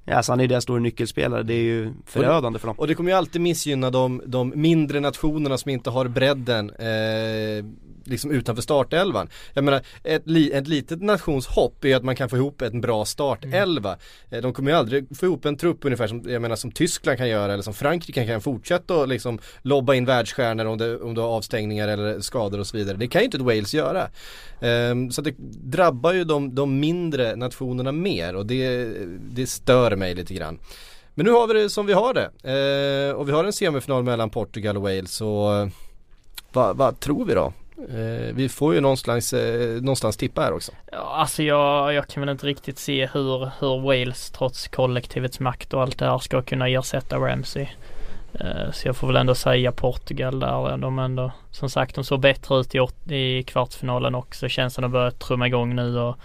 Ja, 0.07 0.15
alltså 0.15 0.31
han 0.31 0.39
är 0.39 0.47
deras 0.47 0.63
stora 0.63 0.79
nyckelspelare, 0.79 1.43
det 1.43 1.53
är 1.53 1.63
ju 1.63 1.93
förödande 2.05 2.59
för 2.59 2.67
dem. 2.67 2.79
Och 2.79 2.87
det 2.87 2.95
kommer 2.95 3.11
ju 3.11 3.17
alltid 3.17 3.41
missgynna 3.41 3.89
de, 3.89 4.21
de 4.25 4.53
mindre 4.55 4.99
nationerna 4.99 5.57
som 5.57 5.71
inte 5.71 5.89
har 5.89 6.07
bredden 6.07 6.69
eh, 6.69 7.65
liksom 8.07 8.31
utanför 8.31 8.61
startelvan. 8.61 9.29
Jag 9.53 9.63
menar, 9.63 9.81
ett, 10.03 10.21
li, 10.25 10.51
ett 10.51 10.67
litet 10.67 11.01
nationshopp 11.01 11.85
är 11.85 11.95
att 11.95 12.03
man 12.03 12.15
kan 12.15 12.29
få 12.29 12.37
ihop 12.37 12.61
en 12.61 12.81
bra 12.81 13.05
startelva. 13.05 13.97
Mm. 14.29 14.41
De 14.41 14.53
kommer 14.53 14.71
ju 14.71 14.77
aldrig 14.77 15.17
få 15.17 15.25
ihop 15.25 15.45
en 15.45 15.57
trupp 15.57 15.85
ungefär 15.85 16.07
som, 16.07 16.23
jag 16.27 16.41
menar, 16.41 16.55
som 16.55 16.71
Tyskland 16.71 17.17
kan 17.17 17.29
göra 17.29 17.53
eller 17.53 17.63
som 17.63 17.73
Frankrike 17.73 18.27
kan 18.27 18.41
fortsätta 18.41 18.95
och 18.95 19.07
liksom 19.07 19.39
lobba 19.61 19.95
in 19.95 20.05
världsstjärnor 20.05 20.65
om 20.65 20.77
det, 20.77 20.97
om 20.97 21.13
du 21.13 21.21
har 21.21 21.27
avstängningar 21.27 21.87
eller 21.87 22.19
skador 22.19 22.59
och 22.59 22.67
så 22.67 22.77
vidare. 22.77 22.97
Det 22.97 23.07
kan 23.07 23.21
ju 23.21 23.25
inte 23.25 23.37
ett 23.37 23.43
Wales 23.43 23.73
göra. 23.73 24.09
Um, 24.59 25.11
så 25.11 25.21
det 25.21 25.35
drabbar 25.63 26.13
ju 26.13 26.23
de, 26.23 26.55
de 26.55 26.79
mindre 26.79 27.35
nationerna 27.35 27.91
mer 27.91 28.35
och 28.35 28.45
det, 28.45 28.93
det 29.31 29.47
stör 29.47 29.95
mig 29.95 30.15
lite 30.15 30.33
grann. 30.33 30.59
Men 31.15 31.25
nu 31.25 31.31
har 31.31 31.47
vi 31.47 31.53
det 31.53 31.69
som 31.69 31.85
vi 31.85 31.93
har 31.93 32.13
det. 32.13 32.29
Eh, 33.09 33.15
och 33.15 33.27
vi 33.27 33.31
har 33.31 33.43
en 33.43 33.53
semifinal 33.53 34.03
mellan 34.03 34.29
Portugal 34.29 34.77
och 34.77 34.83
Wales 34.83 35.21
och 35.21 35.55
eh, 35.55 35.67
vad, 36.53 36.77
vad 36.77 36.99
tror 36.99 37.25
vi 37.25 37.33
då? 37.33 37.53
Eh, 37.77 38.35
vi 38.35 38.49
får 38.49 38.73
ju 38.73 38.81
någonstans, 38.81 39.33
eh, 39.33 39.81
någonstans 39.81 40.17
tippa 40.17 40.41
här 40.41 40.53
också. 40.53 40.71
Ja, 40.91 40.97
alltså 40.97 41.43
jag, 41.43 41.93
jag 41.93 42.07
kan 42.07 42.21
väl 42.21 42.29
inte 42.29 42.47
riktigt 42.47 42.77
se 42.77 43.09
hur, 43.13 43.49
hur 43.59 43.81
Wales 43.81 44.31
trots 44.31 44.67
kollektivets 44.67 45.39
makt 45.39 45.73
och 45.73 45.81
allt 45.81 45.99
det 45.99 46.05
här 46.05 46.17
ska 46.17 46.41
kunna 46.41 46.67
ersätta 46.67 47.17
Ramsey. 47.17 47.67
Eh, 48.39 48.71
så 48.71 48.87
jag 48.87 48.97
får 48.97 49.07
väl 49.07 49.15
ändå 49.15 49.35
säga 49.35 49.71
Portugal 49.71 50.39
där. 50.39 50.77
De 50.77 50.99
ändå, 50.99 51.31
som 51.51 51.69
sagt, 51.69 51.95
de 51.95 52.03
såg 52.03 52.19
bättre 52.19 52.59
ut 52.59 52.75
i, 52.75 52.79
i 53.15 53.43
kvartsfinalen 53.43 54.15
också. 54.15 54.49
Känns 54.49 54.73
som 54.73 54.81
de 54.81 54.91
börjar 54.91 55.11
trumma 55.11 55.47
igång 55.47 55.75
nu 55.75 55.99
och 55.99 56.17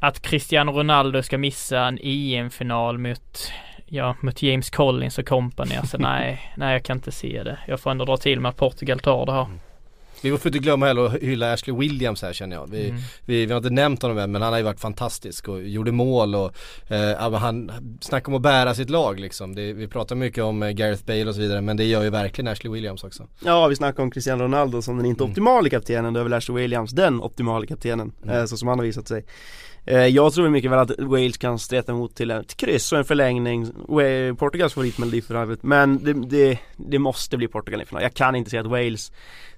att 0.00 0.22
Cristiano 0.22 0.72
Ronaldo 0.72 1.22
ska 1.22 1.38
missa 1.38 1.80
en 1.80 1.98
EM-final 2.02 2.98
mot 2.98 3.52
ja, 3.86 4.16
mot 4.20 4.42
James 4.42 4.70
Collins 4.70 5.18
och 5.18 5.26
company. 5.26 5.74
Alltså 5.74 5.96
nej, 6.00 6.52
nej 6.56 6.72
jag 6.72 6.82
kan 6.82 6.96
inte 6.96 7.12
se 7.12 7.42
det. 7.42 7.58
Jag 7.66 7.80
får 7.80 7.90
ändå 7.90 8.04
dra 8.04 8.16
till 8.16 8.40
med 8.40 8.48
att 8.48 8.56
Portugal 8.56 8.98
tar 8.98 9.26
det 9.26 9.32
här. 9.32 9.46
Mm. 10.22 10.32
Vi 10.34 10.38
får 10.38 10.48
inte 10.48 10.58
glömma 10.58 10.86
heller 10.86 11.06
att 11.06 11.22
hylla 11.22 11.52
Ashley 11.52 11.76
Williams 11.76 12.22
här 12.22 12.32
känner 12.32 12.56
jag. 12.56 12.70
Vi, 12.70 12.88
Mm. 12.88 13.00
vi, 13.24 13.46
vi 13.46 13.52
har 13.52 13.58
inte 13.58 13.70
nämnt 13.70 14.02
honom 14.02 14.18
än 14.18 14.32
men 14.32 14.42
han 14.42 14.52
har 14.52 14.58
ju 14.58 14.64
varit 14.64 14.80
fantastisk 14.80 15.48
och 15.48 15.62
gjorde 15.62 15.92
mål 15.92 16.34
och 16.34 16.52
eh, 16.92 17.32
han 17.32 17.70
snackar 18.00 18.28
om 18.28 18.36
att 18.36 18.42
bära 18.42 18.74
sitt 18.74 18.90
lag 18.90 19.20
liksom. 19.20 19.54
Det, 19.54 19.72
vi 19.72 19.88
pratar 19.88 20.16
mycket 20.16 20.44
om 20.44 20.62
eh, 20.62 20.70
Gareth 20.70 21.04
Bale 21.04 21.26
och 21.26 21.34
så 21.34 21.40
vidare 21.40 21.60
men 21.60 21.76
det 21.76 21.84
gör 21.84 22.02
ju 22.02 22.10
verkligen 22.10 22.48
Ashley 22.52 22.72
Williams 22.72 23.04
också. 23.04 23.26
Ja, 23.44 23.66
vi 23.66 23.76
snackar 23.76 24.02
om 24.02 24.10
Cristiano 24.10 24.44
Ronaldo 24.44 24.82
som 24.82 24.96
den 24.96 25.06
inte 25.06 25.24
optimala 25.24 25.68
kaptenen, 25.68 26.12
då 26.12 26.20
är 26.20 26.24
väl 26.24 26.32
Ashley 26.32 26.56
Williams 26.62 26.90
den 26.90 27.20
optimala 27.20 27.66
kaptenen, 27.66 28.12
eh, 28.28 28.44
så 28.44 28.56
som 28.56 28.68
han 28.68 28.78
har 28.78 28.86
visat 28.86 29.08
sig. 29.08 29.24
Eh, 29.84 30.06
jag 30.06 30.32
tror 30.32 30.48
mycket 30.48 30.70
väl 30.70 30.78
att 30.78 30.98
Wales 30.98 31.36
kan 31.38 31.58
streta 31.58 31.92
emot 31.92 32.14
till 32.14 32.30
ett 32.30 32.56
kryss 32.56 32.92
och 32.92 32.98
en 32.98 33.04
förlängning, 33.04 33.72
Portugals 34.38 34.74
favoritmelodi 34.74 35.22
för 35.22 35.34
övrigt, 35.34 35.62
men 35.62 36.04
det, 36.04 36.12
det, 36.12 36.58
det 36.76 36.98
måste 36.98 37.36
bli 37.36 37.48
Portugal 37.48 37.82
i 37.82 37.84
final. 37.84 38.02
Jag 38.02 38.14
kan 38.14 38.34
inte 38.36 38.50
se 38.50 38.58
att 38.58 38.66
Wales 38.66 39.12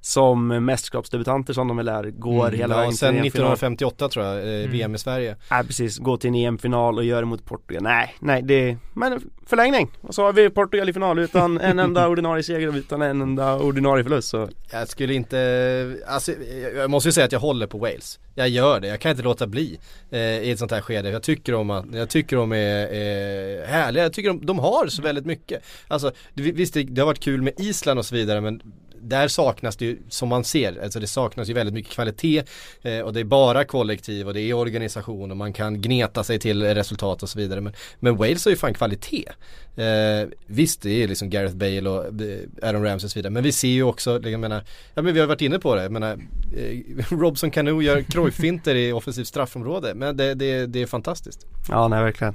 som 0.06 0.46
mästerskapsdebutanter 0.64 1.52
som 1.52 1.68
de 1.68 1.76
väl 1.76 1.88
är, 1.88 2.04
går 2.10 2.50
hela 2.50 2.64
Mm. 2.64 2.70
ja, 2.70 2.76
vägen 2.76 2.90
till 2.90 2.98
sen 2.98 3.08
en 3.08 3.14
EM-final. 3.14 3.26
1958 3.26 4.08
tror 4.08 4.24
jag, 4.26 4.36
eh, 4.38 4.58
Mm. 4.58 4.70
VM 4.70 4.94
i 4.94 4.98
Sverige. 4.98 5.36
Nej 5.50 5.64
precis, 5.66 5.98
gå 5.98 6.16
till 6.16 6.28
en 6.28 6.34
EM-final 6.34 6.98
och 6.98 7.04
göra 7.04 7.20
det 7.20 7.26
mot 7.26 7.44
Portugal. 7.44 7.82
Nej, 7.82 8.14
nej 8.20 8.42
det, 8.42 8.76
men 8.94 9.20
förlängning. 9.46 9.90
Och 10.00 10.14
så 10.14 10.22
har 10.22 10.32
vi 10.32 10.50
Portugal 10.50 10.88
i 10.88 10.92
final 10.92 11.18
utan 11.18 11.60
en 11.60 11.78
enda 11.78 12.08
ordinarie 12.08 12.42
seger 12.42 12.68
och 12.68 12.74
utan 12.74 13.02
en 13.02 13.22
enda 13.22 13.58
ordinarie 13.58 14.04
förlust 14.04 14.28
så 14.28 14.48
Jag 14.72 14.88
skulle 14.88 15.14
inte, 15.14 15.96
alltså 16.06 16.32
jag- 16.62 16.74
jag 16.74 16.90
måste 16.90 17.08
ju 17.08 17.12
säga 17.12 17.24
att 17.26 17.32
jag 17.32 17.40
håller 17.40 17.66
på 17.66 17.78
Wales. 17.78 18.18
Jag 18.34 18.48
gör 18.48 18.80
det, 18.80 18.88
jag 18.88 19.00
kan 19.00 19.10
inte 19.10 19.22
låta 19.22 19.46
bli 19.46 19.78
eh, 20.10 20.18
i 20.20 20.50
ett 20.50 20.58
sånt 20.58 20.70
här 20.70 20.80
skede. 20.80 21.10
Jag 21.10 21.22
tycker 21.22 21.54
om 21.54 21.70
att, 21.70 21.84
jag 21.94 22.08
tycker 22.08 22.36
de 22.36 22.52
är 22.52 22.82
eh, 22.84 23.66
härliga, 23.66 24.02
jag 24.02 24.12
tycker 24.12 24.28
de, 24.28 24.46
de 24.46 24.58
har 24.58 24.86
så 24.86 25.02
väldigt 25.02 25.26
mycket. 25.26 25.62
Alltså 25.88 26.10
det- 26.34 26.42
visst 26.52 26.74
det, 26.74 26.82
det 26.82 27.00
har 27.00 27.06
varit 27.06 27.20
kul 27.20 27.42
med 27.42 27.52
Island 27.60 27.98
och 27.98 28.06
så 28.06 28.14
vidare 28.14 28.40
men 28.40 28.60
där 29.08 29.28
saknas 29.28 29.76
det 29.76 29.84
ju, 29.84 29.98
som 30.08 30.28
man 30.28 30.44
ser, 30.44 30.82
alltså 30.82 31.00
det 31.00 31.06
saknas 31.06 31.48
ju 31.48 31.52
väldigt 31.52 31.74
mycket 31.74 31.92
kvalitet 31.92 32.42
eh, 32.82 33.00
och 33.00 33.12
det 33.12 33.20
är 33.20 33.24
bara 33.24 33.64
kollektiv 33.64 34.28
och 34.28 34.34
det 34.34 34.40
är 34.40 34.54
organisation 34.54 35.30
och 35.30 35.36
man 35.36 35.52
kan 35.52 35.80
gneta 35.80 36.24
sig 36.24 36.38
till 36.38 36.62
resultat 36.62 37.22
och 37.22 37.28
så 37.28 37.38
vidare. 37.38 37.60
Men, 37.60 37.72
men 38.00 38.16
Wales 38.16 38.44
har 38.44 38.50
ju 38.50 38.56
fan 38.56 38.74
kvalitet. 38.74 39.28
Eh, 39.76 40.28
visst 40.46 40.82
det 40.82 41.02
är 41.02 41.08
liksom 41.08 41.30
Gareth 41.30 41.56
Bale 41.56 41.90
och 41.90 42.06
eh, 42.06 42.38
Aaron 42.62 42.84
Ramsey 42.84 43.06
och 43.06 43.10
så 43.10 43.18
vidare. 43.18 43.32
Men 43.32 43.42
vi 43.42 43.52
ser 43.52 43.68
ju 43.68 43.82
också, 43.82 44.20
jag 44.22 44.40
menar, 44.40 44.64
ja 44.94 45.02
men 45.02 45.14
vi 45.14 45.20
har 45.20 45.26
varit 45.26 45.40
inne 45.40 45.58
på 45.58 45.74
det, 45.74 45.82
jag 45.82 45.92
menar 45.92 46.18
eh, 46.56 46.78
Robson 47.18 47.50
Cano 47.50 47.82
gör 47.82 48.02
Cruyff-finter 48.02 48.74
i 48.74 48.92
offensivt 48.92 49.26
straffområde. 49.26 49.94
Men 49.94 50.16
det, 50.16 50.34
det, 50.34 50.66
det 50.66 50.82
är 50.82 50.86
fantastiskt. 50.86 51.46
Ja 51.68 51.88
nej 51.88 52.02
verkligen 52.02 52.34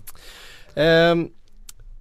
Ehm, 0.75 1.29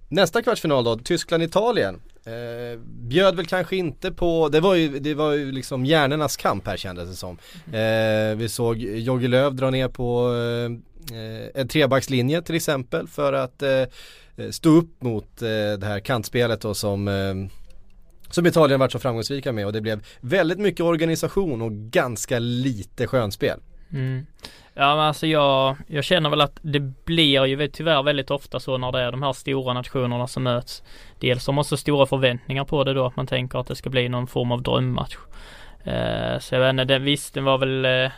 nästa 0.09 0.41
kvartsfinal 0.41 0.83
då, 0.83 0.97
Tyskland-Italien. 0.97 1.99
Eh, 2.29 2.79
bjöd 2.85 3.35
väl 3.35 3.45
kanske 3.45 3.75
inte 3.75 4.11
på, 4.11 4.49
det 4.49 4.59
var 4.59 4.75
ju, 4.75 4.99
det 4.99 5.13
var 5.13 5.31
ju 5.31 5.51
liksom 5.51 5.85
hjärnornas 5.85 6.37
kamp 6.37 6.67
här 6.67 6.77
kändes 6.77 7.09
det 7.09 7.15
som. 7.15 7.37
Eh, 7.65 8.37
vi 8.37 8.49
såg 8.49 8.77
Jogge 8.77 9.27
Löw 9.27 9.55
dra 9.55 9.69
ner 9.69 9.87
på 9.87 10.33
eh, 10.33 11.61
en 11.61 11.67
trebackslinje 11.67 12.41
till 12.41 12.55
exempel 12.55 13.07
för 13.07 13.33
att 13.33 13.61
eh, 13.61 13.83
stå 14.49 14.69
upp 14.69 15.01
mot 15.01 15.41
eh, 15.41 15.47
det 15.79 15.85
här 15.85 15.99
kantspelet 15.99 16.61
då 16.61 16.73
som 16.73 17.07
eh, 17.07 17.33
som 18.31 18.45
Italien 18.45 18.79
varit 18.79 18.91
så 18.91 18.99
framgångsrika 18.99 19.51
med 19.51 19.65
och 19.65 19.73
det 19.73 19.81
blev 19.81 20.05
väldigt 20.19 20.59
mycket 20.59 20.81
organisation 20.81 21.61
och 21.61 21.71
ganska 21.71 22.39
lite 22.39 23.07
skönspel. 23.07 23.59
Mm. 23.91 24.25
Ja 24.79 24.95
men 24.95 25.05
alltså 25.05 25.27
jag, 25.27 25.75
jag 25.87 26.03
känner 26.03 26.29
väl 26.29 26.41
att 26.41 26.59
det 26.61 26.79
blir 26.79 27.45
ju 27.45 27.67
tyvärr 27.67 28.03
väldigt 28.03 28.31
ofta 28.31 28.59
så 28.59 28.77
när 28.77 28.91
det 28.91 29.01
är 29.01 29.11
de 29.11 29.23
här 29.23 29.33
stora 29.33 29.73
nationerna 29.73 30.27
som 30.27 30.43
möts. 30.43 30.83
Dels 31.19 31.47
har 31.47 31.53
man 31.53 31.63
så 31.63 31.77
stora 31.77 32.05
förväntningar 32.05 32.65
på 32.65 32.83
det 32.83 32.93
då 32.93 33.05
att 33.05 33.15
man 33.15 33.27
tänker 33.27 33.59
att 33.59 33.67
det 33.67 33.75
ska 33.75 33.89
bli 33.89 34.09
någon 34.09 34.27
form 34.27 34.51
av 34.51 34.61
drömmatch. 34.61 35.17
Eh, 35.83 36.39
så 36.39 36.55
jag 36.55 36.59
vet 36.59 36.69
inte, 36.69 36.83
den, 36.83 37.03
visst 37.03 37.33
den 37.33 37.43
var 37.43 37.57
väl 37.57 37.85
eh, 37.85 38.11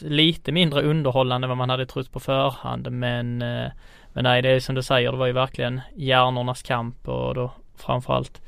lite 0.00 0.52
mindre 0.52 0.82
underhållande 0.82 1.44
än 1.44 1.48
vad 1.48 1.58
man 1.58 1.70
hade 1.70 1.86
trott 1.86 2.12
på 2.12 2.20
förhand 2.20 2.92
men 2.92 3.42
eh, 3.42 3.70
Men 4.12 4.24
nej 4.24 4.42
det 4.42 4.48
är 4.48 4.60
som 4.60 4.74
du 4.74 4.82
säger, 4.82 5.12
det 5.12 5.18
var 5.18 5.26
ju 5.26 5.32
verkligen 5.32 5.80
hjärnornas 5.96 6.62
kamp 6.62 7.08
och 7.08 7.34
då 7.34 7.52
framförallt 7.76 8.42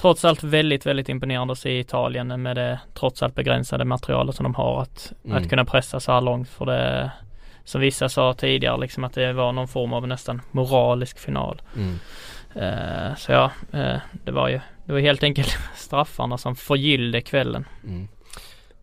Trots 0.00 0.24
allt 0.24 0.42
väldigt, 0.42 0.86
väldigt 0.86 1.08
imponerande 1.08 1.52
att 1.52 1.58
se 1.58 1.78
Italien 1.78 2.42
med 2.42 2.56
det 2.56 2.80
trots 2.94 3.22
allt 3.22 3.34
begränsade 3.34 3.84
materialet 3.84 4.36
som 4.36 4.44
de 4.44 4.54
har 4.54 4.82
att, 4.82 5.12
Mm. 5.24 5.36
att 5.36 5.50
kunna 5.50 5.64
pressa 5.64 6.00
så 6.00 6.12
här 6.12 6.20
långt 6.20 6.48
för 6.48 6.66
det 6.66 7.10
Som 7.64 7.80
vissa 7.80 8.08
sa 8.08 8.34
tidigare 8.34 8.80
liksom 8.80 9.04
att 9.04 9.12
det 9.12 9.32
var 9.32 9.52
någon 9.52 9.68
form 9.68 9.92
av 9.92 10.08
nästan 10.08 10.42
moralisk 10.50 11.18
final. 11.18 11.62
Mm. 11.76 11.98
Eh, 12.54 13.14
så 13.16 13.32
ja, 13.32 13.50
eh, 13.72 13.96
det 14.24 14.32
var 14.32 14.48
ju 14.48 14.60
Det 14.84 14.92
var 14.92 15.00
helt 15.00 15.22
enkelt 15.22 15.58
straffarna 15.76 16.38
som 16.38 16.56
förgyllde 16.56 17.20
kvällen. 17.20 17.64
Mm. 17.84 18.08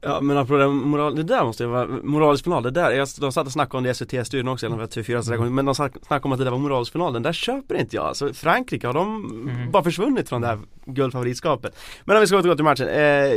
Ja 0.08 0.22
men 0.22 0.38
apropå 0.38 0.58
det, 0.58 0.68
moral, 0.68 1.16
det 1.16 1.24
där 1.24 1.44
måste 1.44 1.64
ju 1.64 1.70
vara 1.70 1.88
moralisk 2.04 2.44
final, 2.44 2.64
det 2.64 2.72
där, 2.72 2.92
jag, 2.92 3.08
de 3.20 3.32
satt 3.32 3.46
och 3.46 3.52
snackade 3.52 3.78
om 3.78 3.84
det 3.84 3.90
i 3.90 3.94
SVT-studion 3.94 4.48
också, 4.48 4.66
eller 4.66 4.76
TV4 4.78 5.22
så 5.22 5.32
där, 5.32 5.38
men 5.38 5.66
de 5.66 5.76
snackade 5.76 6.20
om 6.24 6.32
att 6.32 6.38
det 6.38 6.44
där 6.44 6.52
var 6.52 6.58
moralisk 6.58 6.92
final, 6.92 7.14
den 7.14 7.24
där 7.24 7.34
köper 7.34 7.76
inte 7.76 7.96
jag. 7.96 8.06
Alltså 8.06 8.34
Frankrike, 8.34 8.88
har 8.88 8.94
de 8.94 9.26
Mm. 9.48 9.72
bara 9.72 9.84
försvunnit 9.84 10.30
från 10.30 10.42
det 10.42 10.48
här 10.48 10.60
guldfavoritskapet? 10.86 11.78
Men 12.06 12.16
om 12.16 12.22
vi 12.22 12.28
ska 12.28 12.38
återgå 12.38 12.56
till 12.56 12.64
matchen, 12.64 12.88
eh, 12.88 13.32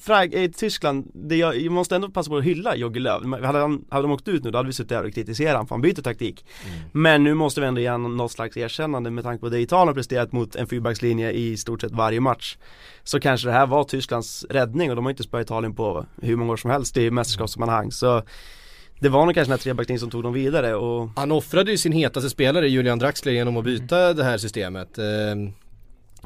Frank, 0.00 0.34
eh, 0.34 0.50
Tyskland, 0.50 1.10
det 1.14 1.36
jag, 1.36 1.60
jag 1.60 1.72
måste 1.72 1.94
ändå 1.94 2.08
passa 2.08 2.30
på 2.30 2.36
att 2.36 2.44
hylla 2.44 2.76
Jogge 2.76 3.00
Löw. 3.00 3.46
Hade, 3.46 3.58
han, 3.58 3.84
hade 3.90 4.02
de 4.02 4.12
åkt 4.12 4.28
ut 4.28 4.44
nu 4.44 4.50
då 4.50 4.58
hade 4.58 4.66
vi 4.66 4.72
suttit 4.72 4.88
där 4.88 5.04
och 5.04 5.14
kritiserat 5.14 5.52
honom 5.52 5.66
för 5.66 5.74
han 5.74 5.82
byter 5.82 6.02
taktik. 6.02 6.44
Men 6.92 7.24
nu 7.24 7.34
måste 7.34 7.60
vi 7.60 7.66
ändå 7.66 7.80
ge 7.80 7.90
honom 7.90 8.16
något 8.16 8.32
slags 8.32 8.56
erkännande 8.56 9.10
med 9.10 9.24
tanke 9.24 9.40
på 9.40 9.48
det 9.48 9.60
Italien 9.60 9.88
har 9.88 9.94
presterat 9.94 10.32
mot 10.32 10.56
en 10.56 10.66
fyrbackslinje 10.66 11.30
i 11.30 11.56
stort 11.56 11.80
sett 11.80 11.92
varje 11.92 12.20
match. 12.20 12.56
Så 13.04 13.20
kanske 13.20 13.48
det 13.48 13.52
här 13.52 13.66
var 13.66 13.84
Tysklands 13.84 14.46
räddning 14.50 14.90
och 14.90 14.96
de 14.96 15.04
har 15.04 15.10
inte 15.10 15.22
spöat 15.22 15.46
Italien 15.46 15.74
på 15.74 16.06
hur 16.22 16.36
många 16.36 16.52
år 16.52 16.56
som 16.56 16.70
helst 16.70 16.96
i 16.96 17.10
mästerskapssammanhang. 17.10 17.92
Så 17.92 18.22
det 19.00 19.08
var 19.08 19.26
nog 19.26 19.34
kanske 19.34 19.50
den 19.50 19.58
här 19.58 19.62
trebackslinjen 19.62 20.00
som 20.00 20.10
tog 20.10 20.22
dem 20.22 20.32
vidare 20.32 20.74
och 20.74 21.10
Han 21.16 21.32
offrade 21.32 21.70
ju 21.70 21.76
sin 21.76 21.92
hetaste 21.92 22.30
spelare 22.30 22.68
Julian 22.68 22.98
Draxler 22.98 23.32
genom 23.32 23.56
att 23.56 23.64
byta 23.64 24.14
det 24.14 24.24
här 24.24 24.38
systemet. 24.38 24.98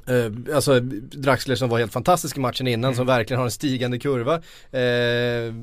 Eh, 0.06 0.14
eh, 0.14 0.32
alltså 0.54 0.80
Draxler 0.80 1.54
som 1.54 1.68
var 1.68 1.78
helt 1.78 1.92
fantastisk 1.92 2.36
i 2.36 2.40
matchen 2.40 2.66
innan 2.66 2.94
som 2.94 3.06
verkligen 3.06 3.38
har 3.38 3.44
en 3.44 3.50
stigande 3.50 3.98
kurva. 3.98 4.34
Eh, 4.70 5.54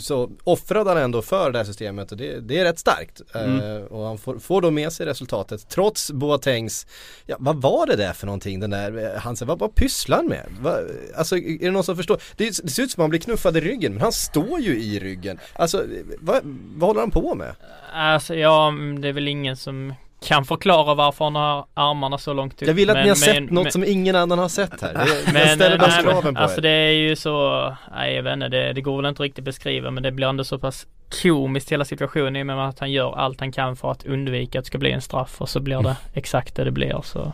så 0.00 0.30
offrade 0.44 0.90
han 0.90 0.98
ändå 0.98 1.22
för 1.22 1.50
det 1.52 1.58
här 1.58 1.64
systemet 1.64 2.12
och 2.12 2.18
det, 2.18 2.40
det 2.40 2.58
är 2.58 2.64
rätt 2.64 2.78
starkt. 2.78 3.22
Eh, 3.34 3.84
och 3.84 4.06
han 4.06 4.18
får, 4.18 4.38
får 4.38 4.62
då 4.62 4.70
med 4.70 4.92
sig 4.92 5.06
resultatet 5.06 5.68
trots 5.68 6.10
Boatengs, 6.10 6.86
ja 7.26 7.36
vad 7.38 7.62
var 7.62 7.86
det 7.86 7.96
där 7.96 8.12
för 8.12 8.26
någonting 8.26 8.60
den 8.60 8.70
där, 8.70 9.14
eh, 9.14 9.20
han 9.20 9.36
säger 9.36 9.48
vad, 9.48 9.58
vad 9.58 9.74
pysslar 9.74 10.16
han 10.16 10.26
med? 10.26 10.46
Va, 10.60 10.78
alltså 11.16 11.36
är 11.36 11.58
det 11.58 11.70
någon 11.70 11.84
som 11.84 11.96
förstår? 11.96 12.20
Det, 12.36 12.62
det 12.62 12.70
ser 12.70 12.82
ut 12.82 12.90
som 12.90 13.00
att 13.00 13.04
han 13.04 13.10
blir 13.10 13.20
knuffad 13.20 13.56
i 13.56 13.60
ryggen 13.60 13.92
men 13.92 14.02
han 14.02 14.12
står 14.12 14.60
ju 14.60 14.80
i 14.82 14.98
ryggen. 15.00 15.38
Alltså 15.52 15.84
vad, 16.18 16.40
vad 16.76 16.88
håller 16.88 17.00
han 17.00 17.10
på 17.10 17.34
med? 17.34 17.54
Alltså 17.92 18.34
ja, 18.34 18.68
mm, 18.68 19.00
det 19.00 19.08
är 19.08 19.12
väl 19.12 19.28
ingen 19.28 19.56
som 19.56 19.94
kan 20.20 20.44
förklara 20.44 20.94
varför 20.94 21.24
han 21.24 21.34
har 21.34 21.66
armarna 21.74 22.18
så 22.18 22.32
långt 22.32 22.62
upp. 22.62 22.68
Jag 22.68 22.74
vill 22.74 22.90
att 22.90 22.94
Men- 22.96 23.02
ni 23.02 23.08
har 23.08 23.16
sett 23.16 23.34
men- 23.34 23.44
något 23.44 23.62
men- 23.64 23.72
som 23.72 23.84
ingen 23.84 24.16
annan 24.16 24.38
har 24.38 24.48
sett 24.48 24.80
här. 24.82 24.94
Det, 24.94 25.00
jag 25.24 25.32
Men, 25.32 25.48
ställer 25.56 25.76
eh, 25.76 25.80
de 25.80 25.88
nej, 25.88 26.02
kraven 26.02 26.20
men, 26.24 26.34
på 26.34 26.40
alltså 26.40 26.58
er. 26.58 26.62
det 26.62 26.68
är 26.70 26.90
ju 26.92 27.16
så, 27.16 27.76
nej 27.96 28.14
jag 28.14 28.22
vet 28.22 28.32
inte, 28.32 28.48
det, 28.48 28.72
det 28.72 28.80
går 28.80 28.96
väl 28.96 29.06
inte 29.06 29.22
riktigt 29.22 29.44
beskriva 29.44 29.90
men 29.90 30.02
det 30.02 30.12
blir 30.12 30.26
ändå 30.26 30.44
så 30.44 30.58
pass 30.58 30.86
komiskt 31.22 31.72
hela 31.72 31.84
situationen 31.84 32.36
i 32.36 32.42
och 32.42 32.46
med 32.46 32.68
att 32.68 32.78
han 32.78 32.92
gör 32.92 33.16
allt 33.18 33.40
han 33.40 33.52
kan 33.52 33.76
för 33.76 33.90
att 33.90 34.06
undvika 34.06 34.58
att 34.58 34.64
det 34.64 34.66
ska 34.66 34.78
bli 34.78 34.92
en 34.92 35.00
straff 35.00 35.40
och 35.40 35.48
så 35.48 35.60
blir 35.60 35.82
det 35.82 35.96
exakt 36.14 36.54
det 36.56 36.64
det 36.64 36.70
blir 36.70 37.00
så 37.04 37.32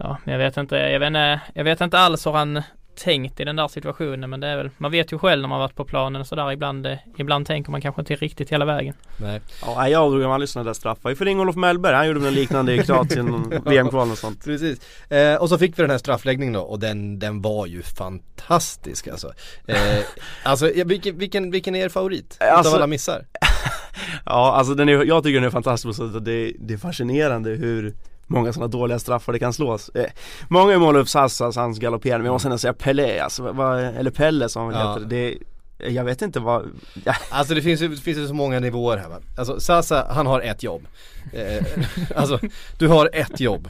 Ja, 0.00 0.16
men 0.24 0.32
jag 0.32 0.38
vet 0.38 0.56
inte, 0.56 0.76
jag 0.76 1.00
vet 1.00 1.06
inte, 1.06 1.40
jag 1.54 1.64
vet 1.64 1.80
inte 1.80 1.98
alls 1.98 2.26
hur 2.26 2.32
han 2.32 2.62
tänkt 2.98 3.40
i 3.40 3.44
den 3.44 3.56
där 3.56 3.68
situationen 3.68 4.30
men 4.30 4.40
det 4.40 4.46
är 4.46 4.56
väl, 4.56 4.70
man 4.78 4.90
vet 4.90 5.12
ju 5.12 5.18
själv 5.18 5.42
när 5.42 5.48
man 5.48 5.58
varit 5.58 5.74
på 5.74 5.84
planen 5.84 6.20
och 6.20 6.26
sådär 6.26 6.52
ibland, 6.52 6.86
eh, 6.86 6.98
ibland 7.16 7.46
tänker 7.46 7.70
man 7.70 7.80
kanske 7.80 8.02
inte 8.02 8.14
riktigt 8.14 8.52
hela 8.52 8.64
vägen. 8.64 8.94
Nej. 9.16 9.40
ja, 9.62 9.88
jag 9.88 10.12
drog 10.12 10.24
aldrig 10.24 10.48
sådana 10.48 10.68
där 10.68 10.74
straffar. 10.74 11.14
För 11.14 11.28
Ingolf 11.28 11.56
Mellberg, 11.56 11.94
han 11.94 12.06
gjorde 12.06 12.20
något 12.20 12.32
liknande 12.32 12.74
i 12.74 12.78
Kroatien, 12.78 13.60
VM-kval 13.64 14.10
och 14.10 14.18
sånt. 14.18 14.44
Precis. 14.44 14.80
Eh, 15.10 15.34
och 15.34 15.48
så 15.48 15.58
fick 15.58 15.78
vi 15.78 15.82
den 15.82 15.90
här 15.90 15.98
straffläggningen 15.98 16.52
då 16.52 16.60
och 16.60 16.78
den, 16.78 17.18
den 17.18 17.42
var 17.42 17.66
ju 17.66 17.82
fantastisk 17.82 19.08
alltså. 19.08 19.32
Eh, 19.66 19.76
alltså 20.42 20.70
vilken, 20.84 21.18
vilken, 21.18 21.50
vilken 21.50 21.74
är 21.74 21.84
er 21.84 21.88
favorit? 21.88 22.36
Alltså- 22.40 22.60
Utav 22.60 22.74
alla 22.74 22.86
missar? 22.86 23.26
Ja, 24.24 24.52
alltså 24.52 24.74
den 24.74 24.88
är, 24.88 25.04
jag 25.04 25.24
tycker 25.24 25.34
den 25.34 25.44
är 25.44 25.50
fantastisk 25.50 26.00
det, 26.20 26.52
det 26.58 26.74
är 26.74 26.78
fascinerande 26.78 27.50
hur 27.50 27.94
Många 28.30 28.52
sådana 28.52 28.68
dåliga 28.68 28.98
straffar 28.98 29.32
det 29.32 29.38
kan 29.38 29.52
slås. 29.52 29.88
Eh, 29.88 30.04
många 30.48 30.78
mål 30.78 30.96
upp 30.96 31.08
Sassas, 31.08 31.56
hans 31.56 31.78
galopperande, 31.78 32.18
men 32.18 32.26
jag 32.26 32.32
måste 32.32 32.48
ändå 32.48 32.58
säga 32.58 32.72
Pelé, 32.72 33.18
alltså, 33.20 33.52
vad- 33.52 33.78
eller 33.84 34.10
Pelle 34.10 34.48
som 34.48 34.62
han 34.62 34.72
väl 34.72 34.80
Ja. 34.80 34.94
heter. 34.94 35.06
Det, 35.08 35.38
jag 35.94 36.04
vet 36.04 36.22
inte 36.22 36.40
vad, 36.40 36.66
ja, 37.04 37.14
Alltså 37.30 37.54
det 37.54 37.62
finns 37.62 37.80
ju, 37.82 37.88
det 37.88 37.96
finns 37.96 38.28
så 38.28 38.34
många 38.34 38.60
nivåer 38.60 38.96
här 38.96 39.08
va. 39.08 39.16
Alltså 39.38 39.60
Sasa, 39.60 40.06
han 40.10 40.26
har 40.26 40.40
ett 40.40 40.62
jobb. 40.62 40.82
Eh, 41.32 41.66
alltså, 42.16 42.38
du 42.78 42.88
har 42.88 43.10
ett 43.12 43.40
jobb. 43.40 43.68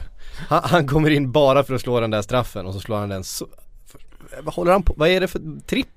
Han, 0.49 0.61
han 0.63 0.87
kommer 0.87 1.09
in 1.09 1.31
bara 1.31 1.63
för 1.63 1.73
att 1.75 1.81
slå 1.81 1.99
den 1.99 2.11
där 2.11 2.21
straffen 2.21 2.65
och 2.65 2.73
så 2.73 2.79
slår 2.79 2.97
han 2.97 3.09
den 3.09 3.23
så, 3.23 3.47
Vad 4.41 4.53
håller 4.53 4.71
han 4.71 4.83
på, 4.83 4.93
vad 4.97 5.09
är 5.09 5.21
det 5.21 5.27
för 5.27 5.41
tripp? 5.67 5.87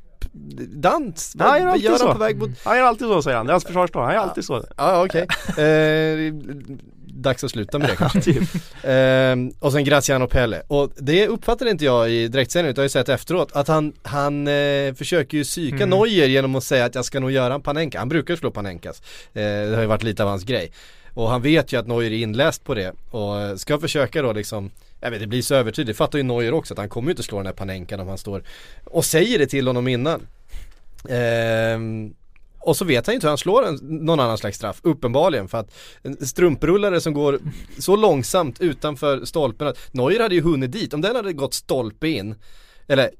Dans? 0.72 1.32
Vad, 1.36 1.49
Han 1.49 1.61
gör 1.61 1.68
alltid 1.68 1.84
gör 1.84 1.97
så. 1.97 2.07
han 2.07 2.12
på 2.16 2.20
väg 2.22 2.39
mot 2.39 2.51
han 2.64 2.76
är 2.76 2.82
alltid 2.82 3.07
så 3.07 3.22
säger 3.22 3.36
han, 3.36 3.47
det 3.47 3.51
är 3.51 3.53
hans 3.53 3.64
försvarsdag, 3.64 4.03
han 4.03 4.11
är 4.14 4.16
alltid 4.18 4.45
så. 4.45 4.64
Ja 4.76 5.05
okej. 5.05 5.26
Eh, 5.49 6.34
dags 7.14 7.44
att 7.44 7.50
sluta 7.50 7.78
med 7.78 7.88
det 7.88 7.96
kanske. 7.98 8.20
typ. 8.20 8.42
Ehm, 8.82 9.52
och 9.58 9.72
sen 9.72 9.84
Graziano 9.84 10.26
Pelle. 10.26 10.62
Och 10.66 10.92
det 10.96 11.28
uppfattade 11.28 11.70
inte 11.70 11.84
jag 11.84 12.10
i 12.10 12.28
direktsändningen 12.28 12.70
utan 12.72 12.82
jag 12.82 12.84
har 12.84 13.00
ju 13.00 13.04
sett 13.04 13.08
efteråt 13.08 13.52
att 13.52 13.68
han, 13.68 13.92
han 14.02 14.48
eh, 14.48 14.94
försöker 14.94 15.36
ju 15.38 15.44
psyka 15.44 15.76
Mm. 15.76 15.90
Neuer 15.90 16.28
genom 16.28 16.54
att 16.54 16.64
säga 16.64 16.84
att 16.84 16.94
jag 16.94 17.04
ska 17.04 17.20
nog 17.20 17.30
göra 17.30 17.54
en 17.54 17.62
Panenka. 17.62 17.98
Han 17.98 18.08
brukar 18.08 18.36
slå 18.36 18.50
Panenkas. 18.50 19.02
Eh, 19.32 19.42
det 19.42 19.74
har 19.74 19.80
ju 19.80 19.88
varit 19.88 20.02
lite 20.02 20.22
av 20.22 20.28
hans 20.28 20.44
grej. 20.44 20.72
Och 21.14 21.28
han 21.30 21.42
vet 21.42 21.72
ju 21.72 21.80
att 21.80 21.86
Neuer 21.86 22.10
är 22.10 22.22
inläst 22.22 22.64
på 22.64 22.74
det 22.74 22.92
och 23.10 23.40
eh, 23.40 23.56
ska 23.56 23.78
försöka 23.78 24.22
då 24.22 24.32
liksom 24.32 24.70
jag 25.00 25.10
vet 25.10 25.20
det 25.20 25.26
blir 25.26 25.42
så 25.42 25.54
övertydligt, 25.54 25.98
fattar 25.98 26.18
ju 26.18 26.22
Neuer 26.24 26.54
också 26.54 26.74
att 26.74 26.78
han 26.78 26.88
kommer 26.88 27.08
ju 27.08 27.12
inte 27.12 27.22
slå 27.22 27.36
den 27.38 27.46
här 27.46 27.52
Panenkan 27.52 28.00
om 28.00 28.08
han 28.08 28.18
står 28.18 28.42
och 28.84 29.04
säger 29.04 29.38
det 29.38 29.46
till 29.46 29.66
honom 29.66 29.88
innan. 29.88 30.20
Ehm, 31.08 32.14
och 32.62 32.76
så 32.76 32.84
vet 32.84 33.06
han 33.06 33.12
ju 33.12 33.14
inte 33.14 33.26
hur 33.26 33.30
han 33.30 33.38
slår 33.38 33.66
en, 33.66 33.74
någon 33.82 34.20
annan 34.20 34.38
slags 34.38 34.56
straff, 34.56 34.80
uppenbarligen 34.82 35.48
för 35.48 35.58
att 35.58 35.74
en 36.02 36.26
strumprullare 36.26 37.00
som 37.00 37.12
går 37.14 37.38
så 37.78 37.96
långsamt 37.96 38.60
utanför 38.60 39.24
stolpen 39.24 39.68
att 39.68 39.78
Neuer 39.92 40.20
hade 40.20 40.34
ju 40.34 40.40
hunnit 40.42 40.72
dit, 40.72 40.94
om 40.94 41.00
den 41.00 41.16
hade 41.16 41.32
gått 41.32 41.54
stolpe 41.54 42.08
in, 42.08 42.34
eller 42.88 43.10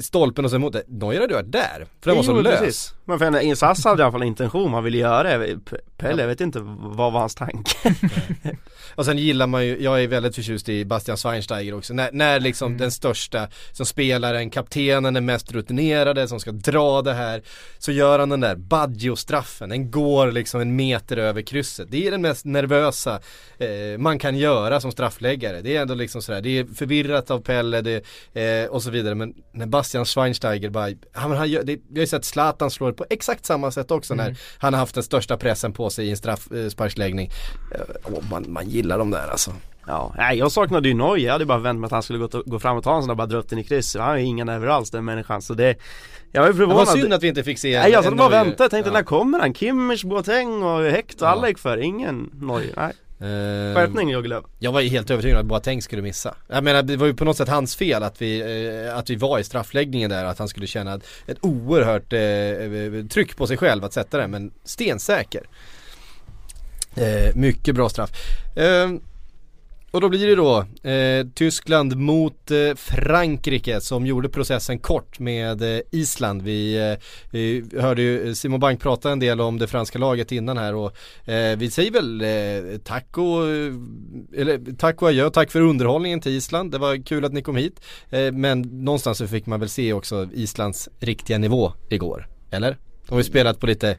stolpen 0.00 0.44
och 0.44 0.50
sen 0.50 0.60
mot 0.60 0.72
det, 0.72 0.82
Neuer 0.88 1.20
hade 1.20 1.32
ju 1.32 1.40
varit 1.40 1.52
där, 1.52 1.86
för 2.00 2.10
den 2.10 2.16
var 2.16 2.22
så 2.22 2.32
Jo, 2.32 2.40
lös. 2.40 2.58
precis. 2.58 2.94
Men 3.08 3.18
för 3.18 3.26
en 3.26 3.40
insats 3.40 3.84
hade 3.84 4.02
i 4.02 4.04
alla 4.04 4.12
fall 4.12 4.22
en 4.22 4.28
intention, 4.28 4.74
han 4.74 4.84
ville 4.84 4.98
göra 4.98 5.38
det. 5.38 5.58
Pelle, 5.96 6.22
jag 6.22 6.28
vet 6.28 6.40
inte 6.40 6.58
vad 6.78 7.12
var 7.12 7.20
hans 7.20 7.34
tanke. 7.34 7.94
Och 8.94 9.04
sen 9.04 9.18
gillar 9.18 9.46
man 9.46 9.66
ju, 9.66 9.82
jag 9.82 10.02
är 10.02 10.08
väldigt 10.08 10.34
förtjust 10.34 10.68
i 10.68 10.84
Bastian 10.84 11.16
Schweinsteiger 11.16 11.74
också. 11.74 11.94
När, 11.94 12.12
när 12.12 12.40
liksom 12.40 12.76
den 12.76 12.90
största 12.90 13.48
som 13.72 13.86
spelaren, 13.86 14.50
kaptenen, 14.50 15.14
den 15.14 15.24
mest 15.24 15.52
rutinerade 15.52 16.28
som 16.28 16.40
ska 16.40 16.52
dra 16.52 17.02
det 17.02 17.14
här. 17.14 17.42
Så 17.78 17.92
gör 17.92 18.18
han 18.18 18.28
den 18.28 18.40
där 18.40 18.56
Baggio-straffen, 18.56 19.68
den 19.68 19.90
går 19.90 20.32
liksom 20.32 20.60
en 20.60 20.76
meter 20.76 21.16
över 21.16 21.42
krysset. 21.42 21.90
Det 21.90 22.06
är 22.06 22.10
den 22.10 22.22
mest 22.22 22.44
nervösa 22.44 23.20
eh, 23.58 23.98
man 23.98 24.18
kan 24.18 24.36
göra 24.36 24.80
som 24.80 24.92
straffläggare. 24.92 25.60
Det 25.60 25.76
är 25.76 25.82
ändå 25.82 25.94
liksom 25.94 26.22
sådär, 26.22 26.40
det 26.40 26.58
är 26.58 26.64
förvirrat 26.64 27.30
av 27.30 27.40
Pelle 27.40 27.80
det, 27.80 28.04
eh, 28.34 28.70
och 28.70 28.82
så 28.82 28.90
vidare. 28.90 29.14
Men 29.14 29.34
när 29.52 29.66
Bastian 29.66 30.04
Schweinsteiger 30.04 30.70
bara, 30.70 30.90
han, 31.12 31.32
han 31.32 31.50
gör, 31.50 31.62
det, 31.62 31.72
jag 31.72 31.96
har 31.96 32.00
ju 32.00 32.06
sett 32.06 32.24
Zlatan 32.24 32.70
slå 32.70 32.86
det 32.86 32.95
på 32.96 33.04
exakt 33.10 33.44
samma 33.46 33.70
sätt 33.70 33.90
också 33.90 34.14
när 34.14 34.36
han 34.58 34.74
har 34.74 34.80
haft 34.80 34.94
den 34.94 35.04
största 35.04 35.36
pressen 35.36 35.72
på 35.72 35.90
sig 35.90 36.06
i 36.06 36.10
en 36.10 36.16
straffsparksläggning. 36.16 37.30
Eh, 37.74 37.80
åh, 38.04 38.22
man, 38.30 38.44
man 38.48 38.68
gillar 38.68 38.98
dem 38.98 39.10
där 39.10 39.28
alltså. 39.30 39.52
Ja, 39.86 40.14
nej 40.18 40.38
jag 40.38 40.52
saknade 40.52 40.88
ju 40.88 40.94
Neuer, 40.94 41.16
jag 41.16 41.32
hade 41.32 41.44
bara 41.44 41.58
vänt 41.58 41.80
mig 41.80 41.86
att 41.86 41.92
han 41.92 42.02
skulle 42.02 42.18
gå, 42.18 42.42
gå 42.46 42.58
fram 42.58 42.76
och 42.76 42.84
ta 42.84 42.96
en 42.96 43.02
sån 43.02 43.08
där 43.08 43.14
bara 43.14 43.26
dra 43.26 43.36
upp 43.38 43.48
den 43.48 43.58
i 43.58 43.64
krysset. 43.64 44.00
Han 44.00 44.10
har 44.10 44.16
ju 44.16 44.24
inga 44.24 44.44
nerver 44.44 44.66
alls 44.68 44.90
den 44.90 45.04
människan 45.04 45.42
så 45.42 45.54
det 45.54 45.76
Jag 46.32 46.40
var 46.40 46.46
ju 46.48 46.52
Det 46.52 46.58
förvånad 46.58 46.86
var 46.86 46.96
synd 46.96 47.12
att 47.12 47.22
vi 47.22 47.28
inte 47.28 47.42
fick 47.44 47.58
se 47.58 47.78
Nej 47.80 47.92
jag 47.92 48.04
satt 48.04 48.16
bara 48.16 48.26
och 48.26 48.32
väntade, 48.32 48.70
tänkte 48.70 48.88
Ja. 48.90 48.92
när 48.94 49.02
kommer 49.02 49.38
han? 49.40 49.54
Kimmich, 49.54 50.04
Boateng 50.04 50.62
och 50.62 50.84
Hector, 50.84 51.28
Ja. 51.28 51.32
alla 51.32 51.48
gick 51.48 51.58
för, 51.58 51.78
ingen 51.78 52.30
Neuer, 52.34 52.72
nej 52.76 52.92
Skärpning 53.18 54.10
Jogge 54.10 54.28
Löw 54.28 54.42
Jag 54.58 54.72
var 54.72 54.80
ju 54.80 54.88
helt 54.88 55.10
övertygad 55.10 55.38
att 55.38 55.46
Boateng 55.46 55.82
skulle 55.82 56.02
missa. 56.02 56.34
Jag 56.48 56.64
menar 56.64 56.82
det 56.82 56.96
var 56.96 57.06
ju 57.06 57.14
på 57.14 57.24
något 57.24 57.36
sätt 57.36 57.48
hans 57.48 57.76
fel 57.76 58.02
att 58.02 58.22
vi, 58.22 58.40
eh, 58.86 58.98
att 58.98 59.10
vi 59.10 59.16
var 59.16 59.38
i 59.38 59.44
straffläggningen 59.44 60.10
där, 60.10 60.24
att 60.24 60.38
han 60.38 60.48
skulle 60.48 60.66
känna 60.66 60.94
ett, 60.94 61.06
ett 61.26 61.38
oerhört 61.40 62.12
eh, 62.12 63.06
tryck 63.08 63.36
på 63.36 63.46
sig 63.46 63.56
själv 63.56 63.84
att 63.84 63.92
sätta 63.92 64.18
den, 64.18 64.30
men 64.30 64.50
stensäker. 64.64 65.42
Eh, 66.94 67.34
mycket 67.34 67.74
bra 67.74 67.88
straff. 67.88 68.10
Eh, 68.56 68.90
och 69.96 70.02
då 70.02 70.08
blir 70.08 70.26
det 70.26 70.34
då 70.34 70.58
eh, 70.90 71.26
Tyskland 71.34 71.96
mot 71.96 72.50
eh, 72.50 72.74
Frankrike 72.76 73.80
som 73.80 74.06
gjorde 74.06 74.28
processen 74.28 74.78
kort 74.78 75.18
med 75.18 75.62
eh, 75.62 75.80
Island. 75.90 76.42
Vi, 76.42 76.90
eh, 76.90 76.98
vi 77.30 77.64
hörde 77.80 78.02
ju 78.02 78.34
Simon 78.34 78.60
Bank 78.60 78.80
prata 78.80 79.10
en 79.10 79.18
del 79.18 79.40
om 79.40 79.58
det 79.58 79.66
franska 79.66 79.98
laget 79.98 80.32
innan 80.32 80.58
här 80.58 80.74
och 80.74 80.96
eh, 81.28 81.58
vi 81.58 81.70
säger 81.70 81.90
väl 81.90 82.20
eh, 82.20 82.78
tack 82.78 83.18
och, 83.18 83.48
eh, 83.48 83.72
eller 84.40 84.76
tack 84.76 85.02
och 85.02 85.08
adjö, 85.08 85.30
tack 85.30 85.50
för 85.50 85.60
underhållningen 85.60 86.20
till 86.20 86.32
Island. 86.32 86.72
Det 86.72 86.78
var 86.78 87.04
kul 87.06 87.24
att 87.24 87.32
ni 87.32 87.42
kom 87.42 87.56
hit. 87.56 87.80
Eh, 88.10 88.32
men 88.32 88.62
någonstans 88.62 89.18
så 89.18 89.26
fick 89.26 89.46
man 89.46 89.60
väl 89.60 89.68
se 89.68 89.92
också 89.92 90.28
Islands 90.32 90.88
riktiga 91.00 91.38
nivå 91.38 91.72
igår. 91.88 92.28
Eller? 92.50 92.76
De 93.06 93.12
har 93.12 93.18
ju 93.18 93.24
spelat 93.24 93.60
på 93.60 93.66
lite 93.66 93.96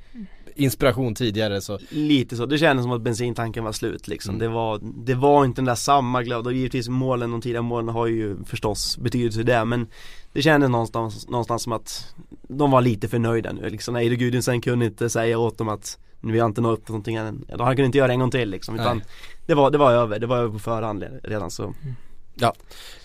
inspiration 0.57 1.15
tidigare 1.15 1.61
så 1.61 1.79
Lite 1.89 2.35
så, 2.35 2.45
det 2.45 2.57
kändes 2.57 2.83
som 2.83 2.91
att 2.91 3.01
bensintanken 3.01 3.63
var 3.63 3.71
slut 3.71 4.07
liksom. 4.07 4.35
Mm. 4.35 4.39
Det, 4.39 4.55
var, 4.55 4.79
det 5.05 5.15
var 5.15 5.45
inte 5.45 5.61
den 5.61 5.65
där 5.65 5.75
samma 5.75 6.23
glöd 6.23 6.47
och 6.47 6.53
givetvis 6.53 6.89
målen, 6.89 7.31
de 7.31 7.41
tidiga 7.41 7.61
målen 7.61 7.89
har 7.89 8.07
ju 8.07 8.43
förstås 8.45 8.97
betydelse 8.97 9.43
det 9.43 9.65
men 9.65 9.87
Det 10.33 10.41
kändes 10.41 10.69
någonstans, 10.69 11.27
någonstans 11.27 11.63
som 11.63 11.73
att 11.73 12.15
de 12.47 12.71
var 12.71 12.81
lite 12.81 13.07
för 13.07 13.19
nöjda 13.19 13.51
nu 13.51 13.69
liksom. 13.69 13.95
Eide 13.95 14.15
Gudjonsen 14.15 14.61
kunde 14.61 14.85
inte 14.85 15.09
säga 15.09 15.37
åt 15.37 15.57
dem 15.57 15.69
att 15.69 15.99
vi 16.21 16.39
har 16.39 16.47
inte 16.47 16.61
nått 16.61 16.79
upp 16.79 16.85
till 16.85 16.91
någonting 16.91 17.15
än. 17.15 17.45
Han 17.59 17.75
kunde 17.75 17.85
inte 17.85 17.97
göra 17.97 18.07
det 18.07 18.13
en 18.13 18.19
gång 18.19 18.31
till 18.31 18.49
liksom 18.49 18.75
utan 18.75 18.97
Nej. 18.97 19.05
det 19.45 19.55
var, 19.55 19.71
det 19.71 19.77
var 19.77 19.91
över, 19.91 20.19
det 20.19 20.27
var 20.27 20.37
över 20.37 20.49
på 20.49 20.59
förhand 20.59 21.03
redan 21.23 21.51
så 21.51 21.73
Ja, 22.39 22.53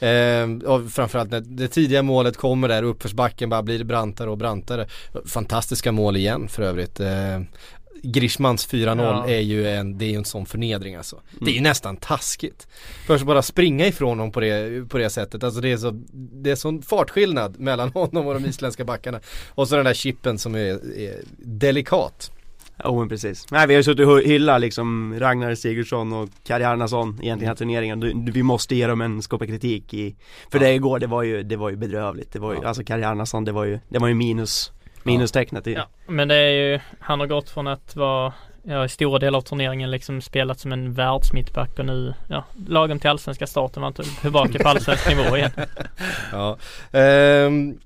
eh, 0.06 0.50
och 0.72 0.90
framförallt 0.92 1.30
när 1.30 1.40
det 1.40 1.68
tidiga 1.68 2.02
målet 2.02 2.36
kommer 2.36 2.68
där 2.68 2.82
uppförsbacken 2.82 3.48
bara 3.50 3.62
blir 3.62 3.84
brantare 3.84 4.30
och 4.30 4.38
brantare. 4.38 4.86
Fantastiska 5.26 5.92
mål 5.92 6.16
igen 6.16 6.48
för 6.48 6.62
övrigt. 6.62 7.00
Eh, 7.00 7.40
Grishmans 8.04 8.68
4-0 8.68 9.02
Ja. 9.02 9.28
är 9.28 9.40
ju 9.40 9.68
en, 9.68 9.98
det 9.98 10.04
är 10.04 10.08
ju 10.08 10.16
en 10.16 10.24
sån 10.24 10.46
förnedring 10.46 10.94
alltså. 10.94 11.20
Det 11.40 11.50
är 11.50 11.54
ju 11.54 11.60
nästan 11.60 11.96
taskigt. 11.96 12.66
Först 13.06 13.24
bara 13.24 13.42
springa 13.42 13.86
ifrån 13.86 14.08
honom 14.08 14.32
på 14.32 14.40
det, 14.40 14.88
på 14.88 14.98
det 14.98 15.10
sättet. 15.10 15.44
Alltså 15.44 15.60
det 15.60 15.72
är 15.72 15.76
så, 15.76 16.02
det 16.12 16.50
är 16.50 16.54
sån 16.56 16.82
fartskillnad 16.82 17.60
mellan 17.60 17.88
honom 17.94 18.26
och 18.26 18.34
de 18.34 18.46
isländska 18.46 18.84
backarna. 18.84 19.20
Och 19.48 19.68
så 19.68 19.76
den 19.76 19.84
där 19.84 19.94
chippen 19.94 20.38
som 20.38 20.54
är, 20.54 20.98
är 20.98 21.20
delikat. 21.38 22.30
Jo 22.84 22.98
men 22.98 23.08
precis. 23.08 23.50
Nej 23.50 23.66
vi 23.66 23.74
har 23.74 23.78
ju 23.78 23.84
suttit 23.84 24.06
och 24.06 24.20
hyllat 24.20 24.60
liksom 24.60 25.14
Ragnar 25.20 25.54
Sigurdsson 25.54 26.12
och 26.12 26.28
Kari 26.46 26.64
Arnason 26.64 27.08
egentligen 27.08 27.38
den 27.38 27.48
här 27.48 27.54
turneringen. 27.54 28.00
Du- 28.00 28.12
du- 28.12 28.32
Vi 28.32 28.42
måste 28.42 28.74
ge 28.76 28.86
dem 28.86 29.00
en 29.00 29.22
skopa 29.22 29.46
kritik 29.46 29.94
i 29.94 30.16
För 30.52 30.58
det 30.58 30.72
igår, 30.74 30.98
det 30.98 31.06
var 31.06 31.22
ju, 31.22 31.42
det 31.42 31.56
var 31.56 31.70
ju 31.70 31.76
bedrövligt. 31.76 32.32
Det 32.32 32.38
var 32.38 32.52
ju, 32.52 32.58
Ja. 32.62 32.68
alltså 32.68 32.84
Kari 32.84 33.04
Arnason, 33.04 33.44
det 33.44 33.52
var 33.52 33.64
ju, 33.64 33.78
det 33.88 33.98
var 33.98 34.08
ju 34.08 34.14
minus 34.14 34.72
Minustecknet 35.04 35.66
i 35.66 35.72
Ja, 35.72 35.88
men 36.06 36.28
det 36.28 36.34
är 36.34 36.50
ju, 36.72 36.80
han 37.00 37.20
har 37.20 37.26
gått 37.26 37.50
från 37.50 37.66
att 37.66 37.96
vara, 37.96 38.32
ja 38.62 38.84
i 38.84 38.88
stora 38.88 39.18
delar 39.18 39.38
av 39.38 39.42
turneringen 39.42 39.90
liksom 39.90 40.20
spelat 40.20 40.60
som 40.60 40.72
en 40.72 40.92
världsmittback 40.92 41.78
och 41.78 41.86
nu, 41.86 42.14
ja, 42.28 42.44
lagom 42.68 42.98
till 42.98 43.10
allsvenska 43.10 43.46
starten 43.46 43.82
var 43.82 43.92
han 43.98 44.04
tillbaka 44.20 44.58
på 44.58 44.68
allsvensk 44.68 45.08
nivå 45.08 45.36
igen. 45.36 45.50
Ja, 46.32 46.56
ehm, 46.98 47.78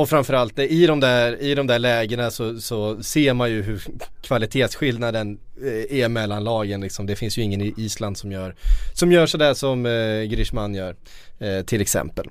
och 0.00 0.08
framförallt 0.08 0.58
eh, 0.58 0.64
i 0.64 0.86
de 0.86 1.00
där, 1.00 1.42
i 1.42 1.54
de 1.54 1.66
där 1.66 1.78
lägena 1.78 2.30
så, 2.30 2.60
så 2.60 3.02
ser 3.02 3.34
man 3.34 3.50
ju 3.50 3.62
hur 3.62 3.82
kvalitetsskillnaden 4.22 5.38
eh, 5.62 6.00
är 6.00 6.08
mellan 6.08 6.44
lagen 6.44 6.80
liksom. 6.80 7.06
Det 7.06 7.16
finns 7.16 7.38
ju 7.38 7.42
ingen 7.42 7.60
i 7.60 7.74
Island 7.76 8.18
som 8.18 8.32
gör, 8.32 8.54
som 8.94 9.12
gör 9.12 9.26
sådär 9.26 9.54
som 9.54 9.86
eh, 9.86 10.22
Grishman 10.22 10.74
gör 10.74 10.96
eh, 11.38 11.62
till 11.64 11.80
exempel. 11.80 12.26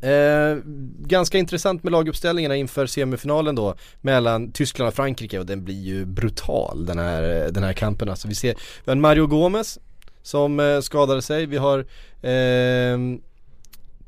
Eh, 0.00 0.56
ganska 0.98 1.38
intressant 1.38 1.82
med 1.82 1.92
laguppställningarna 1.92 2.56
inför 2.56 2.86
semifinalen 2.86 3.54
då 3.54 3.74
mellan 4.00 4.52
Tyskland 4.52 4.88
och 4.88 4.94
Frankrike 4.94 5.38
och 5.38 5.46
den 5.46 5.64
blir 5.64 5.82
ju 5.82 6.04
brutal 6.04 6.86
den 6.86 6.98
här, 6.98 7.44
eh, 7.44 7.52
den 7.52 7.62
här 7.62 7.72
kampen 7.72 8.08
alltså. 8.08 8.28
Vi 8.28 8.34
ser, 8.34 8.54
vi 8.54 8.90
har 8.90 8.92
en 8.92 9.00
Mario 9.00 9.26
Gomez 9.26 9.78
som 10.22 10.60
eh, 10.60 10.80
skadade 10.80 11.22
sig, 11.22 11.46
vi 11.46 11.56
har 11.56 11.78
eh, 12.22 12.98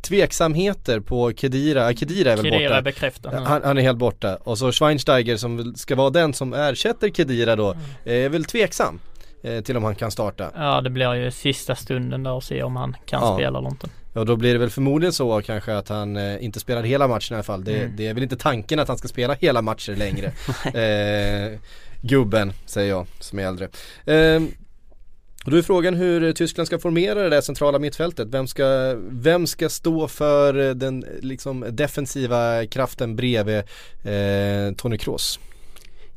tveksamheter 0.02 1.00
på 1.00 1.32
Kedira, 1.32 1.94
Kedira 1.94 2.32
är 2.32 2.36
väl 2.36 2.44
Kedira 2.44 2.68
borta. 2.68 2.82
bekräftar. 2.82 3.32
Han, 3.32 3.62
han 3.64 3.78
är 3.78 3.82
helt 3.82 3.98
borta 3.98 4.36
och 4.36 4.58
så 4.58 4.72
Schweinsteiger 4.72 5.36
som 5.36 5.74
ska 5.76 5.96
vara 5.96 6.10
den 6.10 6.34
som 6.34 6.54
ersätter 6.54 7.10
Kedira 7.10 7.56
då 7.56 7.76
är 8.04 8.28
väl 8.28 8.44
tveksam 8.44 9.00
eh, 9.42 9.60
till 9.60 9.76
om 9.76 9.84
han 9.84 9.94
kan 9.94 10.10
starta. 10.10 10.50
Ja 10.56 10.80
det 10.80 10.90
blir 10.90 11.14
ju 11.14 11.30
sista 11.30 11.74
stunden 11.76 12.22
där 12.22 12.32
och 12.32 12.44
se 12.44 12.62
om 12.62 12.76
han 12.76 12.96
kan 13.06 13.22
Ja. 13.22 13.34
spela 13.36 13.58
eller 13.58 13.68
inte. 13.68 13.88
Och 14.12 14.26
då 14.26 14.36
blir 14.36 14.52
det 14.52 14.58
väl 14.58 14.70
förmodligen 14.70 15.12
så 15.12 15.42
kanske 15.42 15.76
att 15.76 15.88
han 15.88 16.16
eh, 16.16 16.44
inte 16.44 16.60
spelar 16.60 16.82
hela 16.82 17.08
matchen 17.08 17.34
i 17.34 17.36
alla 17.36 17.42
fall. 17.42 17.64
Det, 17.64 17.76
Mm. 17.82 17.92
det 17.96 18.06
är 18.06 18.14
väl 18.14 18.22
inte 18.22 18.36
tanken 18.36 18.78
att 18.78 18.88
han 18.88 18.98
ska 18.98 19.08
spela 19.08 19.34
hela 19.34 19.62
matcher 19.62 19.92
längre. 19.96 20.26
eh, 21.52 21.58
gubben, 22.02 22.52
säger 22.66 22.90
jag 22.90 23.06
som 23.18 23.38
är 23.38 23.42
äldre. 23.46 23.68
Eh, 24.04 24.42
och 25.44 25.50
då 25.50 25.56
är 25.56 25.62
frågan 25.62 25.94
hur 25.94 26.24
eh, 26.24 26.32
Tyskland 26.32 26.66
ska 26.66 26.78
formera 26.78 27.22
det 27.22 27.28
där 27.28 27.40
centrala 27.40 27.78
mittfältet. 27.78 28.28
Vem 28.30 28.46
ska, 28.46 28.96
vem 29.10 29.46
ska 29.46 29.68
stå 29.68 30.08
för 30.08 30.68
eh, 30.68 30.74
den 30.74 31.04
liksom 31.20 31.64
defensiva 31.70 32.66
kraften 32.66 33.16
bredvid 33.16 33.58
eh, 34.04 34.74
Tony 34.76 34.98
Kroos? 34.98 35.40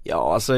Ja 0.06 0.34
alltså, 0.34 0.54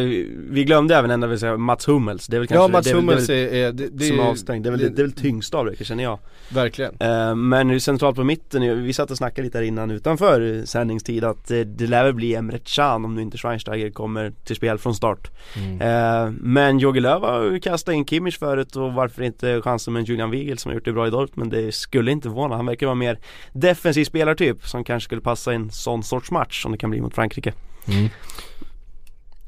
vi 0.49 0.63
glömde 0.63 0.95
även 0.95 1.09
nämna 1.09 1.27
vill 1.27 1.39
säga 1.39 1.57
Mats 1.57 1.87
Hummels, 1.87 2.27
det 2.27 2.37
är 2.37 2.39
väl 2.39 2.47
kanske 2.47 2.63
Ja 2.63 2.67
Mats 2.67 2.87
det, 2.87 2.93
Hummels 2.93 3.27
det, 3.27 3.61
är 3.61 3.71
det, 3.71 3.87
det 3.89 3.97
väl 3.97 4.07
som 4.07 4.19
är 4.19 4.23
avstängd, 4.23 4.63
det 4.63 4.69
är 4.69 4.71
väl, 4.71 4.95
det, 4.95 5.01
är 5.01 5.03
väl 5.03 5.11
tyngst 5.11 5.53
av 5.53 5.65
det 5.65 5.85
känner 5.85 6.03
jag. 6.03 6.19
Verkligen. 6.49 6.95
Eh, 6.99 7.35
Men 7.35 7.67
nu 7.67 7.79
centralt 7.79 8.15
på 8.15 8.23
mitten, 8.23 8.83
vi 8.83 8.93
satt 8.93 9.11
och 9.11 9.17
snackade 9.17 9.45
lite 9.45 9.57
här 9.57 9.65
innan 9.65 9.91
utanför 9.91 10.65
sändningstid 10.65 11.23
att 11.23 11.51
eh, 11.51 11.59
det 11.59 11.87
lär 11.87 12.03
väl 12.03 12.13
bli 12.13 12.35
Emre 12.35 12.59
Can 12.63 13.05
om 13.05 13.15
nu 13.15 13.21
inte 13.21 13.37
Schweinsteiger 13.37 13.89
kommer 13.89 14.33
till 14.45 14.55
spel 14.55 14.77
från 14.77 14.95
start. 14.95 15.31
Mm. 15.55 15.81
Eh, 15.81 16.31
Men 16.41 16.79
Jogi 16.79 16.99
Löw 16.99 17.27
har 17.27 17.59
kastat 17.59 17.95
in 17.95 18.05
Kimmich 18.05 18.39
förut 18.39 18.75
och 18.75 18.93
varför 18.93 19.23
inte 19.23 19.61
chansen 19.61 19.93
med 19.93 20.07
Julian 20.07 20.31
Wiegel 20.31 20.57
som 20.57 20.69
har 20.69 20.75
gjort 20.75 20.85
det 20.85 20.93
bra 20.93 21.07
i 21.07 21.09
Dortmund 21.09 21.51
Men 21.51 21.63
det 21.63 21.71
skulle 21.71 22.11
inte 22.11 22.29
förvåna, 22.29 22.55
han 22.55 22.65
verkar 22.65 22.85
vara 22.85 22.95
mer 22.95 23.19
defensiv 23.53 24.05
spelartyp 24.05 24.67
som 24.67 24.83
kanske 24.83 25.07
skulle 25.07 25.21
passa 25.21 25.53
i 25.53 25.55
en 25.55 25.71
sån 25.71 26.03
sorts 26.03 26.31
match 26.31 26.61
som 26.61 26.71
det 26.71 26.77
kan 26.77 26.89
bli 26.89 27.01
mot 27.01 27.15
Frankrike 27.15 27.53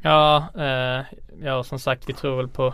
Ja, 0.02 0.48
eh, 0.58 1.06
ja 1.44 1.64
som 1.64 1.80
sagt 1.80 2.10
vi 2.10 2.14
tror 2.14 2.38
väl 2.38 2.48
på 2.48 2.74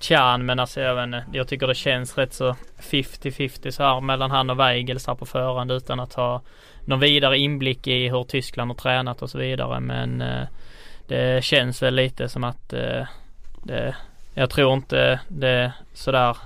Chan 0.00 0.46
men 0.46 0.58
alltså 0.58 0.80
jag 0.80 0.94
vet 0.94 1.04
inte, 1.04 1.24
jag 1.32 1.48
tycker 1.48 1.66
det 1.66 1.74
känns 1.74 2.18
rätt 2.18 2.34
så 2.34 2.56
50-50 2.80 3.70
så 3.70 3.82
här 3.82 4.00
mellan 4.00 4.30
han 4.30 4.50
och 4.50 4.60
Weigels 4.60 5.06
här 5.06 5.14
på 5.14 5.26
förhand 5.26 5.72
utan 5.72 6.00
att 6.00 6.14
ha 6.14 6.42
någon 6.84 7.00
vidare 7.00 7.38
inblick 7.38 7.86
i 7.86 8.08
hur 8.08 8.24
Tyskland 8.24 8.70
har 8.70 8.76
tränat 8.76 9.22
och 9.22 9.30
så 9.30 9.38
vidare. 9.38 9.80
Men 9.80 10.20
eh, 10.20 10.46
det 11.06 11.44
känns 11.44 11.82
väl 11.82 11.94
lite 11.94 12.28
som 12.28 12.44
att 12.44 12.72
eh, 12.72 13.06
det, 13.62 13.96
jag 14.34 14.50
tror 14.50 14.72
inte 14.72 15.20
det 15.28 15.72
sådär 15.94 16.36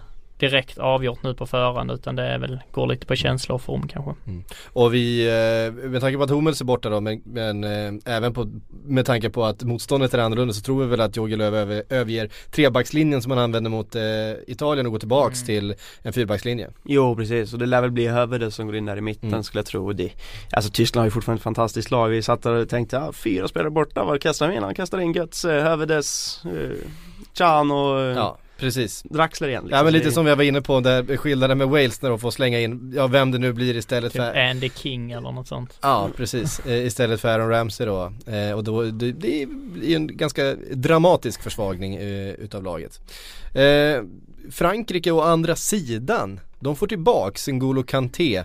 direkt 0.43 0.79
avgjort 0.79 1.23
nu 1.23 1.35
på 1.35 1.47
förhand 1.47 1.91
utan 1.91 2.17
det 2.17 2.23
är 2.23 2.39
väl, 2.39 2.61
går 2.71 2.87
lite 2.87 3.07
på 3.07 3.17
känsla 3.17 3.55
och 3.55 3.63
form 3.63 3.89
kanske. 3.89 4.15
Mm. 4.27 4.45
Och 4.73 4.95
vi, 4.95 5.27
eh, 5.27 5.89
med 5.89 6.01
tanke 6.01 6.17
på 6.17 6.23
att 6.23 6.31
Hummels 6.31 6.61
är 6.61 6.65
borta 6.65 6.91
då 6.91 7.01
men, 7.01 7.23
men 7.25 7.65
eh, 7.65 8.17
även 8.17 8.35
på, 8.35 8.49
med 8.85 9.07
tanke 9.07 9.31
på 9.31 9.45
att 9.45 9.63
motståndet 9.63 10.15
är 10.15 10.19
annorlunda 10.19 10.55
så 10.55 10.61
tror 10.61 10.83
vi 10.83 10.87
väl 10.87 11.01
att 11.01 11.17
Jogi 11.17 11.37
Löw 11.37 11.59
över, 11.59 11.83
överger 11.89 12.31
trebackslinjen 12.51 13.23
som 13.23 13.29
man 13.29 13.39
använder 13.39 13.71
mot 13.71 13.95
eh, 13.95 14.03
Italien 14.47 14.87
och 14.87 14.93
går 14.93 14.99
tillbaks 14.99 15.39
mm. 15.39 15.47
till 15.47 15.75
en 16.03 16.13
fyrbackslinje. 16.13 16.71
Jo 16.85 17.17
precis 17.17 17.53
och 17.53 17.59
det 17.59 17.67
lär 17.67 17.81
väl 17.81 17.91
bli 17.91 18.07
Hövede 18.07 18.51
som 18.51 18.67
går 18.67 18.77
in 18.77 18.87
där 18.87 18.97
i 18.97 19.01
mitten 19.01 19.29
mm. 19.29 19.43
skulle 19.43 19.59
jag 19.59 19.67
tro. 19.67 19.87
Och 19.87 19.97
det, 19.97 20.13
alltså 20.53 20.71
Tyskland 20.71 21.01
har 21.03 21.07
ju 21.07 21.11
fortfarande 21.11 21.39
ett 21.39 21.45
fantastiskt 21.45 21.91
lag. 21.91 22.09
Vi 22.09 22.23
satt 22.23 22.43
där 22.43 22.53
och 22.53 22.69
tänkte, 22.69 22.97
ja, 22.97 23.13
fyra 23.13 23.49
spelare 23.49 23.71
borta, 23.71 24.05
vad 24.05 24.21
kastar 24.21 24.49
vi 24.49 24.57
in? 24.57 24.63
Han 24.63 24.75
kastar 24.75 24.99
in 24.99 25.13
Götze, 25.13 25.53
Hövedes, 25.53 26.41
eh, 26.45 26.77
Chan 27.35 27.71
och 27.71 28.01
ja. 28.01 28.39
Precis. 28.63 29.03
Draxler 29.03 29.49
igen 29.49 29.63
liksom. 29.63 29.77
Ja 29.77 29.85
men 29.85 29.93
lite 29.93 30.11
som 30.11 30.27
jag 30.27 30.37
var 30.37 30.45
inne 30.45 30.63
på 30.63 30.81
där 30.81 31.17
skillnaden 31.17 31.59
med 31.59 31.69
Wales 31.69 32.03
när 32.03 32.11
de 32.11 32.19
får 32.19 32.31
slänga 32.31 32.61
in, 32.61 32.93
ja 32.97 33.07
vem 33.07 33.31
det 33.31 33.39
nu 33.39 33.53
blir 33.53 33.77
istället 33.77 34.13
typ 34.13 34.23
för 34.23 34.51
Andy 34.51 34.71
King 34.77 35.13
eller 35.13 35.33
något 35.33 35.49
sånt. 35.49 35.79
Ja 35.81 36.11
precis, 36.17 36.61
eh, 36.67 36.87
istället 36.87 37.21
för 37.21 37.29
Aaron 37.29 37.49
Ramsey 37.49 37.87
då. 37.87 38.13
Eh, 38.27 38.53
och 38.53 38.65
då, 38.65 38.83
det, 38.83 39.13
det 39.13 39.43
är 39.43 39.97
en 39.97 40.17
ganska 40.17 40.55
dramatisk 40.71 41.43
försvagning 41.43 41.95
eh, 41.97 42.31
utav 42.31 42.63
laget. 42.63 43.01
Frankrike 44.51 45.11
å 45.11 45.21
andra 45.21 45.57
sidan, 45.57 46.41
de 46.61 46.77
får 46.77 46.87
tillbaks 46.87 47.49
N'Golo 47.49 47.83
Kanté 47.83 48.45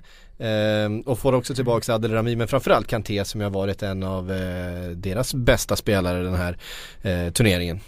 och 1.06 1.20
får 1.20 1.34
också 1.34 1.56
tillbaks 1.56 1.90
Adel 1.90 2.12
Rami 2.12 2.36
men 2.36 2.48
framförallt 2.48 2.88
Kanté 2.88 3.26
som 3.26 3.42
har 3.42 3.50
varit 3.50 3.84
en 3.84 4.04
av 4.04 4.28
deras 4.96 5.34
bästa 5.34 5.76
spelare 5.76 6.24
den 6.24 6.36
här 6.36 6.58
turneringen. 7.32 7.80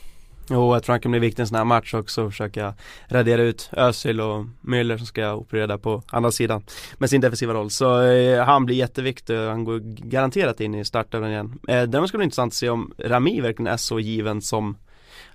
Jo, 0.51 0.73
jag 0.73 0.83
tror 0.83 0.93
han 0.93 1.01
kan 1.01 1.11
bli 1.11 1.19
viktig 1.19 1.39
i 1.39 1.43
en 1.43 1.47
sån 1.47 1.57
här 1.57 1.65
match 1.65 1.93
också 1.93 2.29
försöka 2.29 2.73
radera 3.07 3.41
ut 3.41 3.69
Özil 3.73 4.21
och 4.21 4.45
Müller 4.61 4.97
som 4.97 5.05
ska 5.05 5.33
operera 5.33 5.77
på 5.77 6.03
andra 6.07 6.31
sidan 6.31 6.63
med 6.97 7.09
sin 7.09 7.21
defensiva 7.21 7.53
roll. 7.53 7.69
Så 7.69 8.01
eh, 8.01 8.43
han 8.45 8.65
blir 8.65 8.75
jätteviktig 8.75 9.37
och 9.37 9.43
eh, 9.43 9.49
han 9.49 9.63
går 9.63 9.79
garanterat 10.09 10.61
in 10.61 10.75
i 10.75 10.85
startövningen. 10.85 11.59
igen. 11.67 11.81
Eh, 11.81 11.89
däremot 11.89 12.09
ska 12.09 12.17
det 12.17 12.19
bli 12.19 12.25
intressant 12.25 12.51
att 12.51 12.55
se 12.55 12.69
om 12.69 12.93
Rami 12.97 13.41
verkligen 13.41 13.73
är 13.73 13.77
så 13.77 13.99
given 13.99 14.41
som 14.41 14.77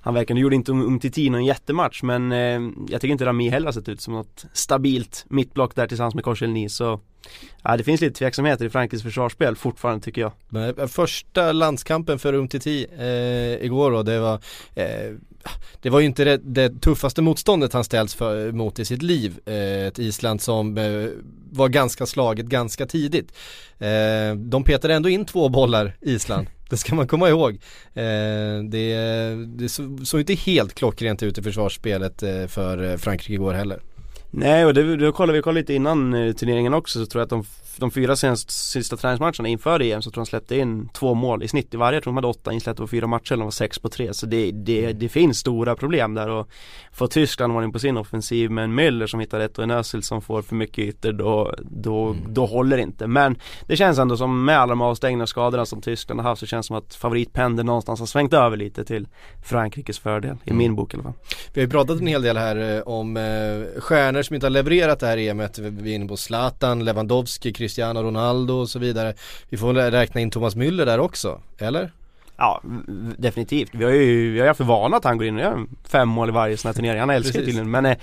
han 0.05 0.15
verkar, 0.15 0.35
nu 0.35 0.41
gjorde 0.41 0.57
inte 0.57 0.73
um- 0.73 0.87
Umtiti 0.87 1.31
någon 1.31 1.45
jättematch 1.45 2.03
men 2.03 2.33
eh, 2.33 2.61
jag 2.89 3.01
tycker 3.01 3.13
inte 3.13 3.25
Rami 3.25 3.49
heller 3.49 3.67
har 3.67 3.73
sett 3.73 3.89
ut 3.89 4.01
som 4.01 4.15
något 4.15 4.45
stabilt 4.53 5.25
mittblock 5.29 5.75
där 5.75 5.87
tillsammans 5.87 6.15
med 6.15 6.25
Korselny 6.25 6.69
så 6.69 7.01
Ja 7.63 7.77
det 7.77 7.85
finns 7.85 8.01
lite 8.01 8.19
tveksamheter 8.19 8.65
i 8.65 8.71
Frankrikes 8.71 9.03
försvarsspel 9.03 9.57
fortfarande 9.57 10.05
tycker 10.05 10.21
jag. 10.21 10.33
Men 10.49 10.79
eh, 10.79 10.87
första 10.87 11.53
landskampen 11.53 12.19
för 12.19 12.33
Umtiti 12.33 12.87
eh, 12.99 13.65
igår 13.67 13.91
då, 13.91 14.03
det 14.03 14.19
var 14.19 14.41
eh, 14.75 15.15
det 15.81 15.91
var 15.91 16.01
ju 16.01 16.07
inte 16.07 16.25
det, 16.25 16.37
det, 16.37 16.81
tuffaste 16.81 17.23
motståndet 17.23 17.73
han 17.73 17.85
ställts 17.85 18.15
för, 18.15 18.53
mot 18.53 18.79
i 18.79 18.85
sitt 18.85 19.03
liv. 19.03 19.39
Eh, 19.47 19.87
ett 19.87 19.99
Island 19.99 20.41
som 20.41 20.79
eh, 20.79 21.09
var 21.51 21.69
ganska 21.69 22.07
slaget 22.07 22.47
ganska 22.47 22.87
tidigt. 22.87 23.33
Eh, 23.79 24.35
de 24.37 24.65
petade 24.65 24.95
ändå 24.95 25.09
in 25.09 25.25
två 25.25 25.49
bollar 25.49 25.97
Island. 26.01 26.47
Det 26.75 26.79
ska 26.79 26.95
man 26.95 27.09
komma 27.09 27.29
ihåg. 27.29 27.55
Eh, 27.95 28.64
det 28.64 28.97
det 29.47 29.68
såg 29.68 30.07
så 30.07 30.18
inte 30.18 30.35
helt 30.35 30.75
klockrent 30.75 31.22
ut 31.22 31.39
i 31.39 31.43
försvarsspelet 31.43 32.22
eh, 32.22 32.47
för 32.47 32.91
eh, 32.91 32.97
Frankrike 32.97 33.33
igår 33.33 33.53
heller. 33.55 33.81
Nej 34.37 34.64
och 34.64 34.74
det, 34.74 34.97
det 34.97 35.12
kollade 35.12 35.39
vi 35.39 35.43
kollade 35.43 35.61
lite 35.61 35.74
innan 35.74 36.14
eh, 36.14 36.32
turneringen 36.32 36.74
också 36.74 36.99
så 36.99 37.07
tror 37.07 37.20
jag 37.20 37.24
att 37.24 37.30
de, 37.30 37.45
de 37.76 37.91
fyra 37.91 38.16
senast, 38.16 38.51
sista 38.51 38.97
träningsmatcherna 38.97 39.49
inför 39.49 39.82
EM 39.82 40.03
så 40.03 40.11
tror 40.11 40.20
jag 40.20 40.26
de 40.26 40.30
släppte 40.30 40.57
in 40.57 40.89
två 40.89 41.14
mål 41.14 41.43
i 41.43 41.49
snitt 41.49 41.74
i 41.74 41.76
varje. 41.76 41.97
Jag 41.97 42.03
tror 42.03 42.12
de 42.12 42.16
hade 42.16 42.28
åtta 42.28 42.53
insläppta 42.53 42.82
på 42.82 42.87
fyra 42.87 43.07
matcher 43.07 43.32
eller 43.32 43.41
de 43.41 43.47
var 43.47 43.51
sex 43.51 43.78
på 43.78 43.89
tre. 43.89 44.14
Så 44.14 44.26
det, 44.26 44.51
det, 44.51 44.93
det 44.93 45.09
finns 45.09 45.39
stora 45.39 45.76
problem 45.76 46.14
där 46.14 46.28
och 46.28 46.49
får 46.93 47.07
Tyskland 47.07 47.53
ordning 47.53 47.72
på 47.72 47.78
sin 47.78 47.97
offensiv 47.97 48.51
med 48.51 48.64
en 48.64 48.80
Müller 48.80 49.07
som 49.07 49.20
hittar 49.20 49.39
rätt 49.39 49.59
och 49.59 49.64
en 49.64 49.70
Özil 49.70 50.03
som 50.03 50.22
får 50.22 50.43
för 50.43 50.55
mycket 50.55 50.78
ytor 50.78 51.12
då, 51.12 51.55
då, 51.59 52.07
mm. 52.07 52.35
då 52.35 52.47
håller 52.47 52.76
det 52.76 52.82
inte. 52.82 53.07
Men 53.07 53.37
det 53.66 53.76
känns 53.76 53.99
ändå 53.99 54.16
som 54.16 54.45
med 54.45 54.59
alla 54.59 54.70
de 54.70 54.80
avstängda 54.80 55.26
skadorna 55.26 55.66
som 55.66 55.80
Tyskland 55.80 56.20
har 56.20 56.28
haft 56.28 56.41
så 56.41 56.47
känns 56.47 56.66
det 56.66 56.68
som 56.68 56.76
att 56.76 56.95
favoritpendeln 56.95 57.66
någonstans 57.66 58.01
har 58.01 58.07
svängt 58.07 58.32
över 58.32 58.57
lite 58.57 58.85
till 58.85 59.09
Frankrikes 59.45 59.99
fördel 59.99 60.37
i 60.45 60.51
mm. 60.51 60.59
min 60.59 60.74
bok 60.74 60.95
i 60.95 60.97
alla 60.97 61.03
fall. 61.03 61.12
Vi 61.53 61.61
har 61.61 61.66
ju 61.66 61.70
pratat 61.70 62.01
en 62.01 62.07
hel 62.07 62.22
del 62.22 62.37
här 62.37 62.76
eh, 62.76 62.82
om 62.82 63.16
eh, 63.16 63.80
stjärnor 64.25 64.29
som 64.29 64.35
inte 64.35 64.47
har 64.47 64.51
levererat 64.51 65.01
det 65.01 65.07
här 65.07 65.18
EMet. 65.18 65.59
Vi 65.59 65.91
är 65.91 65.95
inne 65.95 66.07
på 66.07 66.16
Zlatan, 66.16 66.85
Lewandowski, 66.85 67.53
Cristiano 67.53 68.03
Ronaldo 68.03 68.55
och 68.55 68.68
så 68.68 68.79
vidare. 68.79 69.14
Vi 69.51 69.57
får 69.57 69.72
väl 69.72 69.91
räkna 69.91 70.20
in 70.20 70.31
Thomas 70.31 70.57
Müller 70.57 70.87
där 70.87 71.01
också, 71.01 71.41
eller? 71.59 71.93
Ja, 72.37 72.62
definitivt. 73.18 73.70
Vi 73.72 73.85
har 73.85 73.93
ju 73.93 74.33
vi 74.33 74.41
har 74.41 74.47
haft 74.47 74.59
för 74.59 74.64
vana 74.64 74.97
att 74.97 75.05
han 75.05 75.18
går 75.18 75.27
in 75.27 75.37
och 75.37 75.41
gör 75.41 75.66
fem 75.89 76.09
mål 76.09 76.29
i 76.29 76.33
varje 76.33 76.57
sån 76.57 76.68
här 76.68 76.75
turnering. 76.75 77.01
Han 77.01 77.11
älskar 77.11 77.41
tydligen 77.41 77.70
men 77.70 77.87
eh, 77.87 77.97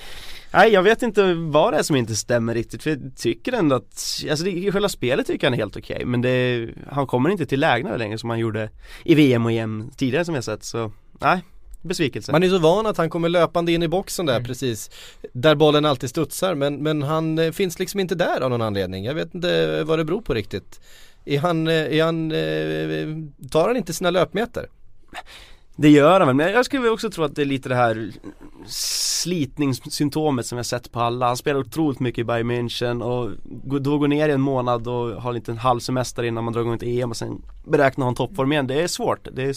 Nej 0.54 0.72
jag 0.74 0.84
vet 0.84 1.04
inte 1.04 1.34
vad 1.34 1.74
det 1.74 1.80
är 1.80 1.84
som 1.84 1.96
inte 1.96 2.16
stämmer 2.16 2.54
riktigt 2.54 2.84
för 2.84 2.90
jag 2.90 3.12
tycker 3.16 3.54
ändå 3.54 3.76
att, 3.76 4.26
alltså 4.30 4.46
det, 4.46 4.72
själva 4.72 4.90
spelet 4.90 5.28
tycker 5.28 5.48
jag 5.48 5.54
är 5.54 5.58
helt 5.58 5.78
okej 5.78 5.96
okay, 5.96 6.06
men 6.06 6.22
det, 6.22 6.70
han 6.90 7.08
kommer 7.08 7.30
inte 7.30 7.46
till 7.46 7.60
lägena 7.60 7.98
längre 7.98 8.18
som 8.18 8.30
han 8.30 8.40
gjorde 8.40 8.70
i 9.04 9.16
VM 9.16 9.46
och 9.46 9.52
EM 9.52 9.92
tidigare 9.98 10.26
som 10.26 10.34
vi 10.34 10.38
har 10.38 10.42
sett 10.42 10.64
så, 10.64 10.92
nej 11.20 11.42
besvikelse. 11.82 12.32
Man 12.32 12.44
är 12.44 12.50
så 12.50 12.60
van 12.60 12.86
att 12.86 12.98
han 12.98 13.10
kommer 13.10 13.30
löpande 13.30 13.72
in 13.72 13.84
i 13.84 13.88
boxen 13.88 14.26
där 14.26 14.36
mm. 14.36 14.46
precis 14.46 14.90
Där 15.34 15.56
bollen 15.56 15.86
alltid 15.86 16.10
studsar 16.10 16.56
men, 16.56 16.84
men 16.84 17.04
han 17.04 17.40
eh, 17.40 17.52
finns 17.52 17.80
liksom 17.80 18.00
inte 18.00 18.16
där 18.16 18.42
av 18.42 18.50
någon 18.50 18.62
anledning. 18.62 19.06
Jag 19.06 19.14
vet 19.14 19.36
inte 19.36 19.84
vad 19.84 20.00
det 20.00 20.06
beror 20.06 20.22
på 20.22 20.34
riktigt. 20.34 20.80
Är 21.26 21.40
han, 21.40 21.68
eh, 21.68 21.74
är 21.74 22.04
han, 22.04 22.32
eh, 22.32 23.50
tar 23.50 23.68
han 23.68 23.78
inte 23.78 23.94
sina 23.94 24.10
löpmeter? 24.10 24.70
Det 25.76 25.90
gör 25.90 26.20
han 26.20 26.28
väl, 26.28 26.36
men 26.36 26.52
jag 26.52 26.66
skulle 26.66 26.90
också 26.90 27.10
tro 27.10 27.24
att 27.24 27.36
det 27.36 27.42
är 27.42 27.46
lite 27.46 27.70
det 27.70 27.76
här 27.76 28.12
slitningssymptomet 28.68 30.46
som 30.46 30.58
jag 30.58 30.66
sett 30.66 30.92
på 30.92 31.00
alla. 31.00 31.28
Han 31.28 31.38
spelar 31.38 31.60
otroligt 31.60 32.00
mycket 32.00 32.20
i 32.20 32.24
Bayern 32.24 32.52
München 32.52 33.02
och 33.02 33.32
då 33.82 33.98
går 33.98 34.08
ner 34.08 34.30
i 34.30 34.32
en 34.32 34.42
månad 34.42 34.88
och 34.88 35.22
har 35.22 35.34
lite 35.34 35.52
en 35.52 35.58
halv 35.58 35.80
semester 35.80 36.24
innan 36.24 36.44
man 36.44 36.54
drar 36.54 36.62
igång 36.62 36.78
till 36.78 37.02
EM 37.02 37.10
och 37.10 37.18
sen 37.18 37.42
beräkna 37.64 38.06
ha 38.06 38.10
en 38.10 38.16
toppform 38.16 38.52
igen. 38.52 38.68
Det 38.68 38.82
är 38.82 38.88
svårt. 38.88 39.28
Det 39.32 39.44
är 39.44 39.56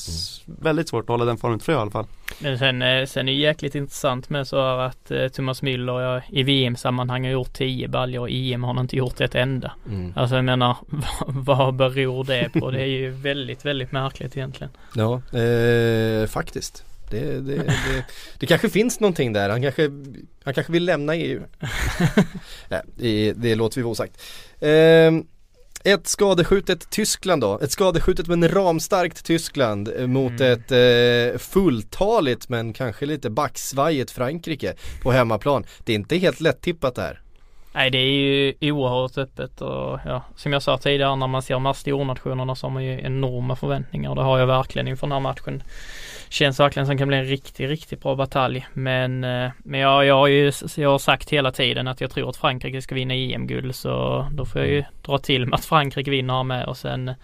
väldigt 0.63 0.89
svårt 0.89 1.05
att 1.05 1.09
hålla 1.09 1.25
den 1.25 1.37
formen 1.37 1.59
tror 1.59 1.73
jag 1.73 1.81
i 1.81 1.83
alla 1.83 1.91
fall. 1.91 2.07
Men 2.39 2.59
sen, 2.59 2.83
eh, 2.83 3.07
sen 3.07 3.29
är 3.29 3.33
det 3.33 3.39
jäkligt 3.39 3.75
intressant 3.75 4.31
med 4.31 4.47
så 4.47 4.59
att 4.59 5.11
eh, 5.11 5.29
Thomas 5.29 5.63
Müller 5.63 6.23
i 6.29 6.43
VM-sammanhang 6.43 7.25
har 7.25 7.31
gjort 7.31 7.53
10 7.53 7.89
baljor 7.89 8.29
i 8.29 8.53
EM 8.53 8.65
har 8.65 8.75
han 8.75 8.83
inte 8.83 8.97
gjort 8.97 9.21
ett 9.21 9.35
enda. 9.35 9.73
Mm. 9.89 10.13
Alltså 10.17 10.37
jag 10.37 10.45
menar, 10.45 10.77
vad 11.27 11.75
beror 11.75 12.25
det 12.25 12.53
på? 12.53 12.71
Det 12.71 12.81
är 12.81 12.87
ju 12.87 13.11
väldigt, 13.11 13.65
väldigt 13.65 13.93
märkligt 13.93 14.37
egentligen. 14.37 14.71
Ja, 14.95 15.39
eh, 15.39 16.27
faktiskt. 16.27 16.85
Det, 17.15 17.41
det, 17.41 17.57
det, 17.57 18.05
det, 18.39 18.47
kanske 18.47 18.69
finns 18.69 19.01
någonting 19.01 19.33
där, 19.33 19.49
han 19.49 19.63
kanske, 19.63 19.91
han 20.45 20.55
kanske 20.55 20.73
vill 20.73 20.85
lämna 20.85 21.17
EU. 21.17 21.43
Nej, 22.69 22.83
det, 22.97 23.33
det 23.33 23.55
låter 23.55 23.77
vi 23.77 23.83
vara 23.83 23.93
osagt. 23.93 24.23
Eh, 24.61 25.13
ett 25.87 26.07
skadeskjutet 26.07 26.91
Tyskland 26.91 27.43
då, 27.43 27.59
ett 27.59 27.73
skadeskjutet 27.73 28.27
men 28.27 28.49
ramstarkt 28.49 29.25
Tyskland 29.25 29.89
eh, 29.99 30.07
mot 30.07 30.41
mm. 30.41 30.53
ett 30.53 30.73
eh, 30.73 31.39
fulltaligt 31.39 32.49
men 32.49 32.73
kanske 32.73 33.07
lite 33.07 33.31
backsvajigt 33.31 34.11
Frankrike 34.11 34.75
på 35.03 35.13
hemmaplan. 35.13 35.67
Det 35.85 35.93
är 35.93 35.97
inte 35.97 36.17
helt 36.17 36.41
lätt 36.41 36.61
tippat 36.61 36.95
där. 36.95 37.21
Nej 37.75 37.91
det 37.91 37.99
är 37.99 38.11
ju 38.11 38.73
oerhört 38.73 39.19
öppet 39.19 39.61
och 39.61 40.01
ja, 40.05 40.23
som 40.37 40.53
jag 40.53 40.63
sa 40.63 40.79
tidigare 40.79 41.17
när 41.17 41.27
man 41.27 41.43
ser 41.43 41.55
de 41.55 41.67
här 41.67 41.73
stornationerna 41.73 42.55
så 42.55 42.67
har 42.67 42.73
man 42.73 42.85
ju 42.85 43.01
enorma 43.01 43.57
förväntningar 43.57 44.11
och 44.11 44.17
det 44.17 44.23
har 44.23 44.39
jag 44.39 44.47
verkligen 44.47 44.89
inför 44.89 45.07
den 45.07 45.13
här 45.13 45.21
matchen. 45.21 45.63
Känns 46.29 46.61
verkligen 46.61 46.87
som 46.87 46.97
det 46.97 46.99
kan 46.99 47.09
bli 47.09 47.17
en 47.17 47.25
riktigt, 47.25 47.71
riktigt 47.71 48.03
bra 48.03 48.15
batalj. 48.15 48.67
Men, 48.73 49.25
eh, 49.25 49.51
men 49.59 49.81
jag, 49.81 50.07
jag 50.07 50.15
har 50.15 50.27
ju 50.27 50.53
jag 50.77 50.91
har 50.91 50.99
sagt 50.99 51.31
hela 51.31 51.53
tiden 51.53 51.89
att 51.89 52.01
jag 52.01 52.11
tror 52.11 52.31
att 52.31 52.37
Frankrike 52.37 52.83
ska 52.83 52.95
vinna 52.95 53.15
EM-guld 53.15 53.75
så 53.75 54.27
då 54.33 54.45
får 54.45 54.61
jag 54.61 54.71
ju 54.71 54.85
dra 55.03 55.19
till 55.19 55.47
med 55.47 55.55
att 55.55 55.65
Frankrike 55.65 56.11
vinner 56.11 56.43
med 56.43 56.67
och 56.67 56.77
sen 56.77 57.15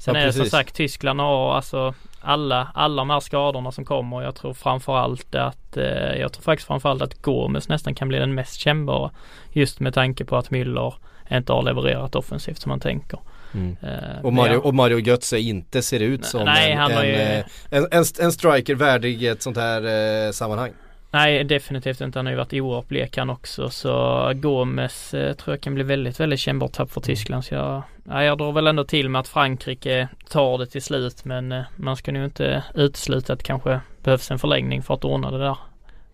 Sen 0.00 0.14
ja, 0.14 0.20
är 0.20 0.26
det 0.26 0.32
som 0.32 0.46
sagt 0.46 0.74
Tyskland 0.74 1.20
och 1.20 1.56
alltså 1.56 1.94
alla, 2.20 2.68
alla 2.74 3.00
de 3.00 3.10
här 3.10 3.20
skadorna 3.20 3.72
som 3.72 3.84
kommer. 3.84 4.22
Jag 4.22 4.34
tror 4.34 4.54
framförallt 4.54 5.34
att, 5.34 5.76
eh, 5.76 5.84
jag 6.20 6.32
tror 6.32 6.42
faktiskt 6.42 6.66
framförallt 6.66 7.02
att 7.02 7.22
Gomes 7.22 7.68
nästan 7.68 7.94
kan 7.94 8.08
bli 8.08 8.18
den 8.18 8.34
mest 8.34 8.60
kännbara. 8.60 9.10
Just 9.52 9.80
med 9.80 9.94
tanke 9.94 10.24
på 10.24 10.36
att 10.36 10.50
Müller 10.50 10.94
inte 11.30 11.52
har 11.52 11.62
levererat 11.62 12.14
offensivt 12.14 12.58
som 12.58 12.70
man 12.70 12.80
tänker. 12.80 13.18
Mm. 13.54 13.76
Uh, 13.84 14.24
och, 14.24 14.32
Mario, 14.32 14.56
och 14.56 14.74
Mario 14.74 14.98
Götze 14.98 15.38
inte 15.38 15.82
ser 15.82 16.00
ut 16.00 16.24
som 16.24 16.44
nej, 16.44 16.72
en, 16.72 16.90
en, 16.90 17.06
ju... 17.06 17.14
Eh, 17.14 17.44
en, 17.70 17.86
en, 17.90 18.04
en, 18.20 18.32
striker 18.32 18.74
värdig 18.74 19.24
ett 19.24 19.42
sånt 19.42 19.56
här 19.56 20.26
eh, 20.26 20.32
sammanhang. 20.32 20.72
Nej 21.10 21.44
definitivt 21.44 22.00
inte. 22.00 22.18
Han 22.18 22.26
har 22.26 22.30
ju 22.30 22.38
varit 22.38 22.52
oerhört 22.52 22.88
blek 22.88 23.16
han 23.16 23.30
också 23.30 23.70
så 23.70 24.32
Gomes 24.34 25.14
eh, 25.14 25.32
tror 25.32 25.54
jag 25.54 25.60
kan 25.60 25.74
bli 25.74 25.84
väldigt 25.84 26.20
väldigt 26.20 26.40
kännbart 26.40 26.72
tapp 26.72 26.92
för 26.92 27.00
Tyskland. 27.00 27.44
Så 27.44 27.54
jag, 27.54 27.82
ja, 28.10 28.24
jag 28.24 28.38
drar 28.38 28.52
väl 28.52 28.66
ändå 28.66 28.84
till 28.84 29.08
med 29.08 29.20
att 29.20 29.28
Frankrike 29.28 30.08
tar 30.28 30.58
det 30.58 30.66
till 30.66 30.82
slut 30.82 31.24
men 31.24 31.52
eh, 31.52 31.62
man 31.76 31.96
ska 31.96 32.12
nog 32.12 32.24
inte 32.24 32.64
utesluta 32.74 33.32
att 33.32 33.38
det 33.38 33.44
kanske 33.44 33.80
behövs 34.02 34.30
en 34.30 34.38
förlängning 34.38 34.82
för 34.82 34.94
att 34.94 35.04
ordna 35.04 35.30
det 35.30 35.38
där 35.38 35.56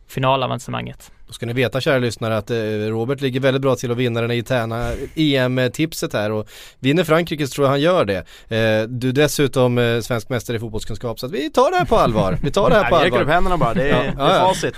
finalavancemanget. 0.08 1.12
Då 1.26 1.32
ska 1.32 1.46
ni 1.46 1.52
veta 1.52 1.80
kära 1.80 1.98
lyssnare 1.98 2.36
att 2.36 2.50
eh, 2.50 2.56
Robert 2.88 3.20
ligger 3.20 3.40
väldigt 3.40 3.62
bra 3.62 3.74
till 3.76 3.90
att 3.90 3.96
vinna 3.96 4.20
den 4.20 4.30
interna 4.30 4.92
EM-tipset 5.14 6.12
här 6.12 6.30
och 6.32 6.48
vinner 6.78 7.04
Frankrike 7.04 7.46
så 7.46 7.54
tror 7.54 7.64
jag 7.64 7.70
han 7.70 7.80
gör 7.80 8.04
det. 8.04 8.18
Eh, 8.18 8.88
du 8.88 9.08
är 9.08 9.12
dessutom 9.12 9.78
eh, 9.78 10.00
svensk 10.00 10.28
mästare 10.28 10.56
i 10.56 10.60
fotbollskunskap 10.60 11.20
så 11.20 11.26
att 11.26 11.32
vi 11.32 11.50
tar 11.50 11.70
det 11.70 11.76
här 11.76 11.84
på 11.84 11.96
allvar. 11.96 12.38
Vi 12.42 12.50
tar 12.50 12.70
det 12.70 12.76
här 12.76 12.84
på 12.90 12.96
Vi 12.98 13.04
räcker 13.04 13.16
upp 13.16 13.20
allvar. 13.20 13.34
händerna 13.34 13.56
bara, 13.56 13.74
det 13.74 13.90
är, 13.90 14.04
Ja, 14.18 14.24
det 14.24 14.32
är 14.32 14.40
facit 14.40 14.74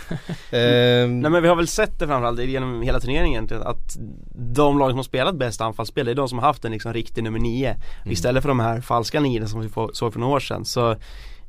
Ehm, 0.50 1.20
Nej 1.20 1.30
men 1.30 1.42
vi 1.42 1.48
har 1.48 1.56
väl 1.56 1.68
sett 1.68 1.98
det 1.98 2.06
framförallt 2.06 2.40
genom 2.40 2.82
hela 2.82 3.00
turneringen 3.00 3.48
att 3.62 3.96
de 4.34 4.78
lag 4.78 4.90
som 4.90 4.98
har 4.98 5.04
spelat 5.04 5.34
bäst 5.34 5.60
anfallsspel 5.60 6.06
det 6.06 6.12
är 6.12 6.14
de 6.14 6.28
som 6.28 6.38
har 6.38 6.46
haft 6.46 6.64
en 6.64 6.72
liksom 6.72 6.92
riktig 6.92 7.24
nummer 7.24 7.38
nio 7.38 7.76
Istället 8.04 8.42
för 8.42 8.48
de 8.48 8.60
här 8.60 8.80
falska 8.80 9.20
nio 9.20 9.46
som 9.46 9.60
vi 9.60 9.68
såg 9.92 10.12
för 10.12 10.20
några 10.20 10.34
år 10.34 10.40
sedan 10.40 10.64
så 10.64 10.96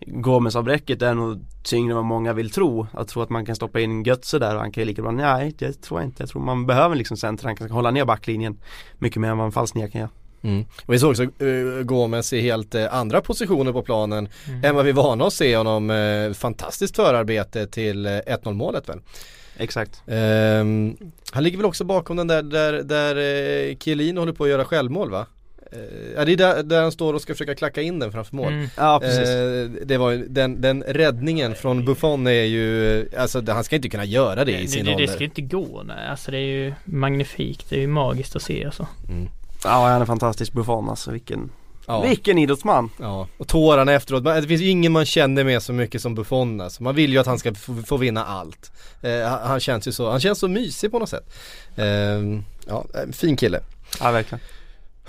Gomes-avbräcket 0.08 1.02
är 1.02 1.14
nog 1.14 1.46
tyngre 1.64 1.92
än 1.92 1.96
vad 1.96 2.06
många 2.06 2.34
vill 2.34 2.50
tro 2.52 2.88
Att 2.94 3.08
tro 3.08 3.22
att 3.22 3.30
man 3.30 3.46
kan 3.46 3.56
stoppa 3.56 3.80
in 3.80 4.04
Götze 4.04 4.40
där 4.40 4.56
och 4.56 4.62
han 4.62 4.72
kan 4.72 4.82
ju 4.82 4.86
lika 4.86 5.02
bra 5.02 5.12
Nej 5.12 5.56
det 5.58 5.82
tror 5.82 6.00
jag 6.00 6.08
inte 6.08 6.24
Jag 6.24 6.30
tror 6.30 6.42
man 6.42 6.66
behöver 6.66 6.96
liksom 6.96 7.18
center 7.18 7.46
Han 7.46 7.56
kan 7.56 7.72
hålla 7.72 7.92
ner 7.92 8.06
backlinjen 8.06 8.58
Mycket 8.98 9.22
mer 9.22 9.30
än 9.30 9.38
vad 9.38 9.46
en 9.46 9.52
falsk 9.52 9.74
kan 9.74 9.90
göra 9.92 10.10
Mm. 10.42 10.66
Och 10.86 10.94
vi 10.94 11.00
såg 11.00 11.10
också 11.10 11.24
uh, 11.24 11.84
Gomes 11.84 12.34
i 12.34 12.42
helt 12.42 12.76
eh, 12.76 12.94
andra 12.94 13.22
positioner 13.22 13.72
på 13.72 13.82
planen 13.82 14.30
Mm. 14.48 14.64
än 14.66 14.76
vad 14.76 14.86
vi 14.86 14.92
är 14.92 14.96
vana 14.96 15.26
att 15.26 15.34
se 15.34 15.58
honom. 15.58 15.90
Uh, 15.90 16.34
fantastiskt 16.34 16.96
förarbete 16.96 17.68
till 17.68 18.06
uh, 18.06 18.12
1-0 18.12 18.54
målet 18.54 18.90
väl. 18.90 19.00
Exakt 19.58 20.04
Ehm, 20.08 20.98
han 21.32 21.44
ligger 21.44 21.58
väl 21.58 21.66
också 21.66 21.84
bakom 21.84 22.18
den 22.18 22.28
där, 22.28 22.44
där, 22.44 22.74
där 22.74 23.16
uh, 23.70 23.78
Chiellin 23.78 24.18
håller 24.18 24.34
på 24.34 24.44
att 24.44 24.50
göra 24.50 24.66
självmål 24.66 25.12
va? 25.12 25.26
Eh, 25.72 25.80
Ja 26.16 26.26
det 26.26 26.32
är 26.32 26.38
där, 26.38 26.64
där 26.64 26.82
han 26.82 26.92
står 26.92 27.14
och 27.14 27.22
ska 27.22 27.34
försöka 27.34 27.56
klacka 27.56 27.82
in 27.82 28.00
den 28.00 28.12
framför 28.12 28.36
mål. 28.36 28.54
Mm. 28.54 28.68
Ja 28.78 29.00
precis 29.00 29.30
Eh, 29.30 29.86
det 29.86 29.98
var 29.98 30.12
ju, 30.12 30.28
den, 30.28 30.62
den 30.62 30.84
räddningen 30.84 31.56
från 31.56 31.86
Buffon 31.86 32.28
är 32.28 32.32
ju, 32.44 33.10
alltså 33.18 33.52
han 33.52 33.64
ska 33.64 33.76
inte 33.76 33.90
kunna 33.90 34.06
göra 34.06 34.46
det 34.46 34.60
i 34.60 34.68
sin 34.68 34.86
det, 34.86 34.92
det, 34.92 34.98
det 34.98 35.04
ålder. 35.04 35.14
ska 35.14 35.20
ju 35.20 35.26
inte 35.26 35.42
gå 35.42 35.84
nej. 35.84 36.08
Alltså 36.08 36.32
det 36.32 36.38
är 36.38 36.42
ju 36.42 36.74
magnifikt. 36.86 37.70
Det 37.70 37.76
är 37.76 37.80
ju 37.80 37.88
magiskt 37.88 38.36
att 38.36 38.42
se 38.42 38.66
alltså. 38.66 38.88
Ja 39.64 39.88
han 39.88 40.02
är 40.02 40.06
fantastisk 40.06 40.54
Buffon 40.54 40.90
alltså 40.90 41.12
vilken 41.12 41.52
Ja. 41.88 42.02
Vilken 42.02 42.38
idrottsman! 42.38 42.90
Ja, 43.00 43.28
och 43.38 43.48
tårarna 43.48 43.94
efteråt. 43.94 44.24
Det 44.24 44.44
finns 44.48 44.62
ju 44.62 44.68
ingen 44.70 44.92
man 44.92 45.06
känner 45.06 45.44
med 45.44 45.64
så 45.64 45.74
mycket 45.74 46.02
som 46.02 46.16
Buffon 46.16 46.62
alltså. 46.62 46.84
Man 46.84 46.96
vill 46.96 47.12
ju 47.14 47.20
att 47.20 47.26
han 47.28 47.40
ska 47.40 47.54
få, 47.54 47.76
få 47.76 47.98
vinna 47.98 48.26
allt. 48.26 48.72
Eh, 49.02 49.28
han, 49.28 49.60
känns 49.60 49.88
ju 49.88 49.92
så, 49.92 50.12
han 50.12 50.20
känns 50.20 50.40
så 50.40 50.48
mysig 50.48 50.92
på 50.92 51.00
något 51.00 51.10
sätt. 51.10 51.34
Eh, 51.76 51.86
ja, 52.68 52.86
fin 53.12 53.38
kille. 53.38 53.60
Ja 54.00 54.12
verkligen 54.12 54.40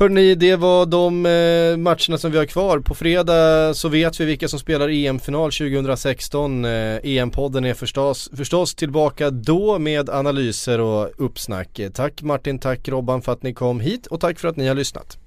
Hörrni, 0.00 0.34
det 0.34 0.56
var 0.56 0.86
de 0.86 1.26
eh, 1.26 1.76
matcherna 1.76 2.18
som 2.18 2.30
vi 2.30 2.38
har 2.38 2.44
kvar. 2.44 2.78
På 2.78 2.94
fredag 2.94 3.74
så 3.74 3.88
vet 3.88 4.20
vi 4.20 4.24
vilka 4.24 4.48
som 4.48 4.58
spelar 4.58 4.88
EM-final 4.88 5.52
2016. 5.52 6.64
Eh, 6.64 6.70
EM-podden 7.02 7.66
är 7.66 7.74
förstås, 7.74 8.30
förstås 8.36 8.74
tillbaka 8.74 9.30
då 9.30 9.78
med 9.78 10.10
analyser 10.10 10.80
och 10.80 11.10
uppsnack. 11.16 11.80
Tack 11.94 12.22
Martin, 12.22 12.58
tack 12.58 12.88
Robban 12.88 13.22
för 13.22 13.32
att 13.32 13.42
ni 13.42 13.54
kom 13.54 13.80
hit 13.80 14.06
och 14.06 14.20
tack 14.20 14.38
för 14.38 14.48
att 14.48 14.56
ni 14.56 14.68
har 14.68 14.74
lyssnat. 14.74 15.18